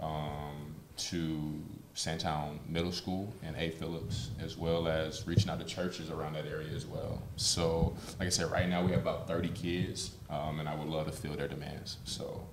um, 0.00 0.74
to 0.96 1.62
Sandtown 1.94 2.60
Middle 2.68 2.92
School 2.92 3.32
and 3.42 3.56
A. 3.56 3.70
Phillips, 3.70 4.30
as 4.40 4.56
well 4.56 4.86
as 4.86 5.26
reaching 5.26 5.50
out 5.50 5.58
to 5.60 5.64
churches 5.64 6.10
around 6.10 6.34
that 6.34 6.46
area 6.46 6.68
as 6.74 6.86
well. 6.86 7.22
So, 7.36 7.96
like 8.18 8.26
I 8.26 8.30
said, 8.30 8.50
right 8.50 8.68
now 8.68 8.84
we 8.84 8.92
have 8.92 9.00
about 9.00 9.26
30 9.26 9.48
kids, 9.50 10.10
um, 10.28 10.60
and 10.60 10.68
I 10.68 10.74
would 10.74 10.88
love 10.88 11.06
to 11.06 11.12
fill 11.12 11.34
their 11.34 11.48
demands. 11.48 11.96
So, 12.04 12.46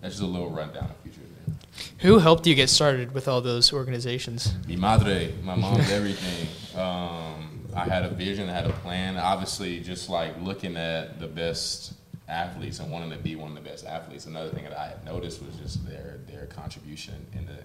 that's 0.00 0.14
just 0.14 0.22
a 0.22 0.26
little 0.26 0.50
rundown 0.50 0.90
of 0.90 0.96
Future 0.98 1.20
There. 1.46 1.54
Who 1.98 2.18
helped 2.18 2.46
you 2.46 2.54
get 2.54 2.68
started 2.68 3.12
with 3.12 3.28
all 3.28 3.40
those 3.40 3.72
organizations? 3.72 4.54
Mi 4.66 4.76
madre, 4.76 5.32
my 5.42 5.54
mom's 5.54 5.90
everything. 5.90 6.48
Um, 6.78 7.66
I 7.74 7.84
had 7.84 8.04
a 8.04 8.10
vision, 8.10 8.48
I 8.48 8.52
had 8.52 8.66
a 8.66 8.72
plan. 8.72 9.16
Obviously, 9.16 9.80
just 9.80 10.08
like 10.10 10.34
looking 10.42 10.76
at 10.76 11.20
the 11.20 11.26
best 11.26 11.94
athletes 12.30 12.78
and 12.78 12.90
wanting 12.90 13.10
to 13.10 13.18
be 13.18 13.36
one 13.36 13.50
of 13.50 13.62
the 13.62 13.68
best 13.68 13.84
athletes. 13.86 14.26
Another 14.26 14.50
thing 14.50 14.64
that 14.64 14.78
I 14.78 14.88
had 14.88 15.04
noticed 15.04 15.42
was 15.42 15.56
just 15.56 15.86
their 15.86 16.20
their 16.26 16.46
contribution 16.46 17.26
in 17.34 17.46
the 17.46 17.58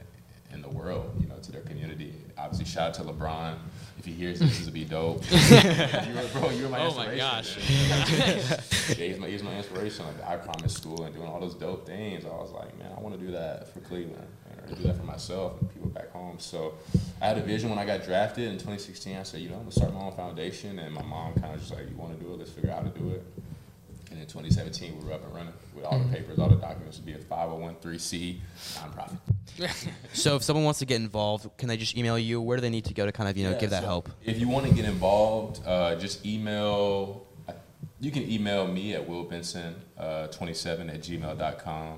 in 0.53 0.61
the 0.61 0.69
world, 0.69 1.11
you 1.19 1.27
know, 1.27 1.35
to 1.41 1.51
their 1.51 1.61
community. 1.61 2.13
Obviously, 2.37 2.65
shout 2.65 2.89
out 2.89 2.93
to 2.95 3.03
LeBron. 3.03 3.57
If 3.99 4.05
he 4.05 4.11
hears 4.13 4.39
this, 4.39 4.57
this 4.57 4.65
would 4.65 4.73
be 4.73 4.85
dope. 4.85 5.23
you 5.31 6.15
were, 6.15 6.27
bro, 6.33 6.49
you 6.51 6.63
were 6.63 6.69
my 6.69 6.79
Oh 6.79 6.95
my 6.95 7.15
gosh. 7.15 7.57
yeah, 7.57 8.95
he's 8.95 9.17
my, 9.17 9.27
he's 9.27 9.43
my 9.43 9.55
inspiration. 9.55 10.05
Like 10.05 10.23
I 10.25 10.37
promise 10.37 10.73
school 10.73 11.03
and 11.03 11.13
doing 11.13 11.27
all 11.27 11.39
those 11.39 11.55
dope 11.55 11.85
things. 11.85 12.25
I 12.25 12.29
was 12.29 12.51
like, 12.51 12.77
man, 12.77 12.91
I 12.95 13.01
want 13.01 13.19
to 13.19 13.25
do 13.25 13.31
that 13.31 13.73
for 13.73 13.79
Cleveland 13.81 14.27
and 14.67 14.77
do 14.77 14.83
that 14.83 14.97
for 14.97 15.03
myself 15.03 15.59
and 15.59 15.71
people 15.73 15.89
back 15.89 16.11
home. 16.11 16.37
So 16.39 16.75
I 17.21 17.27
had 17.27 17.37
a 17.37 17.41
vision 17.41 17.69
when 17.69 17.79
I 17.79 17.85
got 17.85 18.03
drafted 18.03 18.47
in 18.47 18.53
2016. 18.53 19.17
I 19.17 19.23
said, 19.23 19.41
you 19.41 19.49
know, 19.49 19.55
I'm 19.55 19.61
gonna 19.61 19.71
start 19.71 19.93
my 19.93 20.01
own 20.01 20.13
foundation. 20.13 20.79
And 20.79 20.93
my 20.93 21.03
mom 21.03 21.33
kind 21.35 21.53
of 21.53 21.59
just 21.59 21.73
like, 21.73 21.89
you 21.89 21.95
want 21.95 22.17
to 22.17 22.23
do 22.23 22.33
it? 22.33 22.39
Let's 22.39 22.51
figure 22.51 22.71
out 22.71 22.83
how 22.83 22.89
to 22.89 22.99
do 22.99 23.09
it. 23.11 23.23
And 24.15 24.21
in 24.21 24.29
2017, 24.29 24.97
we 24.97 25.05
were 25.05 25.13
up 25.13 25.25
and 25.25 25.35
running 25.35 25.53
with 25.75 25.83
all 25.83 25.99
the 25.99 26.05
papers, 26.05 26.39
all 26.39 26.47
the 26.47 26.55
documents 26.55 26.95
to 26.95 27.03
be 27.03 27.11
a 27.11 27.17
501c 27.17 28.37
nonprofit. 28.75 29.17
So 30.13 30.37
if 30.37 30.43
someone 30.43 30.63
wants 30.63 30.79
to 30.79 30.85
get 30.85 31.01
involved, 31.01 31.49
can 31.57 31.67
they 31.67 31.75
just 31.75 31.97
email 31.97 32.17
you? 32.17 32.41
Where 32.41 32.55
do 32.55 32.61
they 32.61 32.69
need 32.69 32.85
to 32.85 32.93
go 32.93 33.05
to 33.05 33.11
kind 33.11 33.29
of 33.29 33.35
you 33.35 33.43
know 33.43 33.51
Yeah, 33.51 33.59
give 33.59 33.71
that 33.71 33.81
so 33.81 33.87
help? 33.87 34.09
If 34.23 34.39
you 34.39 34.47
want 34.47 34.67
to 34.67 34.73
get 34.73 34.85
involved, 34.85 35.61
uh, 35.65 35.95
just 35.95 36.25
email. 36.25 37.27
You 37.99 38.11
can 38.11 38.29
email 38.29 38.67
me 38.67 38.95
at 38.95 39.07
willbenson27 39.07 39.75
at 39.97 41.01
gmail.com. 41.01 41.97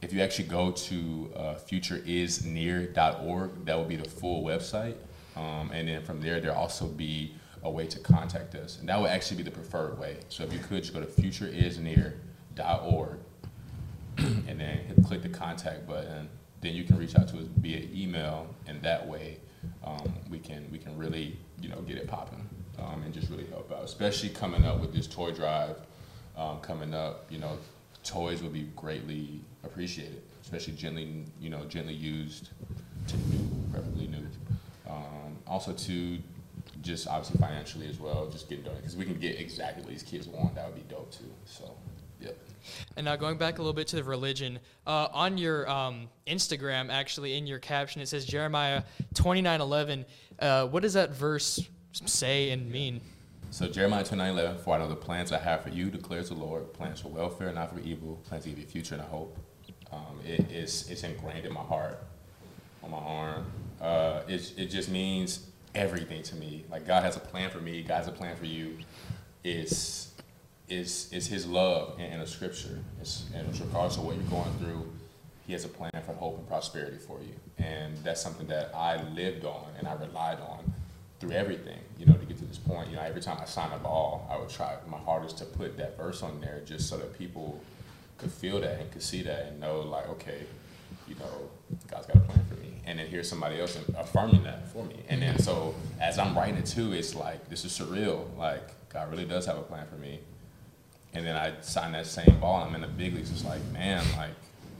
If 0.00 0.12
you 0.12 0.20
actually 0.20 0.48
go 0.48 0.70
to 0.70 1.32
uh, 1.34 1.54
futureisnear.org, 1.54 3.64
that 3.64 3.76
will 3.76 3.84
be 3.84 3.96
the 3.96 4.08
full 4.08 4.44
website. 4.44 4.94
Um, 5.36 5.70
and 5.72 5.88
then 5.88 6.02
from 6.02 6.20
there, 6.20 6.40
there'll 6.40 6.56
also 6.56 6.86
be 6.86 7.34
a 7.68 7.70
way 7.70 7.86
to 7.86 7.98
contact 8.00 8.54
us. 8.54 8.78
And 8.80 8.88
that 8.88 9.00
would 9.00 9.10
actually 9.10 9.36
be 9.36 9.42
the 9.44 9.50
preferred 9.50 9.98
way. 9.98 10.16
So 10.28 10.42
if 10.42 10.52
you 10.52 10.58
could 10.58 10.82
just 10.82 10.94
go 10.94 11.00
to 11.00 11.06
futureisnear.org 11.06 13.18
and 14.18 14.60
then 14.60 14.80
click 15.06 15.22
the 15.22 15.28
contact 15.28 15.86
button. 15.86 16.28
Then 16.60 16.74
you 16.74 16.82
can 16.82 16.98
reach 16.98 17.16
out 17.16 17.28
to 17.28 17.38
us 17.38 17.44
via 17.58 17.86
email, 17.94 18.52
and 18.66 18.82
that 18.82 19.06
way 19.06 19.38
um, 19.84 20.12
we 20.28 20.40
can 20.40 20.66
we 20.72 20.78
can 20.78 20.98
really 20.98 21.38
you 21.60 21.68
know 21.68 21.80
get 21.82 21.98
it 21.98 22.08
popping 22.08 22.48
um, 22.80 23.02
and 23.04 23.14
just 23.14 23.30
really 23.30 23.46
help 23.46 23.70
out. 23.70 23.84
Especially 23.84 24.28
coming 24.28 24.64
up 24.64 24.80
with 24.80 24.92
this 24.92 25.06
toy 25.06 25.30
drive 25.30 25.76
um, 26.36 26.58
coming 26.60 26.94
up, 26.94 27.26
you 27.30 27.38
know, 27.38 27.58
toys 28.02 28.42
will 28.42 28.50
be 28.50 28.68
greatly 28.74 29.40
appreciated, 29.62 30.20
especially 30.42 30.74
gently 30.74 31.24
you 31.40 31.50
know 31.50 31.64
gently 31.66 31.94
used 31.94 32.48
to 33.06 33.16
new, 33.16 33.48
preferably 33.72 34.08
new. 34.08 34.26
Um, 34.88 35.36
also 35.46 35.72
to 35.72 36.18
just 36.82 37.08
obviously 37.08 37.38
financially 37.38 37.88
as 37.88 37.98
well, 37.98 38.28
just 38.30 38.48
get 38.48 38.64
done 38.64 38.76
because 38.76 38.96
we 38.96 39.04
can 39.04 39.18
get 39.18 39.40
exactly 39.40 39.82
what 39.82 39.90
these 39.90 40.02
kids 40.02 40.28
want. 40.28 40.54
That 40.54 40.66
would 40.66 40.76
be 40.76 40.94
dope 40.94 41.10
too. 41.10 41.24
So, 41.44 41.70
yep. 42.20 42.36
And 42.96 43.04
now 43.04 43.16
going 43.16 43.38
back 43.38 43.58
a 43.58 43.62
little 43.62 43.72
bit 43.72 43.88
to 43.88 43.96
the 43.96 44.04
religion, 44.04 44.58
uh, 44.86 45.08
on 45.12 45.38
your 45.38 45.68
um, 45.68 46.08
Instagram, 46.26 46.90
actually 46.90 47.36
in 47.36 47.46
your 47.46 47.58
caption, 47.58 48.00
it 48.00 48.08
says 48.08 48.24
Jeremiah 48.24 48.82
twenty 49.14 49.42
nine 49.42 49.60
eleven. 49.60 50.04
Uh, 50.38 50.66
what 50.66 50.82
does 50.82 50.94
that 50.94 51.10
verse 51.10 51.60
say 51.92 52.50
and 52.50 52.70
mean? 52.70 53.00
So 53.50 53.66
Jeremiah 53.66 54.04
29, 54.04 54.30
11, 54.32 54.58
for 54.58 54.74
I 54.74 54.78
know 54.78 54.88
the 54.88 54.94
plans 54.94 55.32
I 55.32 55.38
have 55.38 55.62
for 55.62 55.70
you, 55.70 55.90
declares 55.90 56.28
the 56.28 56.34
Lord, 56.34 56.70
plans 56.74 57.00
for 57.00 57.08
welfare, 57.08 57.50
not 57.50 57.72
for 57.72 57.80
evil, 57.80 58.20
plans 58.28 58.44
to 58.44 58.50
give 58.50 58.58
you 58.58 58.66
future 58.66 58.94
and 58.94 59.02
a 59.02 59.06
hope. 59.06 59.38
Um, 59.90 60.20
it, 60.24 60.50
it's, 60.50 60.90
it's 60.90 61.02
ingrained 61.02 61.46
in 61.46 61.54
my 61.54 61.62
heart, 61.62 61.98
on 62.82 62.90
my 62.90 62.98
arm. 62.98 63.46
Uh, 63.80 64.20
it, 64.28 64.52
it 64.58 64.66
just 64.66 64.90
means 64.90 65.46
everything 65.78 66.22
to 66.24 66.36
me. 66.36 66.64
Like 66.70 66.86
God 66.86 67.04
has 67.04 67.16
a 67.16 67.20
plan 67.20 67.50
for 67.50 67.60
me, 67.60 67.82
God 67.82 67.98
has 67.98 68.08
a 68.08 68.12
plan 68.12 68.36
for 68.36 68.46
you. 68.46 68.78
It's, 69.44 70.12
it's, 70.68 71.10
it's 71.12 71.26
his 71.26 71.46
love 71.46 71.98
in, 71.98 72.06
in 72.06 72.20
a 72.20 72.26
scripture. 72.26 72.80
It's, 73.00 73.26
and 73.34 73.48
it's 73.48 73.60
regardless 73.60 73.96
of 73.96 74.04
what 74.04 74.16
you're 74.16 74.24
going 74.24 74.52
through, 74.58 74.90
he 75.46 75.52
has 75.54 75.64
a 75.64 75.68
plan 75.68 75.92
for 76.04 76.12
hope 76.12 76.36
and 76.36 76.46
prosperity 76.48 76.98
for 76.98 77.18
you. 77.20 77.64
And 77.64 77.96
that's 77.98 78.20
something 78.20 78.48
that 78.48 78.74
I 78.74 79.02
lived 79.12 79.44
on 79.44 79.66
and 79.78 79.88
I 79.88 79.94
relied 79.94 80.40
on 80.40 80.74
through 81.20 81.32
everything, 81.32 81.78
you 81.98 82.06
know, 82.06 82.12
to 82.14 82.26
get 82.26 82.38
to 82.38 82.44
this 82.44 82.58
point. 82.58 82.90
You 82.90 82.96
know, 82.96 83.02
every 83.02 83.22
time 83.22 83.38
I 83.40 83.44
sign 83.46 83.72
a 83.72 83.78
ball, 83.78 84.28
I 84.30 84.36
would 84.36 84.50
try 84.50 84.76
my 84.88 84.98
hardest 84.98 85.38
to 85.38 85.44
put 85.44 85.76
that 85.78 85.96
verse 85.96 86.22
on 86.22 86.40
there 86.40 86.60
just 86.66 86.88
so 86.88 86.98
that 86.98 87.16
people 87.18 87.60
could 88.18 88.32
feel 88.32 88.60
that 88.60 88.80
and 88.80 88.90
could 88.92 89.02
see 89.02 89.22
that 89.22 89.46
and 89.46 89.60
know, 89.60 89.80
like, 89.80 90.08
okay, 90.10 90.42
you 91.08 91.14
know, 91.14 91.50
God's 91.90 92.06
got 92.06 92.16
a 92.16 92.20
plan 92.20 92.44
for 92.48 92.54
me. 92.54 92.74
And 92.86 92.98
then 92.98 93.06
here's 93.06 93.28
somebody 93.28 93.60
else 93.60 93.78
affirming 93.96 94.44
that 94.44 94.68
for 94.68 94.84
me. 94.84 94.96
And 95.08 95.20
then 95.20 95.38
so 95.38 95.74
as 96.00 96.18
I'm 96.18 96.36
writing 96.36 96.56
it 96.56 96.66
too, 96.66 96.92
it's 96.92 97.14
like, 97.14 97.48
this 97.48 97.64
is 97.64 97.78
surreal. 97.78 98.24
Like, 98.36 98.88
God 98.88 99.10
really 99.10 99.24
does 99.24 99.46
have 99.46 99.58
a 99.58 99.62
plan 99.62 99.86
for 99.86 99.96
me. 99.96 100.20
And 101.14 101.26
then 101.26 101.36
I 101.36 101.52
sign 101.60 101.92
that 101.92 102.06
same 102.06 102.38
ball 102.40 102.62
I'm 102.62 102.74
in 102.74 102.80
the 102.80 102.86
big 102.86 103.14
leagues. 103.14 103.30
It's 103.30 103.44
like, 103.44 103.64
man, 103.72 104.04
like, 104.16 104.30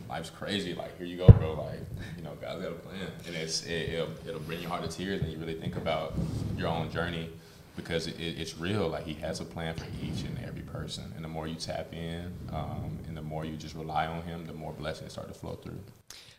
life's 0.09 0.31
crazy. 0.31 0.75
Like, 0.75 0.97
here 0.99 1.07
you 1.07 1.17
go, 1.19 1.27
bro. 1.29 1.55
Like, 1.55 1.81
you 2.17 2.23
know, 2.23 2.35
God's 2.41 2.63
got 2.63 2.73
a 2.73 2.77
plan. 2.77 3.09
And 3.27 3.37
it's, 3.37 3.65
it, 3.67 3.91
it'll, 3.91 4.11
it'll 4.27 4.41
bring 4.41 4.61
your 4.61 4.71
heart 4.71 4.89
to 4.89 4.89
tears 4.89 5.21
and 5.21 5.31
you 5.31 5.39
really 5.39 5.55
think 5.55 5.77
about 5.77 6.15
your 6.57 6.69
own 6.69 6.91
journey 6.91 7.31
because 7.77 8.07
it, 8.07 8.19
it's 8.19 8.59
real. 8.59 8.89
Like, 8.89 9.05
He 9.05 9.15
has 9.15 9.41
a 9.41 9.45
plan 9.45 9.75
for 9.75 9.87
each 10.03 10.23
and 10.23 10.39
every 10.45 10.63
person. 10.63 11.13
And 11.17 11.25
the 11.25 11.29
more 11.29 11.47
you 11.47 11.55
tap 11.55 11.93
in 11.93 12.33
um, 12.53 12.99
and 13.07 13.17
the 13.17 13.23
more 13.23 13.45
you 13.45 13.57
just 13.57 13.75
rely 13.75 14.07
on 14.07 14.23
Him, 14.23 14.47
the 14.47 14.55
more 14.55 14.73
blessings 14.73 15.13
start 15.13 15.29
to 15.29 15.35
flow 15.35 15.55
through. 15.55 15.81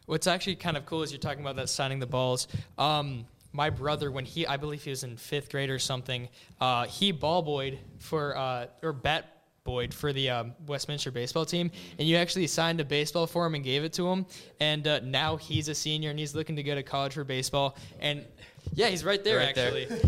What's 0.09 0.25
actually 0.25 0.55
kind 0.55 0.75
of 0.75 0.87
cool 0.87 1.03
is 1.03 1.11
you're 1.11 1.19
talking 1.19 1.41
about 1.41 1.57
that 1.57 1.69
signing 1.69 1.99
the 1.99 2.07
balls. 2.07 2.47
Um, 2.79 3.27
my 3.53 3.69
brother, 3.69 4.09
when 4.09 4.25
he, 4.25 4.47
I 4.47 4.57
believe 4.57 4.81
he 4.81 4.89
was 4.89 5.03
in 5.03 5.17
fifth 5.17 5.51
grade 5.51 5.69
or 5.69 5.77
something, 5.77 6.29
uh, 6.59 6.87
he 6.87 7.11
ball 7.11 7.43
boyed 7.43 7.77
for, 7.99 8.35
uh, 8.35 8.65
or 8.81 8.91
bat 8.91 9.37
boyed 9.63 9.93
for 9.93 10.11
the 10.11 10.31
um, 10.31 10.53
Westminster 10.65 11.11
baseball 11.11 11.45
team, 11.45 11.69
and 11.99 12.07
you 12.07 12.15
actually 12.15 12.47
signed 12.47 12.81
a 12.81 12.85
baseball 12.85 13.27
for 13.27 13.45
him 13.45 13.53
and 13.53 13.63
gave 13.63 13.83
it 13.83 13.93
to 13.93 14.07
him. 14.07 14.25
And 14.59 14.87
uh, 14.87 15.01
now 15.01 15.35
he's 15.35 15.67
a 15.67 15.75
senior 15.75 16.09
and 16.09 16.17
he's 16.17 16.33
looking 16.33 16.55
to 16.55 16.63
go 16.63 16.73
to 16.73 16.81
college 16.81 17.13
for 17.13 17.23
baseball. 17.23 17.77
And 17.99 18.25
yeah, 18.73 18.87
he's 18.87 19.05
right 19.05 19.23
there 19.23 19.37
Right 19.37 19.53
there. 19.53 19.67
actually. 19.79 20.01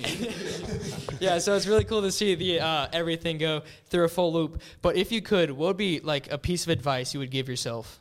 yeah, 1.20 1.36
so 1.36 1.54
it's 1.54 1.66
really 1.66 1.84
cool 1.84 2.00
to 2.00 2.10
see 2.10 2.34
the 2.34 2.60
uh, 2.60 2.88
everything 2.94 3.36
go 3.36 3.60
through 3.90 4.04
a 4.04 4.08
full 4.08 4.32
loop. 4.32 4.62
But 4.80 4.96
if 4.96 5.12
you 5.12 5.20
could, 5.20 5.50
what 5.50 5.66
would 5.66 5.76
be 5.76 6.00
like 6.00 6.32
a 6.32 6.38
piece 6.38 6.62
of 6.64 6.70
advice 6.70 7.12
you 7.12 7.20
would 7.20 7.30
give 7.30 7.46
yourself? 7.46 8.00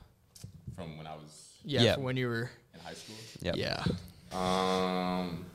From 0.75 0.97
when 0.97 1.07
I 1.07 1.15
was 1.15 1.53
Yeah, 1.63 1.81
Yeah. 1.81 1.95
for 1.95 2.01
when 2.01 2.17
you 2.17 2.27
were. 2.27 2.49
in 2.73 2.79
high 2.81 2.93
school, 2.93 3.15
Yep. 3.41 3.55
Yeah. 3.55 3.83
Um, 4.31 5.45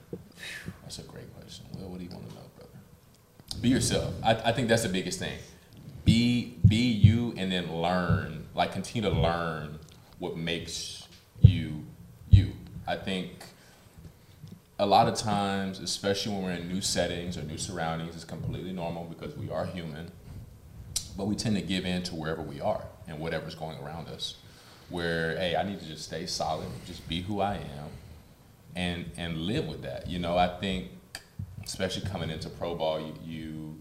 that's 0.82 0.98
a 0.98 1.02
great 1.02 1.32
question. 1.38 1.66
Well, 1.74 1.88
what 1.90 1.98
do 1.98 2.04
you 2.04 2.10
want 2.10 2.28
to 2.28 2.34
know, 2.34 2.40
brother? 2.56 2.70
Be 3.60 3.68
yourself. 3.68 4.14
I, 4.22 4.34
I 4.36 4.52
think 4.52 4.68
that's 4.68 4.82
the 4.82 4.88
biggest 4.88 5.18
thing. 5.18 5.38
Be 6.04 6.56
be 6.66 6.76
you, 6.90 7.34
and 7.36 7.52
then 7.52 7.70
learn. 7.80 8.46
Like 8.54 8.72
continue 8.72 9.08
to 9.08 9.14
learn 9.14 9.78
what 10.18 10.36
makes 10.36 11.06
you 11.40 11.84
you. 12.30 12.52
I 12.86 12.96
think 12.96 13.44
a 14.78 14.86
lot 14.86 15.06
of 15.08 15.14
times, 15.14 15.78
especially 15.78 16.32
when 16.32 16.42
we're 16.44 16.52
in 16.52 16.68
new 16.68 16.80
settings 16.80 17.36
or 17.36 17.42
new 17.42 17.58
surroundings, 17.58 18.14
it's 18.14 18.24
completely 18.24 18.72
normal 18.72 19.04
because 19.04 19.36
we 19.36 19.50
are 19.50 19.66
human. 19.66 20.10
But 21.16 21.26
we 21.26 21.34
tend 21.34 21.54
to 21.56 21.62
give 21.62 21.84
in 21.84 22.02
to 22.04 22.14
wherever 22.14 22.40
we 22.40 22.60
are 22.62 22.82
and 23.06 23.18
whatever's 23.18 23.54
going 23.54 23.78
around 23.78 24.08
us. 24.08 24.36
Where, 24.90 25.36
hey, 25.38 25.56
I 25.56 25.62
need 25.62 25.80
to 25.80 25.86
just 25.86 26.04
stay 26.04 26.26
solid, 26.26 26.66
just 26.86 27.08
be 27.08 27.22
who 27.22 27.40
I 27.40 27.54
am, 27.54 27.88
and 28.76 29.10
and 29.16 29.38
live 29.38 29.66
with 29.66 29.82
that. 29.82 30.08
You 30.08 30.18
know, 30.18 30.36
I 30.36 30.48
think, 30.58 30.88
especially 31.64 32.08
coming 32.08 32.30
into 32.30 32.48
pro 32.48 32.74
ball, 32.74 33.00
you 33.00 33.14
you 33.24 33.76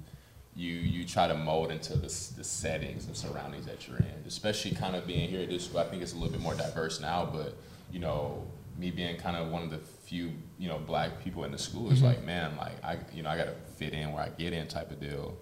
you, 0.56 0.74
you 0.74 1.06
try 1.06 1.28
to 1.28 1.36
mold 1.36 1.72
into 1.72 1.94
the, 1.94 2.08
the 2.36 2.44
settings 2.44 3.06
and 3.06 3.16
surroundings 3.16 3.66
that 3.66 3.88
you're 3.88 3.98
in. 3.98 4.24
Especially 4.28 4.72
kind 4.72 4.94
of 4.94 5.08
being 5.08 5.30
here 5.30 5.42
at 5.42 5.50
this 5.50 5.66
school, 5.66 5.80
I 5.80 5.86
think 5.86 6.02
it's 6.02 6.12
a 6.12 6.16
little 6.16 6.32
bit 6.32 6.42
more 6.42 6.54
diverse 6.54 7.00
now. 7.00 7.30
But 7.32 7.56
you 7.92 8.00
know, 8.00 8.46
me 8.78 8.92
being 8.92 9.18
kind 9.18 9.38
of 9.38 9.50
one 9.50 9.64
of 9.64 9.70
the 9.70 9.78
few 9.78 10.32
you 10.58 10.68
know 10.68 10.80
black 10.80 11.24
people 11.24 11.44
in 11.46 11.52
the 11.52 11.58
school 11.58 11.92
is 11.92 12.00
mm-hmm. 12.00 12.08
like, 12.08 12.26
man, 12.26 12.58
like 12.58 12.84
I 12.84 12.98
you 13.14 13.24
know 13.24 13.30
I 13.30 13.38
got 13.38 13.46
to 13.46 13.56
fit 13.78 13.94
in 13.94 14.12
where 14.12 14.24
I 14.24 14.30
get 14.30 14.54
in 14.54 14.68
type 14.68 14.92
of 14.92 15.00
deal. 15.00 15.38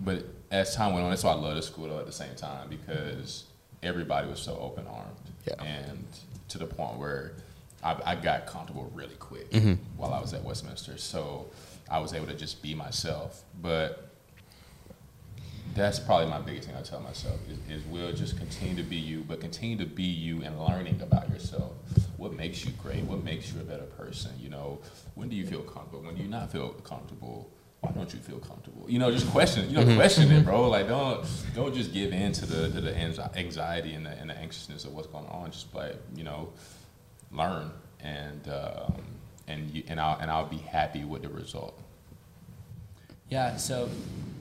But 0.00 0.24
as 0.50 0.74
time 0.74 0.92
went 0.92 1.04
on, 1.04 1.10
that's 1.10 1.24
why 1.24 1.32
I 1.32 1.34
love 1.34 1.56
the 1.56 1.62
school 1.62 1.88
though 1.88 1.98
at 1.98 2.06
the 2.06 2.12
same 2.12 2.34
time 2.34 2.68
because 2.68 3.44
everybody 3.82 4.28
was 4.28 4.40
so 4.40 4.58
open 4.60 4.86
armed 4.86 5.16
Yeah. 5.46 5.62
and 5.62 6.06
to 6.48 6.58
the 6.58 6.66
point 6.66 6.98
where 6.98 7.32
I, 7.82 7.96
I 8.04 8.14
got 8.16 8.46
comfortable 8.46 8.90
really 8.94 9.14
quick 9.16 9.50
mm-hmm. 9.50 9.74
while 9.96 10.12
I 10.12 10.20
was 10.20 10.32
at 10.34 10.42
Westminster. 10.42 10.98
So 10.98 11.46
I 11.90 11.98
was 11.98 12.12
able 12.12 12.26
to 12.26 12.34
just 12.34 12.62
be 12.62 12.74
myself. 12.74 13.42
But 13.60 14.10
that's 15.74 15.98
probably 15.98 16.26
my 16.26 16.40
biggest 16.40 16.68
thing 16.68 16.76
I 16.76 16.82
tell 16.82 17.00
myself 17.00 17.38
is, 17.50 17.78
is 17.80 17.86
will 17.86 18.12
just 18.12 18.38
continue 18.38 18.76
to 18.76 18.82
be 18.82 18.96
you, 18.96 19.24
but 19.28 19.40
continue 19.40 19.76
to 19.78 19.84
be 19.84 20.04
you 20.04 20.42
and 20.42 20.58
learning 20.58 21.00
about 21.02 21.28
yourself. 21.28 21.72
What 22.16 22.32
makes 22.32 22.64
you 22.64 22.72
great? 22.82 23.04
What 23.04 23.22
makes 23.22 23.52
you 23.52 23.60
a 23.60 23.64
better 23.64 23.84
person? 23.84 24.32
You 24.40 24.48
know, 24.48 24.78
when 25.14 25.28
do 25.28 25.36
you 25.36 25.46
feel 25.46 25.60
comfortable? 25.60 26.00
When 26.00 26.16
do 26.16 26.22
you 26.22 26.28
not 26.28 26.50
feel 26.50 26.70
comfortable? 26.70 27.50
Why 27.80 27.92
don't 27.92 28.12
you 28.12 28.18
feel 28.20 28.38
comfortable? 28.38 28.86
You 28.88 28.98
know, 28.98 29.10
just 29.10 29.28
question. 29.30 29.64
It. 29.64 29.70
You 29.70 29.84
know, 29.84 29.96
question 29.96 30.30
it, 30.32 30.44
bro. 30.44 30.68
Like 30.68 30.88
don't 30.88 31.26
don't 31.54 31.74
just 31.74 31.92
give 31.92 32.12
in 32.12 32.32
to 32.32 32.46
the 32.46 32.70
to 32.70 32.80
the 32.80 32.96
anxiety 33.36 33.94
and 33.94 34.06
the 34.06 34.10
and 34.10 34.30
the 34.30 34.36
anxiousness 34.36 34.84
of 34.84 34.92
what's 34.92 35.08
going 35.08 35.26
on. 35.26 35.50
Just 35.50 35.72
like 35.74 35.96
you 36.14 36.24
know, 36.24 36.48
learn 37.30 37.70
and 38.00 38.48
um, 38.48 39.04
and 39.46 39.70
you 39.70 39.82
and 39.88 40.00
I'll 40.00 40.18
and 40.18 40.30
I'll 40.30 40.46
be 40.46 40.58
happy 40.58 41.04
with 41.04 41.22
the 41.22 41.28
result. 41.28 41.78
Yeah, 43.28 43.56
so 43.56 43.88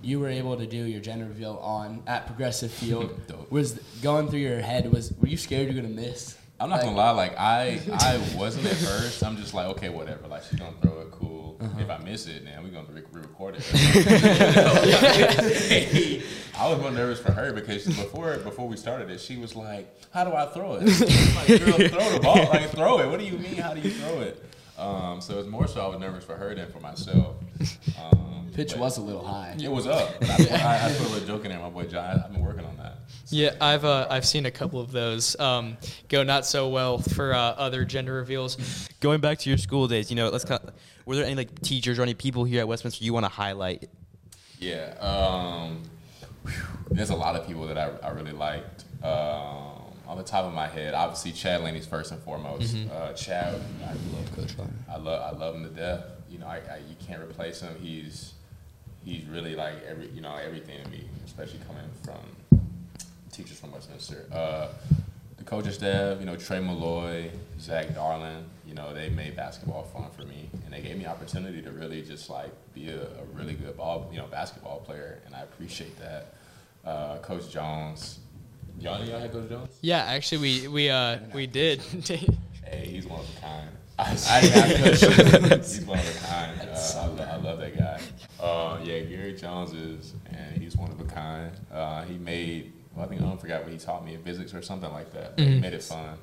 you 0.03 0.19
were 0.19 0.29
able 0.29 0.57
to 0.57 0.67
do 0.67 0.77
your 0.77 1.01
gender 1.01 1.25
reveal 1.25 1.59
on 1.61 2.03
at 2.07 2.27
Progressive 2.27 2.71
Field. 2.81 3.19
Was 3.49 3.73
going 4.01 4.29
through 4.29 4.39
your 4.39 4.61
head 4.61 4.91
was 4.91 5.13
were 5.19 5.27
you 5.27 5.37
scared 5.37 5.67
you're 5.71 5.81
gonna 5.81 5.93
miss? 5.93 6.37
I'm 6.59 6.69
not 6.69 6.81
gonna 6.81 6.95
lie, 6.95 7.11
like 7.11 7.37
I 7.37 7.81
I 7.91 8.17
wasn't 8.37 8.67
at 8.67 8.77
first. 8.77 9.23
I'm 9.23 9.37
just 9.37 9.53
like, 9.53 9.67
okay, 9.67 9.89
whatever. 9.89 10.27
Like 10.27 10.43
she's 10.43 10.59
gonna 10.59 10.75
throw 10.81 11.01
it 11.01 11.11
cool. 11.11 11.54
If 11.79 11.89
I 11.89 11.97
miss 11.97 12.27
it, 12.27 12.45
then 12.45 12.63
we're 12.63 12.69
gonna 12.69 12.87
re- 12.91 13.01
re-record 13.11 13.55
it. 13.57 13.65
I 16.57 16.69
was 16.69 16.79
more 16.79 16.91
nervous 16.91 17.19
for 17.19 17.31
her 17.31 17.53
because 17.53 17.85
before 17.85 18.37
before 18.37 18.67
we 18.67 18.77
started 18.77 19.09
it, 19.09 19.19
she 19.19 19.37
was 19.37 19.55
like, 19.55 19.93
"How 20.11 20.23
do 20.23 20.33
I 20.33 20.45
throw 20.47 20.75
it?" 20.75 20.83
I'm 20.83 21.35
like, 21.35 21.47
girl, 21.47 21.89
throw 21.99 22.11
the 22.11 22.19
ball. 22.21 22.49
Like, 22.49 22.69
throw 22.69 22.99
it. 22.99 23.09
What 23.09 23.19
do 23.19 23.25
you 23.25 23.37
mean? 23.37 23.55
How 23.55 23.73
do 23.73 23.81
you 23.81 23.91
throw 23.91 24.21
it? 24.21 24.43
Um, 24.77 25.21
so 25.21 25.39
it's 25.39 25.47
more 25.47 25.67
so 25.67 25.81
I 25.81 25.87
was 25.87 25.99
nervous 25.99 26.23
for 26.23 26.35
her 26.35 26.53
than 26.53 26.69
for 26.71 26.79
myself. 26.79 27.37
Um, 27.97 28.49
Pitch 28.53 28.75
was 28.75 28.97
a 28.97 29.01
little 29.01 29.23
high. 29.23 29.55
It 29.61 29.71
was 29.71 29.87
up. 29.87 30.15
I, 30.21 30.25
I, 30.25 30.85
I 30.85 30.95
put 30.97 31.07
a 31.07 31.13
little 31.13 31.27
joke 31.27 31.45
in 31.45 31.51
there. 31.51 31.59
My 31.59 31.69
boy 31.69 31.85
John. 31.85 32.21
I've 32.23 32.31
been 32.31 32.43
working 32.43 32.65
on 32.65 32.77
that. 32.77 32.99
Yeah, 33.27 33.55
I've 33.59 33.83
uh, 33.83 34.07
I've 34.09 34.25
seen 34.25 34.45
a 34.45 34.51
couple 34.51 34.79
of 34.79 34.91
those 34.91 35.37
um, 35.39 35.77
go 36.07 36.23
not 36.23 36.45
so 36.45 36.69
well 36.69 36.99
for 36.99 37.33
uh, 37.33 37.37
other 37.37 37.83
gender 37.83 38.13
reveals. 38.13 38.87
Going 39.01 39.19
back 39.19 39.39
to 39.39 39.49
your 39.49 39.57
school 39.57 39.87
days, 39.87 40.09
you 40.09 40.15
know, 40.15 40.29
let's 40.29 40.45
kind 40.45 40.61
of, 40.63 40.73
were 41.05 41.15
there 41.15 41.25
any 41.25 41.35
like 41.35 41.61
teachers 41.61 41.99
or 41.99 42.03
any 42.03 42.13
people 42.13 42.43
here 42.43 42.59
at 42.61 42.67
Westminster 42.67 43.03
you 43.03 43.13
want 43.13 43.25
to 43.25 43.31
highlight? 43.31 43.89
Yeah, 44.59 44.93
um, 44.99 45.83
there's 46.89 47.09
a 47.09 47.15
lot 47.15 47.35
of 47.35 47.45
people 47.45 47.67
that 47.67 47.77
I, 47.77 47.91
I 48.03 48.11
really 48.11 48.31
liked. 48.31 48.85
Um, 49.03 49.75
on 50.07 50.17
the 50.17 50.23
top 50.23 50.45
of 50.45 50.53
my 50.53 50.67
head, 50.67 50.93
obviously 50.93 51.31
Chad 51.31 51.61
Laney's 51.61 51.85
first 51.85 52.11
and 52.11 52.21
foremost. 52.21 52.75
Uh, 52.91 53.13
Chad, 53.13 53.59
I 53.83 53.87
love 53.87 54.35
Coach 54.35 54.53
I 54.89 54.97
love 54.97 55.33
I 55.33 55.37
love 55.37 55.55
him 55.55 55.63
to 55.63 55.69
death. 55.69 56.03
You 56.29 56.39
know, 56.39 56.47
I, 56.47 56.57
I, 56.57 56.77
you 56.89 56.95
can't 57.05 57.21
replace 57.21 57.61
him. 57.61 57.75
He's 57.81 58.33
he's 59.03 59.25
really 59.25 59.55
like 59.55 59.83
every 59.87 60.07
you 60.09 60.21
know 60.21 60.35
everything 60.35 60.83
to 60.83 60.89
me, 60.89 61.05
especially 61.25 61.59
coming 61.67 61.89
from 62.03 62.61
teachers 63.31 63.59
from 63.59 63.71
Westminster. 63.71 64.25
Uh, 64.31 64.67
the 65.37 65.43
coaching 65.43 65.71
staff, 65.71 66.19
you 66.19 66.25
know, 66.25 66.35
Trey 66.35 66.59
Malloy, 66.59 67.29
Zach 67.59 67.93
Darlin, 67.93 68.45
you 68.67 68.73
know, 68.73 68.93
they 68.93 69.09
made 69.09 69.35
basketball 69.35 69.83
fun 69.83 70.09
for 70.11 70.23
me, 70.23 70.49
and 70.65 70.73
they 70.73 70.81
gave 70.81 70.97
me 70.97 71.05
opportunity 71.05 71.61
to 71.61 71.71
really 71.71 72.01
just 72.01 72.29
like 72.29 72.51
be 72.73 72.89
a, 72.89 73.01
a 73.03 73.23
really 73.33 73.53
good 73.53 73.77
ball, 73.77 74.09
you 74.11 74.17
know, 74.17 74.27
basketball 74.27 74.79
player, 74.79 75.19
and 75.25 75.35
I 75.35 75.41
appreciate 75.41 75.97
that. 75.99 76.33
Uh, 76.83 77.17
Coach 77.19 77.49
Jones, 77.51 78.19
y'all, 78.79 79.03
y'all 79.03 79.19
had 79.19 79.31
Coach 79.31 79.49
Jones? 79.49 79.69
Yeah, 79.81 79.99
actually, 80.05 80.37
we 80.61 80.67
we 80.67 80.89
uh, 80.89 81.19
we 81.33 81.47
did. 81.47 81.81
Hey, 82.67 82.87
he's 82.87 83.05
one 83.05 83.19
of 83.19 83.29
a 83.37 83.41
kind. 83.41 83.69
I, 83.99 84.11
I 84.11 84.39
have 84.39 84.99
Coach. 84.99 85.67
he's 85.67 85.85
one 85.85 85.99
of 85.99 86.15
a 86.23 86.27
kind. 86.27 86.61
Uh, 86.61 86.91
I, 86.97 87.05
lo- 87.05 87.27
I 87.31 87.35
love 87.37 87.59
that 87.59 87.77
guy. 87.77 88.01
Uh, 88.43 88.79
yeah, 88.83 89.01
Gary 89.01 89.33
Jones 89.33 89.71
is, 89.73 90.13
and 90.31 90.57
he's 90.61 90.75
one 90.75 90.89
of 90.91 90.99
a 90.99 91.03
kind. 91.03 91.51
Uh, 91.71 92.01
he 92.05 92.17
made, 92.17 92.73
well, 92.95 93.05
I 93.05 93.07
think 93.07 93.21
I 93.21 93.25
don't 93.25 93.39
forget 93.39 93.61
what 93.63 93.71
he 93.71 93.77
taught 93.77 94.03
me 94.03 94.15
in 94.15 94.23
physics 94.23 94.51
or 94.55 94.63
something 94.63 94.91
like 94.91 95.13
that. 95.13 95.37
But 95.37 95.45
He 95.45 95.59
made 95.59 95.73
it 95.73 95.83
fun. 95.83 96.17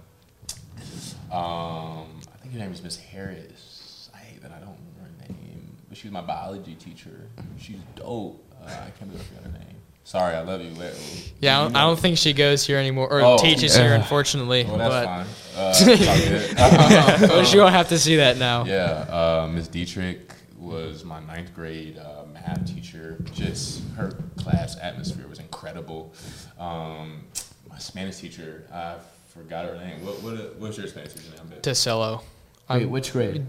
Um, 1.30 2.20
think 2.52 2.60
her 2.60 2.66
name 2.66 2.74
is 2.74 2.82
Miss 2.82 2.96
Harris. 2.96 4.10
I 4.14 4.18
hate 4.18 4.42
that 4.42 4.50
I 4.52 4.58
don't 4.58 4.76
remember 4.76 5.00
her 5.00 5.26
name, 5.28 5.74
but 5.88 5.96
she 5.96 6.06
was 6.08 6.12
my 6.12 6.20
biology 6.20 6.74
teacher. 6.74 7.28
She's 7.58 7.78
dope. 7.96 8.44
Uh, 8.62 8.66
I 8.66 8.90
can't 8.98 9.10
believe 9.10 9.20
I 9.20 9.24
forgot 9.24 9.44
her 9.52 9.58
name. 9.58 9.76
Sorry, 10.04 10.34
I 10.34 10.42
love 10.42 10.60
you. 10.60 10.70
Let- 10.74 10.94
yeah, 11.40 11.58
I 11.58 11.62
don't, 11.62 11.76
I 11.76 11.80
don't 11.82 11.98
think 11.98 12.18
she 12.18 12.32
goes 12.34 12.66
here 12.66 12.76
anymore 12.76 13.10
or 13.10 13.22
Oh, 13.22 13.38
teaches 13.38 13.74
yeah. 13.76 13.84
here, 13.84 13.94
unfortunately. 13.94 14.64
Well, 14.64 14.76
that's 14.76 14.94
but 14.94 15.06
fine. 15.06 15.26
Uh, 16.58 17.18
but 17.28 17.44
she 17.44 17.58
won't 17.58 17.72
have 17.72 17.88
to 17.88 17.98
see 17.98 18.16
that 18.16 18.36
now. 18.36 18.64
Yeah, 18.64 18.82
uh, 19.08 19.48
Miss 19.50 19.68
Dietrich 19.68 20.32
was 20.58 21.04
my 21.04 21.20
ninth 21.20 21.54
grade 21.54 21.98
uh, 21.98 22.24
math 22.32 22.66
teacher. 22.66 23.16
Just 23.32 23.82
her 23.96 24.12
class 24.36 24.76
atmosphere 24.78 25.26
was 25.28 25.38
incredible. 25.38 26.12
Um, 26.58 27.24
my 27.68 27.78
Spanish 27.78 28.16
teacher, 28.16 28.66
I 28.72 28.96
forgot 29.28 29.66
her 29.66 29.76
name. 29.76 30.04
What, 30.04 30.22
what 30.22 30.56
what's 30.56 30.76
your 30.78 30.86
Spanish 30.88 31.14
teacher 31.14 31.30
name? 31.36 31.46
babe? 31.48 31.62
Tacello. 32.68 32.78
Wait, 32.80 32.86
which 32.86 33.12
grade? 33.12 33.46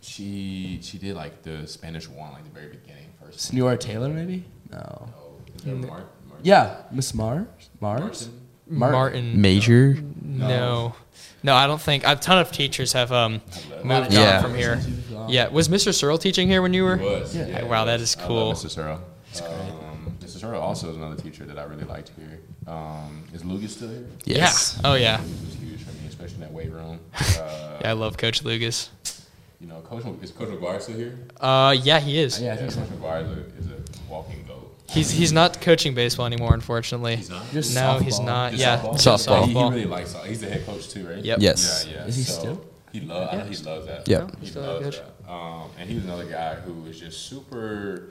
She 0.00 0.78
she 0.82 0.98
did 0.98 1.16
like 1.16 1.42
the 1.42 1.66
Spanish 1.66 2.08
one, 2.08 2.32
like 2.32 2.44
the 2.44 2.50
very 2.50 2.68
beginning 2.68 3.06
first. 3.22 3.40
Senora 3.40 3.76
Taylor, 3.78 4.08
maybe? 4.08 4.44
No. 4.70 5.08
Oh, 5.16 5.32
is 5.56 5.64
that 5.64 5.74
Mar- 5.76 5.88
Mar- 5.88 6.38
Yeah, 6.42 6.76
Miss 6.90 7.14
Mars. 7.14 7.46
Mars. 7.80 8.00
Martin? 8.00 8.40
Martin. 8.68 8.92
Martin. 8.98 9.40
Major? 9.40 9.96
No. 10.22 10.94
No, 11.42 11.54
I 11.54 11.66
don't 11.66 11.80
think. 11.80 12.04
A 12.06 12.16
ton 12.16 12.38
of 12.38 12.50
teachers 12.52 12.92
have 12.94 13.12
um, 13.12 13.40
love 13.76 13.84
moved 13.84 14.12
Yeah. 14.12 14.36
on 14.38 14.42
from 14.42 14.54
here. 14.54 14.80
Yeah, 15.28 15.48
was 15.48 15.68
Mr. 15.68 15.92
Searle 15.94 16.18
teaching 16.18 16.48
here 16.48 16.60
when 16.62 16.72
you 16.74 16.84
were? 16.84 16.96
He 16.96 17.04
was. 17.04 17.34
Yeah. 17.36 17.46
Yeah, 17.46 17.62
Wow, 17.64 17.84
that 17.86 18.00
is 18.00 18.14
was. 18.16 18.24
I 18.24 18.26
cool. 18.26 18.48
love 18.48 18.56
Mr. 18.56 18.70
Searle. 18.70 19.00
Um, 19.42 20.16
Mr. 20.20 20.38
Searle 20.40 20.60
also 20.60 20.90
is 20.90 20.96
another 20.96 21.20
teacher 21.20 21.44
that 21.44 21.58
I 21.58 21.64
really 21.64 21.84
liked 21.84 22.10
here. 22.16 22.40
Um, 22.66 23.24
is 23.34 23.44
Lucas 23.44 23.74
still 23.76 23.88
here? 23.90 24.06
Yes. 24.24 24.78
Yeah. 24.82 24.90
Oh 24.90 24.94
yeah. 24.94 25.20
Lucas 26.24 26.32
was 26.32 26.32
huge 26.32 26.32
for 26.32 26.32
me, 26.32 26.32
especially 26.32 26.34
in 26.34 26.40
that 26.40 26.52
weight 26.52 26.72
room. 26.72 27.00
Uh, 27.44 27.78
Yeah, 27.80 27.90
I 27.90 27.92
love 27.92 28.16
Coach 28.16 28.42
Lucas. 28.44 28.90
You 29.60 29.66
know, 29.68 29.80
Coach 29.80 30.04
is 30.22 30.30
Coach 30.30 30.48
McGuire 30.48 30.80
still 30.80 30.96
here? 30.96 31.18
Uh, 31.40 31.74
yeah, 31.82 31.98
he 32.00 32.18
is. 32.18 32.40
Yeah, 32.40 32.54
I 32.54 32.56
think 32.56 32.70
so. 32.70 32.80
Coach 32.80 32.90
McGuire 32.90 33.22
is 33.58 33.66
a, 33.66 33.72
is 33.72 33.78
a 33.78 34.10
walking 34.10 34.44
goat. 34.46 34.60
He's 34.90 35.10
he's 35.10 35.32
not 35.32 35.60
coaching 35.62 35.94
baseball 35.94 36.26
anymore, 36.26 36.52
unfortunately. 36.54 37.16
He's 37.16 37.30
not. 37.30 37.50
Just 37.50 37.74
No, 37.74 37.98
he's 37.98 38.20
not. 38.20 38.52
Just 38.52 38.62
yeah, 38.62 38.78
softball? 38.80 38.94
Softball. 38.96 39.46
He, 39.46 39.52
he 39.54 39.58
really 39.62 39.84
likes. 39.86 40.10
soft- 40.12 40.26
He's 40.26 40.40
the 40.40 40.48
head 40.50 40.66
coach 40.66 40.88
too, 40.90 41.08
right? 41.08 41.24
Yep. 41.24 41.38
Yes. 41.40 41.86
Yeah, 41.88 41.94
yeah. 41.96 42.04
Is 42.06 42.16
he 42.16 42.22
so 42.22 42.38
still? 42.38 42.64
He 42.92 43.00
loves. 43.00 43.32
I 43.32 43.36
know 43.38 43.44
he 43.44 43.56
loves 43.56 43.86
that. 43.86 44.06
Yeah. 44.08 44.28
He 44.40 44.46
Still 44.46 44.62
loves 44.62 44.84
coach. 44.84 44.98
that. 45.26 45.30
Um, 45.32 45.70
and 45.78 45.88
he 45.88 45.94
was 45.96 46.04
another 46.04 46.26
guy 46.26 46.54
who 46.56 46.74
was 46.74 47.00
just 47.00 47.22
super 47.26 48.10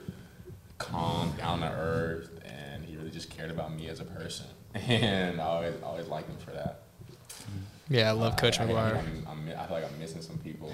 calm, 0.78 1.32
down 1.38 1.60
to 1.60 1.68
earth, 1.70 2.28
and 2.44 2.84
he 2.84 2.96
really 2.96 3.10
just 3.10 3.30
cared 3.30 3.50
about 3.50 3.74
me 3.74 3.88
as 3.88 4.00
a 4.00 4.04
person. 4.04 4.46
And 4.74 5.40
I 5.40 5.44
always, 5.44 5.74
always 5.82 6.06
liked 6.08 6.28
him 6.28 6.36
for 6.44 6.50
that. 6.50 6.80
Yeah, 7.88 8.08
I 8.08 8.12
love 8.12 8.36
Coach 8.36 8.60
I, 8.60 8.64
I, 8.64 8.66
McGuire. 8.68 8.96
I'm, 8.98 9.26
I'm, 9.28 9.48
I 9.58 9.66
feel 9.66 9.76
like 9.76 9.84
I'm 9.84 9.98
missing 9.98 10.22
some 10.22 10.38
people 10.38 10.72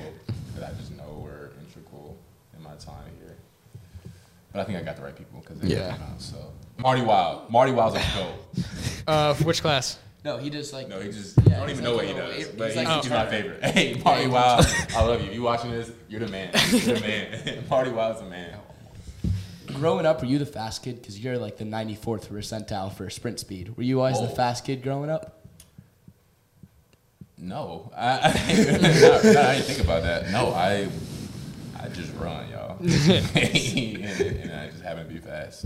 that 0.56 0.68
I 0.70 0.72
just 0.78 0.92
know 0.96 1.22
were 1.24 1.50
integral 1.60 2.16
in 2.56 2.62
my 2.62 2.74
time 2.76 3.04
here. 3.20 3.36
But 4.52 4.60
I 4.60 4.64
think 4.64 4.78
I 4.78 4.82
got 4.82 4.96
the 4.96 5.02
right 5.02 5.16
people 5.16 5.40
because 5.40 5.58
they 5.60 5.68
Yeah. 5.74 5.92
came 5.92 6.02
out. 6.02 6.20
So 6.20 6.36
Marty 6.78 7.02
Wild, 7.02 7.50
Marty 7.50 7.72
Wild's 7.72 7.96
a 7.96 8.02
goat. 8.16 8.64
Uh, 9.06 9.34
which 9.36 9.60
class? 9.62 9.98
No, 10.24 10.36
he 10.36 10.50
just 10.50 10.72
like. 10.72 10.86
No, 10.86 11.00
he 11.00 11.10
just 11.10 11.36
Yeah, 11.48 11.56
I 11.56 11.58
don't 11.60 11.68
he's 11.68 11.78
even 11.80 11.84
know 11.90 11.96
what 11.96 12.04
he 12.04 12.12
does, 12.12 12.36
he's 12.36 12.48
but 12.48 12.68
he's, 12.68 12.76
like 12.76 13.02
he's 13.02 13.10
a 13.10 13.14
my 13.14 13.26
favorite. 13.26 13.64
Hey, 13.64 14.00
Marty 14.04 14.28
Wild, 14.28 14.66
I 14.94 15.04
love 15.04 15.20
you. 15.22 15.28
If 15.28 15.34
you 15.34 15.42
watching 15.42 15.70
this, 15.72 15.90
you're 16.08 16.20
the 16.20 16.28
man. 16.28 16.50
You're 16.70 16.94
the 16.96 17.00
man. 17.00 17.64
Marty 17.68 17.90
Wild's 17.90 18.20
the 18.20 18.26
man. 18.28 18.56
Growing 19.66 20.04
up, 20.06 20.20
were 20.20 20.26
you 20.26 20.38
the 20.38 20.46
fast 20.46 20.82
kid? 20.84 21.00
Because 21.00 21.18
you're 21.18 21.38
like 21.38 21.56
the 21.56 21.64
94th 21.64 22.28
percentile 22.28 22.92
for 22.92 23.08
sprint 23.08 23.40
speed. 23.40 23.76
Were 23.76 23.82
you 23.82 24.00
always 24.00 24.18
the 24.20 24.26
Oh. 24.26 24.34
fast 24.34 24.64
kid 24.64 24.82
growing 24.82 25.08
up? 25.10 25.39
No, 27.40 27.90
I, 27.96 28.18
I, 28.28 28.32
didn't- 28.54 28.84
I 28.84 29.54
didn't 29.54 29.62
think 29.64 29.80
about 29.80 30.02
that. 30.02 30.30
No, 30.30 30.48
I, 30.52 30.88
I 31.78 31.88
just 31.88 32.14
run, 32.16 32.48
y'all, 32.50 32.76
and, 32.80 32.90
and 33.36 34.52
I 34.52 34.68
just 34.70 34.82
happen 34.82 35.06
to 35.06 35.12
be 35.12 35.18
fast. 35.18 35.64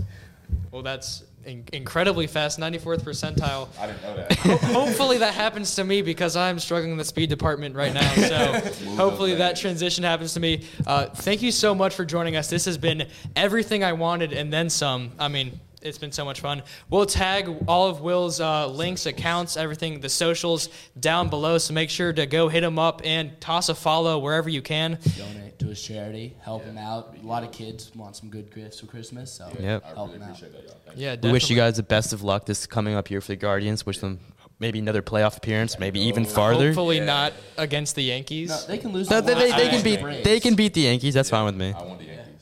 Well, 0.71 0.83
that's 0.83 1.23
in- 1.45 1.65
incredibly 1.73 2.27
fast, 2.27 2.59
94th 2.59 3.01
percentile. 3.01 3.67
I 3.79 3.87
didn't 3.87 4.01
know 4.03 4.15
that. 4.15 4.33
hopefully 4.71 5.17
that 5.19 5.33
happens 5.33 5.75
to 5.75 5.83
me 5.83 6.01
because 6.01 6.35
I'm 6.35 6.59
struggling 6.59 6.91
in 6.93 6.97
the 6.97 7.03
speed 7.05 7.29
department 7.29 7.75
right 7.75 7.93
now. 7.93 8.13
So 8.13 8.91
hopefully 8.95 9.35
that 9.35 9.55
transition 9.57 10.03
happens 10.03 10.33
to 10.35 10.39
me. 10.39 10.65
Uh, 10.87 11.07
thank 11.07 11.41
you 11.41 11.51
so 11.51 11.75
much 11.75 11.93
for 11.95 12.05
joining 12.05 12.35
us. 12.35 12.49
This 12.49 12.65
has 12.65 12.77
been 12.77 13.07
everything 13.35 13.83
I 13.83 13.93
wanted 13.93 14.33
and 14.33 14.51
then 14.51 14.69
some. 14.69 15.11
I 15.19 15.27
mean, 15.27 15.59
it's 15.85 15.97
been 15.97 16.11
so 16.11 16.25
much 16.25 16.41
fun. 16.41 16.63
We'll 16.89 17.05
tag 17.05 17.49
all 17.67 17.87
of 17.87 18.01
Will's 18.01 18.39
uh, 18.41 18.67
links, 18.67 19.05
accounts, 19.05 19.55
everything, 19.55 19.99
the 19.99 20.09
socials 20.09 20.69
down 20.99 21.29
below. 21.29 21.57
So 21.57 21.73
make 21.73 21.89
sure 21.89 22.11
to 22.11 22.25
go 22.25 22.49
hit 22.49 22.63
him 22.63 22.79
up 22.79 23.01
and 23.05 23.39
toss 23.39 23.69
a 23.69 23.75
follow 23.75 24.19
wherever 24.19 24.49
you 24.49 24.61
can. 24.61 24.97
Donate 25.17 25.59
to 25.59 25.67
his 25.67 25.81
charity, 25.81 26.35
help 26.41 26.63
him 26.65 26.77
out. 26.77 27.15
A 27.21 27.25
lot 27.25 27.43
of 27.43 27.51
kids 27.51 27.91
want 27.95 28.15
some 28.15 28.29
good 28.29 28.53
gifts 28.53 28.79
for 28.79 28.87
Christmas, 28.87 29.31
so 29.31 29.49
Yep. 29.59 29.83
I 29.85 29.87
help 29.89 30.11
really 30.11 30.23
him 30.25 30.29
out. 30.31 30.39
that, 30.39 30.51
y'all. 30.51 30.93
Yeah, 30.95 31.15
We 31.21 31.31
wish 31.31 31.49
you 31.49 31.55
guys 31.55 31.77
the 31.77 31.83
best 31.83 32.11
of 32.13 32.23
luck 32.23 32.45
this 32.45 32.65
coming 32.65 32.95
up 32.95 33.07
here 33.07 33.21
for 33.21 33.27
the 33.27 33.35
Guardians. 33.37 33.85
Wish 33.85 33.99
them 33.99 34.19
maybe 34.59 34.79
another 34.79 35.01
playoff 35.01 35.37
appearance, 35.37 35.77
maybe 35.79 35.99
even 35.99 36.25
farther. 36.25 36.67
Hopefully 36.67 36.97
Yeah. 36.97 37.05
not 37.05 37.33
against 37.57 37.95
the 37.95 38.03
Yankees. 38.03 38.49
No, 38.49 38.59
they 38.67 38.77
can 38.77 38.91
lose. 38.93 39.09
No, 39.09 39.19
to 39.21 39.25
they, 39.27 39.33
they, 39.33 39.51
they 39.51 39.69
can 39.69 39.83
beat 39.83 40.23
they 40.23 40.39
can 40.39 40.55
beat 40.55 40.73
the 40.73 40.81
Yankees. 40.81 41.13
That's 41.13 41.29
fine 41.29 41.45
with 41.45 41.55
me. 41.55 41.73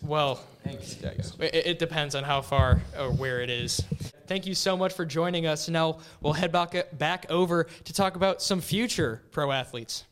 I 0.04 0.08
want 0.08 0.39
the 0.64 0.70
Yankees. 0.70 0.97
Well, 0.99 1.12
Yankees. 1.12 1.34
It, 1.39 1.56
it 1.68 1.80
depends 1.80 2.16
on 2.16 2.24
how 2.24 2.41
far 2.41 2.82
or 2.99 3.12
where 3.12 3.41
it 3.41 3.49
is. 3.49 3.82
Thank 4.28 4.45
you 4.45 4.56
so 4.56 4.76
much 4.76 4.93
for 4.93 5.06
joining 5.06 5.45
us. 5.45 5.70
Now 5.70 5.99
we'll 6.22 6.34
head 6.34 6.51
back 6.51 6.97
back 6.97 7.26
over 7.30 7.66
to 7.66 7.93
talk 7.93 8.16
about 8.16 8.41
some 8.41 8.62
future 8.62 9.22
pro 9.32 9.51
athletes. 9.51 10.06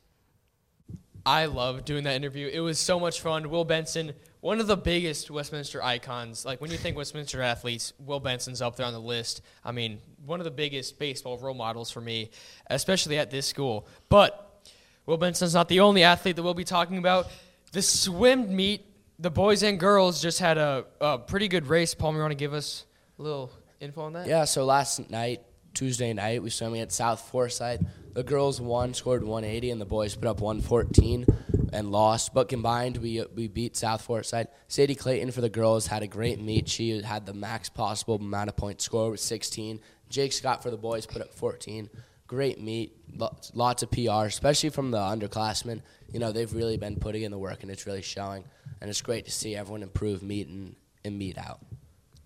I 1.25 1.45
love 1.45 1.85
doing 1.85 2.03
that 2.05 2.15
interview. 2.15 2.49
It 2.51 2.61
was 2.61 2.79
so 2.79 2.99
much 2.99 3.21
fun. 3.21 3.49
Will 3.49 3.63
Benson, 3.63 4.13
one 4.39 4.59
of 4.59 4.67
the 4.67 4.75
biggest 4.75 5.29
Westminster 5.29 5.83
icons. 5.83 6.45
Like 6.45 6.59
when 6.61 6.71
you 6.71 6.77
think 6.77 6.97
Westminster 6.97 7.41
athletes, 7.41 7.93
Will 7.99 8.19
Benson's 8.19 8.61
up 8.61 8.75
there 8.75 8.87
on 8.87 8.93
the 8.93 8.99
list. 8.99 9.41
I 9.63 9.71
mean, 9.71 9.99
one 10.25 10.39
of 10.39 10.45
the 10.45 10.51
biggest 10.51 10.97
baseball 10.97 11.37
role 11.37 11.53
models 11.53 11.91
for 11.91 12.01
me, 12.01 12.31
especially 12.67 13.19
at 13.19 13.29
this 13.29 13.45
school. 13.45 13.87
But 14.09 14.67
Will 15.05 15.17
Benson's 15.17 15.53
not 15.53 15.69
the 15.69 15.81
only 15.81 16.03
athlete 16.03 16.35
that 16.37 16.43
we'll 16.43 16.53
be 16.55 16.63
talking 16.63 16.97
about. 16.97 17.27
The 17.71 17.81
swim 17.81 18.55
meet, 18.55 18.85
the 19.21 19.29
boys 19.29 19.61
and 19.61 19.79
girls 19.79 20.21
just 20.21 20.39
had 20.39 20.57
a, 20.57 20.85
a 20.99 21.19
pretty 21.19 21.47
good 21.47 21.67
race. 21.67 21.93
Paul, 21.93 22.13
you 22.13 22.19
want 22.19 22.31
to 22.31 22.35
give 22.35 22.53
us 22.53 22.85
a 23.19 23.21
little 23.21 23.51
info 23.79 24.01
on 24.01 24.13
that? 24.13 24.27
Yeah, 24.27 24.45
so 24.45 24.65
last 24.65 25.09
night, 25.11 25.41
Tuesday 25.75 26.11
night, 26.11 26.41
we 26.41 26.49
swam 26.49 26.75
at 26.75 26.91
South 26.91 27.21
Forsyth. 27.29 27.85
The 28.13 28.23
girls 28.23 28.59
won, 28.59 28.93
scored 28.93 29.23
180, 29.23 29.69
and 29.69 29.79
the 29.79 29.85
boys 29.85 30.15
put 30.15 30.27
up 30.27 30.41
114 30.41 31.25
and 31.71 31.91
lost. 31.91 32.33
But 32.33 32.49
combined, 32.49 32.97
we 32.97 33.23
we 33.35 33.47
beat 33.47 33.77
South 33.77 34.01
Forsyth. 34.01 34.47
Sadie 34.67 34.95
Clayton 34.95 35.31
for 35.31 35.41
the 35.41 35.49
girls 35.49 35.87
had 35.87 36.01
a 36.01 36.07
great 36.07 36.41
meet. 36.41 36.67
She 36.67 37.01
had 37.01 37.25
the 37.25 37.33
max 37.33 37.69
possible 37.69 38.15
amount 38.15 38.49
of 38.49 38.57
points 38.57 38.83
scored 38.83 39.11
with 39.11 39.21
16. 39.21 39.79
Jake 40.09 40.33
Scott 40.33 40.63
for 40.63 40.71
the 40.71 40.77
boys 40.77 41.05
put 41.05 41.21
up 41.21 41.33
14. 41.33 41.89
Great 42.27 42.59
meet, 42.61 42.95
lots, 43.15 43.51
lots 43.53 43.83
of 43.83 43.91
PR, 43.91 44.25
especially 44.25 44.69
from 44.69 44.89
the 44.91 44.97
underclassmen. 44.97 45.81
You 46.11 46.19
know 46.19 46.31
they've 46.31 46.53
really 46.53 46.77
been 46.77 46.97
putting 46.97 47.21
in 47.21 47.31
the 47.31 47.37
work, 47.37 47.61
and 47.61 47.71
it's 47.71 47.85
really 47.85 48.01
showing. 48.01 48.43
And 48.81 48.89
it's 48.89 49.01
great 49.01 49.25
to 49.25 49.31
see 49.31 49.55
everyone 49.55 49.83
improve 49.83 50.23
meet 50.23 50.47
and, 50.47 50.75
and 51.05 51.17
meet 51.17 51.37
out. 51.37 51.59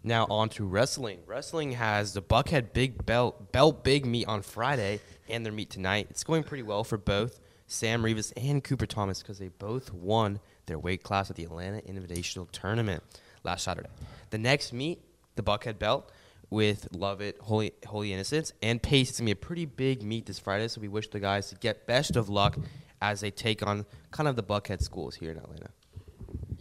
Now 0.03 0.25
on 0.29 0.49
to 0.49 0.65
wrestling. 0.65 1.19
Wrestling 1.25 1.73
has 1.73 2.13
the 2.13 2.21
Buckhead 2.21 2.73
Big 2.73 3.05
Belt 3.05 3.51
Belt 3.51 3.83
Big 3.83 4.05
meet 4.05 4.27
on 4.27 4.41
Friday 4.41 5.01
and 5.27 5.45
their 5.45 5.51
meet 5.51 5.69
tonight. 5.69 6.07
It's 6.09 6.23
going 6.23 6.43
pretty 6.43 6.63
well 6.63 6.83
for 6.83 6.97
both 6.97 7.39
Sam 7.67 8.05
Rivas 8.05 8.31
and 8.37 8.63
Cooper 8.63 8.85
Thomas 8.85 9.21
because 9.21 9.39
they 9.39 9.47
both 9.47 9.91
won 9.91 10.39
their 10.67 10.79
weight 10.79 11.03
class 11.03 11.29
at 11.29 11.35
the 11.35 11.43
Atlanta 11.43 11.81
Invitational 11.81 12.49
Tournament 12.51 13.03
last 13.43 13.63
Saturday. 13.63 13.89
The 14.29 14.37
next 14.37 14.73
meet, 14.73 15.01
the 15.35 15.43
Buckhead 15.43 15.79
Belt, 15.79 16.11
with 16.49 16.87
Lovett, 16.93 17.37
Holy 17.41 17.73
Holy 17.87 18.13
Innocents, 18.13 18.53
and 18.61 18.81
Pace. 18.81 19.09
It's 19.09 19.19
gonna 19.19 19.25
be 19.25 19.31
a 19.31 19.35
pretty 19.35 19.65
big 19.65 20.03
meet 20.03 20.27
this 20.27 20.39
Friday, 20.39 20.67
so 20.67 20.81
we 20.81 20.87
wish 20.87 21.09
the 21.09 21.19
guys 21.19 21.49
to 21.49 21.55
get 21.55 21.87
best 21.87 22.15
of 22.15 22.29
luck 22.29 22.57
as 23.01 23.21
they 23.21 23.31
take 23.31 23.65
on 23.65 23.85
kind 24.11 24.29
of 24.29 24.35
the 24.35 24.43
Buckhead 24.43 24.81
schools 24.81 25.15
here 25.15 25.31
in 25.31 25.37
Atlanta. 25.37 25.69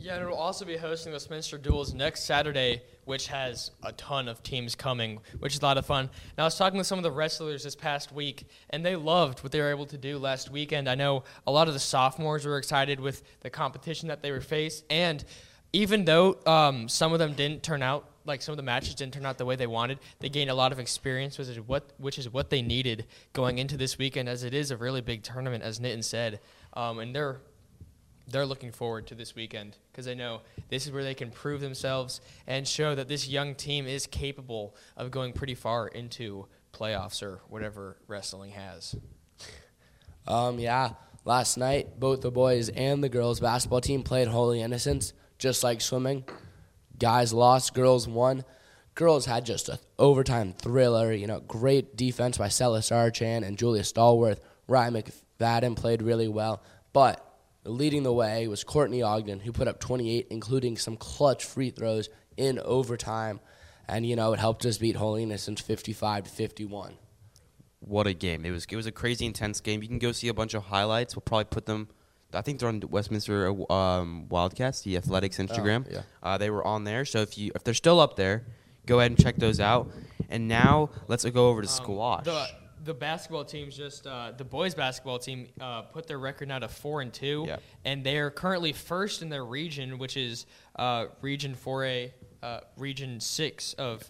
Yeah, 0.04 0.16
and 0.16 0.24
it'll 0.24 0.36
also 0.36 0.66
be 0.66 0.76
hosting 0.76 1.12
the 1.12 1.14
Westminster 1.14 1.56
Duels 1.56 1.94
next 1.94 2.24
Saturday, 2.24 2.82
which 3.06 3.28
has 3.28 3.70
a 3.82 3.92
ton 3.92 4.28
of 4.28 4.42
teams 4.42 4.74
coming, 4.74 5.18
which 5.38 5.54
is 5.54 5.62
a 5.62 5.64
lot 5.64 5.78
of 5.78 5.86
fun. 5.86 6.10
Now, 6.36 6.44
I 6.44 6.46
was 6.46 6.58
talking 6.58 6.76
with 6.76 6.86
some 6.86 6.98
of 6.98 7.04
the 7.04 7.10
wrestlers 7.10 7.64
this 7.64 7.74
past 7.74 8.12
week, 8.12 8.46
and 8.68 8.84
they 8.84 8.96
loved 8.96 9.42
what 9.42 9.50
they 9.50 9.60
were 9.60 9.70
able 9.70 9.86
to 9.86 9.96
do 9.96 10.18
last 10.18 10.50
weekend. 10.50 10.90
I 10.90 10.94
know 10.94 11.24
a 11.46 11.50
lot 11.50 11.68
of 11.68 11.72
the 11.72 11.80
sophomores 11.80 12.44
were 12.44 12.58
excited 12.58 13.00
with 13.00 13.22
the 13.40 13.48
competition 13.48 14.08
that 14.08 14.20
they 14.20 14.30
were 14.30 14.42
faced, 14.42 14.84
and 14.90 15.24
even 15.72 16.04
though 16.04 16.36
um, 16.44 16.86
some 16.86 17.14
of 17.14 17.18
them 17.18 17.32
didn't 17.32 17.62
turn 17.62 17.82
out 17.82 18.10
like 18.26 18.42
some 18.42 18.52
of 18.52 18.58
the 18.58 18.62
matches 18.62 18.94
didn't 18.94 19.14
turn 19.14 19.24
out 19.24 19.38
the 19.38 19.46
way 19.46 19.56
they 19.56 19.66
wanted, 19.66 19.98
they 20.18 20.28
gained 20.28 20.50
a 20.50 20.54
lot 20.54 20.70
of 20.70 20.78
experience, 20.78 21.38
which 21.38 21.48
is 21.48 21.60
what 21.60 21.92
which 21.96 22.18
is 22.18 22.30
what 22.30 22.50
they 22.50 22.60
needed 22.60 23.06
going 23.32 23.56
into 23.56 23.78
this 23.78 23.96
weekend, 23.96 24.28
as 24.28 24.44
it 24.44 24.52
is 24.52 24.70
a 24.70 24.76
really 24.76 25.00
big 25.00 25.22
tournament, 25.22 25.64
as 25.64 25.80
Nitin 25.80 26.04
said, 26.04 26.40
um, 26.74 26.98
and 26.98 27.16
they're 27.16 27.40
they're 28.28 28.46
looking 28.46 28.72
forward 28.72 29.06
to 29.08 29.14
this 29.14 29.34
weekend 29.34 29.76
because 29.90 30.06
they 30.06 30.14
know 30.14 30.40
this 30.68 30.86
is 30.86 30.92
where 30.92 31.04
they 31.04 31.14
can 31.14 31.30
prove 31.30 31.60
themselves 31.60 32.20
and 32.46 32.66
show 32.66 32.94
that 32.94 33.08
this 33.08 33.28
young 33.28 33.54
team 33.54 33.86
is 33.86 34.06
capable 34.06 34.74
of 34.96 35.10
going 35.10 35.32
pretty 35.32 35.54
far 35.54 35.88
into 35.88 36.46
playoffs 36.72 37.22
or 37.22 37.40
whatever 37.48 37.96
wrestling 38.08 38.52
has. 38.52 38.96
Um, 40.26 40.58
yeah, 40.58 40.90
last 41.24 41.56
night 41.56 42.00
both 42.00 42.22
the 42.22 42.30
boys 42.30 42.68
and 42.70 43.04
the 43.04 43.08
girls 43.08 43.40
basketball 43.40 43.80
team 43.80 44.02
played 44.02 44.28
Holy 44.28 44.60
Innocents, 44.60 45.12
just 45.38 45.62
like 45.62 45.80
swimming. 45.80 46.24
Guys 46.98 47.32
lost, 47.32 47.74
girls 47.74 48.08
won. 48.08 48.44
Girls 48.94 49.26
had 49.26 49.44
just 49.44 49.68
an 49.68 49.78
overtime 49.98 50.52
thriller. 50.52 51.12
You 51.12 51.26
know, 51.26 51.40
great 51.40 51.96
defense 51.96 52.38
by 52.38 52.48
Celis 52.48 52.90
Archan 52.90 53.44
and 53.44 53.58
Julia 53.58 53.82
Stallworth. 53.82 54.38
Ryan 54.68 54.94
McFadden 54.94 55.76
played 55.76 56.00
really 56.00 56.28
well, 56.28 56.62
but 56.92 57.23
leading 57.64 58.02
the 58.02 58.12
way 58.12 58.46
was 58.48 58.64
Courtney 58.64 59.02
Ogden, 59.02 59.40
who 59.40 59.52
put 59.52 59.68
up 59.68 59.80
28, 59.80 60.28
including 60.30 60.76
some 60.76 60.96
clutch 60.96 61.44
free 61.44 61.70
throws 61.70 62.08
in 62.36 62.58
overtime, 62.60 63.40
and 63.88 64.06
you 64.06 64.16
know 64.16 64.32
it 64.32 64.38
helped 64.40 64.64
us 64.66 64.78
beat 64.78 64.96
Holy 64.96 65.22
Innocents 65.22 65.60
55 65.60 66.24
to 66.24 66.30
51. 66.30 66.94
What 67.80 68.06
a 68.06 68.14
game! 68.14 68.44
It 68.46 68.50
was 68.50 68.64
it 68.70 68.76
was 68.76 68.86
a 68.86 68.92
crazy 68.92 69.26
intense 69.26 69.60
game. 69.60 69.82
You 69.82 69.88
can 69.88 69.98
go 69.98 70.12
see 70.12 70.28
a 70.28 70.34
bunch 70.34 70.54
of 70.54 70.64
highlights. 70.64 71.14
We'll 71.14 71.22
probably 71.22 71.44
put 71.44 71.66
them. 71.66 71.88
I 72.32 72.40
think 72.40 72.58
they're 72.58 72.68
on 72.68 72.82
Westminster 72.90 73.54
um, 73.70 74.26
Wildcats, 74.28 74.80
the 74.80 74.96
athletics 74.96 75.36
Instagram. 75.36 75.86
Oh, 75.88 75.92
yeah. 75.92 76.02
uh, 76.22 76.38
they 76.38 76.50
were 76.50 76.64
on 76.66 76.84
there. 76.84 77.04
So 77.04 77.20
if 77.20 77.36
you 77.38 77.52
if 77.54 77.62
they're 77.62 77.74
still 77.74 78.00
up 78.00 78.16
there, 78.16 78.46
go 78.86 78.98
ahead 78.98 79.10
and 79.10 79.20
check 79.20 79.36
those 79.36 79.60
out. 79.60 79.90
And 80.30 80.48
now 80.48 80.90
let's 81.08 81.24
go 81.26 81.48
over 81.48 81.60
to 81.62 81.68
squash. 81.68 82.26
Um, 82.26 82.34
The, 82.34 82.46
the 82.84 82.94
basketball 82.94 83.44
team's 83.44 83.76
just 83.76 84.06
uh, 84.06 84.32
the 84.36 84.44
boys 84.44 84.74
basketball 84.74 85.18
team 85.18 85.48
uh, 85.60 85.82
put 85.82 86.06
their 86.06 86.18
record 86.18 86.48
now 86.48 86.58
to 86.58 86.68
four 86.68 87.00
and 87.00 87.12
two, 87.12 87.44
Yep. 87.46 87.62
and 87.84 88.04
they 88.04 88.18
are 88.18 88.30
currently 88.30 88.72
first 88.72 89.22
in 89.22 89.28
their 89.30 89.44
region, 89.44 89.98
which 89.98 90.16
is 90.16 90.46
uh, 90.76 91.06
Region 91.20 91.54
Four 91.54 91.84
A, 91.84 92.12
uh, 92.42 92.60
Region 92.76 93.20
Six 93.20 93.72
of 93.74 94.08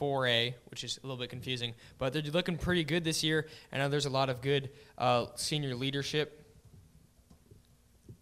4A, 0.00 0.54
which 0.70 0.82
is 0.82 0.98
a 0.98 1.06
little 1.06 1.18
bit 1.18 1.28
confusing, 1.28 1.74
but 1.98 2.12
they're 2.12 2.22
looking 2.22 2.56
pretty 2.56 2.84
good 2.84 3.04
this 3.04 3.22
year. 3.22 3.46
I 3.70 3.76
know 3.78 3.88
there's 3.90 4.06
a 4.06 4.10
lot 4.10 4.30
of 4.30 4.40
good 4.40 4.70
uh, 4.96 5.26
senior 5.36 5.74
leadership. 5.74 6.40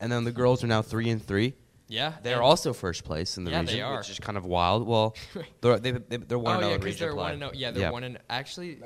and 0.01 0.11
then 0.11 0.25
the 0.25 0.33
girls 0.33 0.65
are 0.65 0.67
now 0.67 0.83
three 0.83 1.09
and 1.11 1.25
three. 1.25 1.55
Yeah, 1.93 2.15
They're 2.23 2.37
and- 2.37 2.43
also 2.43 2.73
first 2.73 3.05
place 3.05 3.37
in 3.37 3.45
the 3.45 3.51
Yeah, 3.51 3.63
they 3.63 3.73
region, 3.75 3.85
are. 3.85 3.99
which 3.99 4.09
is 4.09 4.19
kind 4.19 4.39
of 4.39 4.47
wild. 4.47 4.87
Well, 4.87 5.15
they're 5.61 5.79
they, 5.79 5.91
they, 5.91 6.17
they're 6.17 6.39
one 6.39 6.57
Oh 6.57 6.61
and 6.61 6.71
yeah, 6.71 6.77
because 6.79 6.85
region 6.95 7.01
they're 7.07 7.13
play. 7.15 7.23
one 7.23 7.33
and 7.33 7.41
zero. 7.41 7.53
Yeah, 7.55 7.71
they're 7.71 7.93
one 7.93 8.05
and 8.05 8.19
actually. 8.31 8.79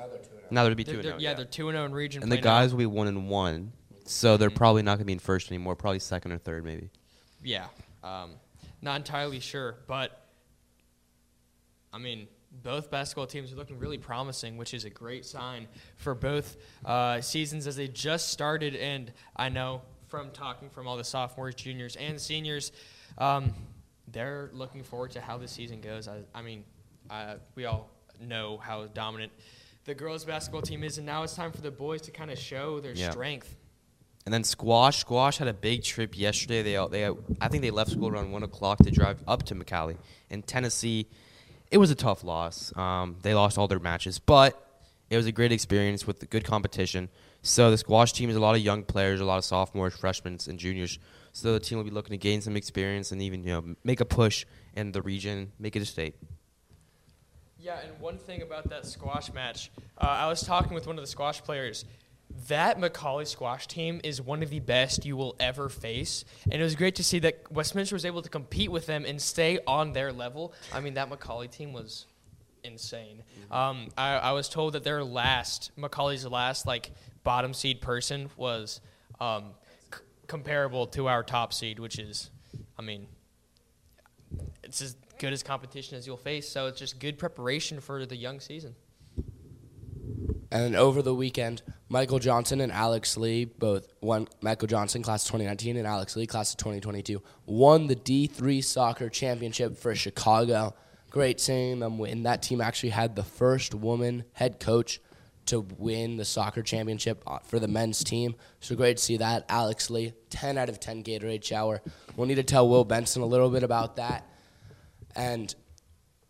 Now 0.50 0.64
they'll 0.64 0.74
be 0.74 0.82
They're, 0.82 0.94
two 0.94 0.98
and 1.00 1.04
they're- 1.04 1.10
zero. 1.12 1.20
yeah, 1.20 1.34
they're 1.34 1.44
two 1.44 1.68
and 1.68 1.76
zero 1.76 1.84
in 1.86 1.92
region. 1.92 2.22
and 2.24 2.32
the 2.32 2.36
play 2.36 2.42
now. 2.42 2.60
guys 2.60 2.72
will 2.72 2.78
be 2.78 2.86
one 2.86 3.06
and 3.06 3.28
one, 3.28 3.72
so 4.06 4.36
they're 4.36 4.50
probably 4.50 4.82
not 4.82 4.92
going 4.96 4.98
to 5.00 5.04
be 5.04 5.12
in 5.12 5.18
first 5.20 5.50
anymore. 5.52 5.76
Probably 5.76 6.00
second 6.00 6.32
or 6.32 6.38
third, 6.38 6.64
maybe. 6.64 6.90
Yeah, 7.44 7.66
um, 8.02 8.32
not 8.82 8.96
entirely 8.96 9.38
sure, 9.38 9.76
but 9.86 10.26
I 11.92 11.98
mean, 11.98 12.26
both 12.62 12.90
basketball 12.90 13.26
teams 13.26 13.52
are 13.52 13.56
looking 13.56 13.78
really 13.78 13.98
promising, 13.98 14.56
which 14.56 14.74
is 14.74 14.84
a 14.84 14.90
great 14.90 15.24
sign 15.24 15.68
for 15.96 16.14
both 16.14 16.56
uh, 16.84 17.20
seasons 17.20 17.66
as 17.68 17.76
they 17.76 17.86
just 17.88 18.28
started. 18.30 18.74
And 18.74 19.12
I 19.36 19.48
know 19.48 19.82
from 20.08 20.30
talking 20.30 20.70
from 20.70 20.86
all 20.88 20.96
the 20.96 21.04
sophomores, 21.04 21.54
juniors, 21.54 21.96
and 21.96 22.20
seniors, 22.20 22.72
um, 23.18 23.52
they're 24.12 24.50
looking 24.52 24.82
forward 24.82 25.10
to 25.12 25.20
how 25.20 25.38
the 25.38 25.48
season 25.48 25.80
goes. 25.80 26.08
I, 26.08 26.18
I 26.34 26.42
mean, 26.42 26.64
uh, 27.10 27.34
we 27.54 27.64
all 27.64 27.90
know 28.20 28.58
how 28.58 28.86
dominant 28.86 29.32
the 29.84 29.94
girls' 29.94 30.24
basketball 30.24 30.62
team 30.62 30.82
is, 30.82 30.98
and 30.98 31.06
now 31.06 31.22
it's 31.22 31.34
time 31.34 31.52
for 31.52 31.60
the 31.60 31.70
boys 31.70 32.02
to 32.02 32.10
kind 32.10 32.30
of 32.30 32.38
show 32.38 32.80
their 32.80 32.92
Yeah. 32.94 33.10
strength. 33.10 33.54
And 34.24 34.34
then 34.34 34.42
squash. 34.42 34.98
Squash 34.98 35.38
had 35.38 35.46
a 35.46 35.54
big 35.54 35.84
trip 35.84 36.18
yesterday. 36.18 36.62
They 36.62 36.76
all- 36.76 36.88
they 36.88 37.08
I 37.40 37.46
think 37.48 37.62
they 37.62 37.70
left 37.70 37.92
school 37.92 38.08
around 38.08 38.32
one 38.32 38.42
o'clock 38.42 38.78
to 38.78 38.90
drive 38.90 39.22
up 39.28 39.44
to 39.44 39.54
McCallie 39.54 39.98
in 40.30 40.42
Tennessee. 40.42 41.06
It 41.70 41.78
was 41.78 41.92
a 41.92 41.94
tough 41.94 42.24
loss. 42.24 42.76
Um, 42.76 43.16
they 43.22 43.34
lost 43.34 43.56
all 43.56 43.68
their 43.68 43.78
matches, 43.78 44.18
but 44.18 44.60
it 45.10 45.16
was 45.16 45.26
a 45.26 45.32
great 45.32 45.52
experience 45.52 46.06
with 46.08 46.18
the 46.18 46.26
good 46.26 46.42
competition. 46.44 47.08
So 47.42 47.70
the 47.70 47.78
squash 47.78 48.12
team 48.12 48.28
is 48.28 48.34
a 48.34 48.40
lot 48.40 48.56
of 48.56 48.62
young 48.62 48.82
players, 48.82 49.20
a 49.20 49.24
lot 49.24 49.38
of 49.38 49.44
sophomores, 49.44 49.94
freshmen, 49.94 50.38
and 50.48 50.58
juniors. 50.58 50.98
So 51.36 51.52
the 51.52 51.60
team 51.60 51.76
will 51.76 51.84
be 51.84 51.90
looking 51.90 52.12
to 52.12 52.16
gain 52.16 52.40
some 52.40 52.56
experience 52.56 53.12
and 53.12 53.20
even 53.20 53.44
you 53.44 53.52
know 53.52 53.74
make 53.84 54.00
a 54.00 54.06
push 54.06 54.46
in 54.74 54.92
the 54.92 55.02
region, 55.02 55.52
make 55.58 55.76
it 55.76 55.82
a 55.82 55.84
state. 55.84 56.16
Yeah, 57.58 57.78
and 57.84 58.00
one 58.00 58.16
thing 58.16 58.40
about 58.40 58.70
that 58.70 58.86
squash 58.86 59.30
match, 59.34 59.70
uh, 59.98 60.06
I 60.06 60.28
was 60.28 60.40
talking 60.40 60.72
with 60.72 60.86
one 60.86 60.96
of 60.96 61.02
the 61.02 61.10
squash 61.10 61.42
players. 61.42 61.84
That 62.48 62.80
McCallie 62.80 63.26
squash 63.26 63.66
team 63.66 64.00
is 64.02 64.22
one 64.22 64.42
of 64.42 64.48
the 64.48 64.60
best 64.60 65.04
you 65.04 65.14
will 65.14 65.36
ever 65.38 65.68
face, 65.68 66.24
and 66.50 66.54
it 66.54 66.64
was 66.64 66.74
great 66.74 66.94
to 66.94 67.04
see 67.04 67.18
that 67.18 67.52
Westminster 67.52 67.94
was 67.94 68.06
able 68.06 68.22
to 68.22 68.30
compete 68.30 68.72
with 68.72 68.86
them 68.86 69.04
and 69.04 69.20
stay 69.20 69.58
on 69.66 69.92
their 69.92 70.14
level. 70.14 70.54
I 70.72 70.80
mean, 70.80 70.94
that 70.94 71.10
McCallie 71.10 71.50
team 71.50 71.74
was 71.74 72.06
insane. 72.64 73.22
Um, 73.50 73.88
I, 73.98 74.14
I 74.14 74.32
was 74.32 74.48
told 74.48 74.72
that 74.72 74.84
their 74.84 75.04
last, 75.04 75.70
McCallie's 75.78 76.24
last, 76.24 76.66
like 76.66 76.92
bottom 77.24 77.52
seed 77.52 77.82
person 77.82 78.30
was 78.38 78.80
um, 79.20 79.50
comparable 80.26 80.86
to 80.88 81.08
our 81.08 81.22
top 81.22 81.52
seed, 81.52 81.78
which 81.78 81.98
is, 81.98 82.30
I 82.78 82.82
mean, 82.82 83.06
it's 84.62 84.82
as 84.82 84.96
good 85.18 85.32
as 85.32 85.42
competition 85.42 85.96
as 85.96 86.06
you'll 86.06 86.16
face. 86.16 86.48
So 86.48 86.66
it's 86.66 86.78
just 86.78 86.98
good 86.98 87.18
preparation 87.18 87.80
for 87.80 88.04
the 88.06 88.16
young 88.16 88.40
season. 88.40 88.74
And 90.50 90.76
over 90.76 91.02
the 91.02 91.14
weekend, 91.14 91.62
Michael 91.88 92.18
Johnson 92.18 92.60
and 92.60 92.70
Alex 92.70 93.16
Lee, 93.16 93.44
both 93.44 93.92
won 94.00 94.28
Michael 94.40 94.68
Johnson 94.68 95.02
class 95.02 95.24
of 95.24 95.28
2019 95.28 95.76
and 95.76 95.86
Alex 95.86 96.16
Lee 96.16 96.26
class 96.26 96.52
of 96.52 96.58
2022, 96.58 97.20
won 97.46 97.88
the 97.88 97.96
D3 97.96 98.62
soccer 98.62 99.08
championship 99.08 99.76
for 99.76 99.94
Chicago. 99.94 100.74
Great 101.10 101.40
seeing 101.40 101.80
them 101.80 101.98
win. 101.98 102.22
That 102.24 102.42
team 102.42 102.60
actually 102.60 102.90
had 102.90 103.16
the 103.16 103.22
first 103.22 103.74
woman 103.74 104.24
head 104.32 104.60
coach 104.60 105.00
to 105.46 105.60
win 105.78 106.16
the 106.16 106.24
soccer 106.24 106.62
championship 106.62 107.22
uh, 107.26 107.38
for 107.40 107.58
the 107.58 107.68
men's 107.68 108.02
team. 108.04 108.34
So 108.60 108.74
great 108.74 108.96
to 108.98 109.02
see 109.02 109.16
that. 109.18 109.44
Alex 109.48 109.90
Lee, 109.90 110.12
10 110.30 110.58
out 110.58 110.68
of 110.68 110.80
10 110.80 111.02
Gatorade 111.02 111.44
shower. 111.44 111.82
We'll 112.16 112.26
need 112.26 112.36
to 112.36 112.42
tell 112.42 112.68
Will 112.68 112.84
Benson 112.84 113.22
a 113.22 113.26
little 113.26 113.50
bit 113.50 113.62
about 113.62 113.96
that. 113.96 114.28
And 115.14 115.54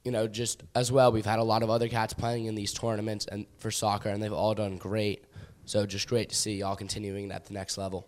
you 0.06 0.12
know, 0.12 0.28
just 0.28 0.62
as 0.76 0.92
well, 0.92 1.10
we've 1.10 1.26
had 1.26 1.40
a 1.40 1.44
lot 1.44 1.64
of 1.64 1.70
other 1.70 1.88
cats 1.88 2.14
playing 2.14 2.44
in 2.44 2.54
these 2.54 2.72
tournaments 2.72 3.26
and 3.26 3.44
for 3.58 3.72
soccer, 3.72 4.08
and 4.08 4.22
they've 4.22 4.32
all 4.32 4.54
done 4.54 4.76
great. 4.76 5.24
So 5.64 5.84
just 5.84 6.08
great 6.08 6.28
to 6.28 6.36
see 6.36 6.58
y'all 6.58 6.76
continuing 6.76 7.32
at 7.32 7.46
the 7.46 7.54
next 7.54 7.76
level. 7.76 8.06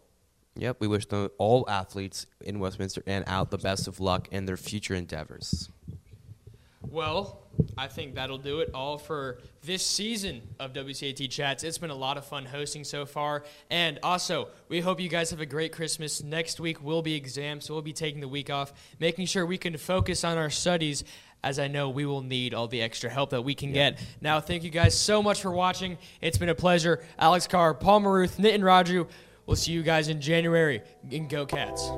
Yep, 0.54 0.76
we 0.78 0.86
wish 0.86 1.06
the, 1.06 1.32
all 1.38 1.68
athletes 1.68 2.26
in 2.40 2.60
Westminster 2.60 3.02
and 3.04 3.24
out 3.26 3.50
the 3.50 3.58
best 3.58 3.88
of 3.88 3.98
luck 3.98 4.28
in 4.30 4.46
their 4.46 4.56
future 4.56 4.94
endeavors. 4.94 5.70
Well, 6.82 7.42
I 7.76 7.88
think 7.88 8.14
that'll 8.14 8.38
do 8.38 8.60
it 8.60 8.70
all 8.72 8.98
for 8.98 9.38
this 9.62 9.84
season 9.84 10.42
of 10.60 10.72
WCAT 10.72 11.28
Chats. 11.30 11.64
It's 11.64 11.78
been 11.78 11.90
a 11.90 11.94
lot 11.94 12.16
of 12.16 12.24
fun 12.24 12.44
hosting 12.44 12.84
so 12.84 13.04
far. 13.04 13.44
And 13.70 13.98
also, 14.02 14.48
we 14.68 14.80
hope 14.80 15.00
you 15.00 15.08
guys 15.08 15.30
have 15.30 15.40
a 15.40 15.46
great 15.46 15.72
Christmas. 15.72 16.22
Next 16.22 16.60
week 16.60 16.82
will 16.82 17.02
be 17.02 17.14
exams, 17.14 17.66
so 17.66 17.74
we'll 17.74 17.82
be 17.82 17.92
taking 17.92 18.20
the 18.20 18.28
week 18.28 18.48
off, 18.48 18.72
making 19.00 19.26
sure 19.26 19.44
we 19.44 19.58
can 19.58 19.76
focus 19.76 20.24
on 20.24 20.38
our 20.38 20.50
studies. 20.50 21.04
As 21.42 21.60
I 21.60 21.68
know 21.68 21.88
we 21.88 22.04
will 22.04 22.22
need 22.22 22.52
all 22.52 22.66
the 22.66 22.82
extra 22.82 23.08
help 23.08 23.30
that 23.30 23.42
we 23.42 23.54
can 23.54 23.72
get. 23.72 24.00
Now, 24.20 24.40
thank 24.40 24.64
you 24.64 24.70
guys 24.70 24.98
so 24.98 25.22
much 25.22 25.40
for 25.40 25.52
watching. 25.52 25.96
It's 26.20 26.36
been 26.36 26.48
a 26.48 26.54
pleasure. 26.54 27.04
Alex 27.16 27.46
Carr, 27.46 27.74
Paul 27.74 28.00
Maruth, 28.00 28.38
Nitin 28.38 28.62
Raju. 28.62 29.08
We'll 29.46 29.56
see 29.56 29.70
you 29.72 29.84
guys 29.84 30.08
in 30.08 30.20
January. 30.20 30.82
And 31.12 31.30
go 31.30 31.46
Cats. 31.46 31.90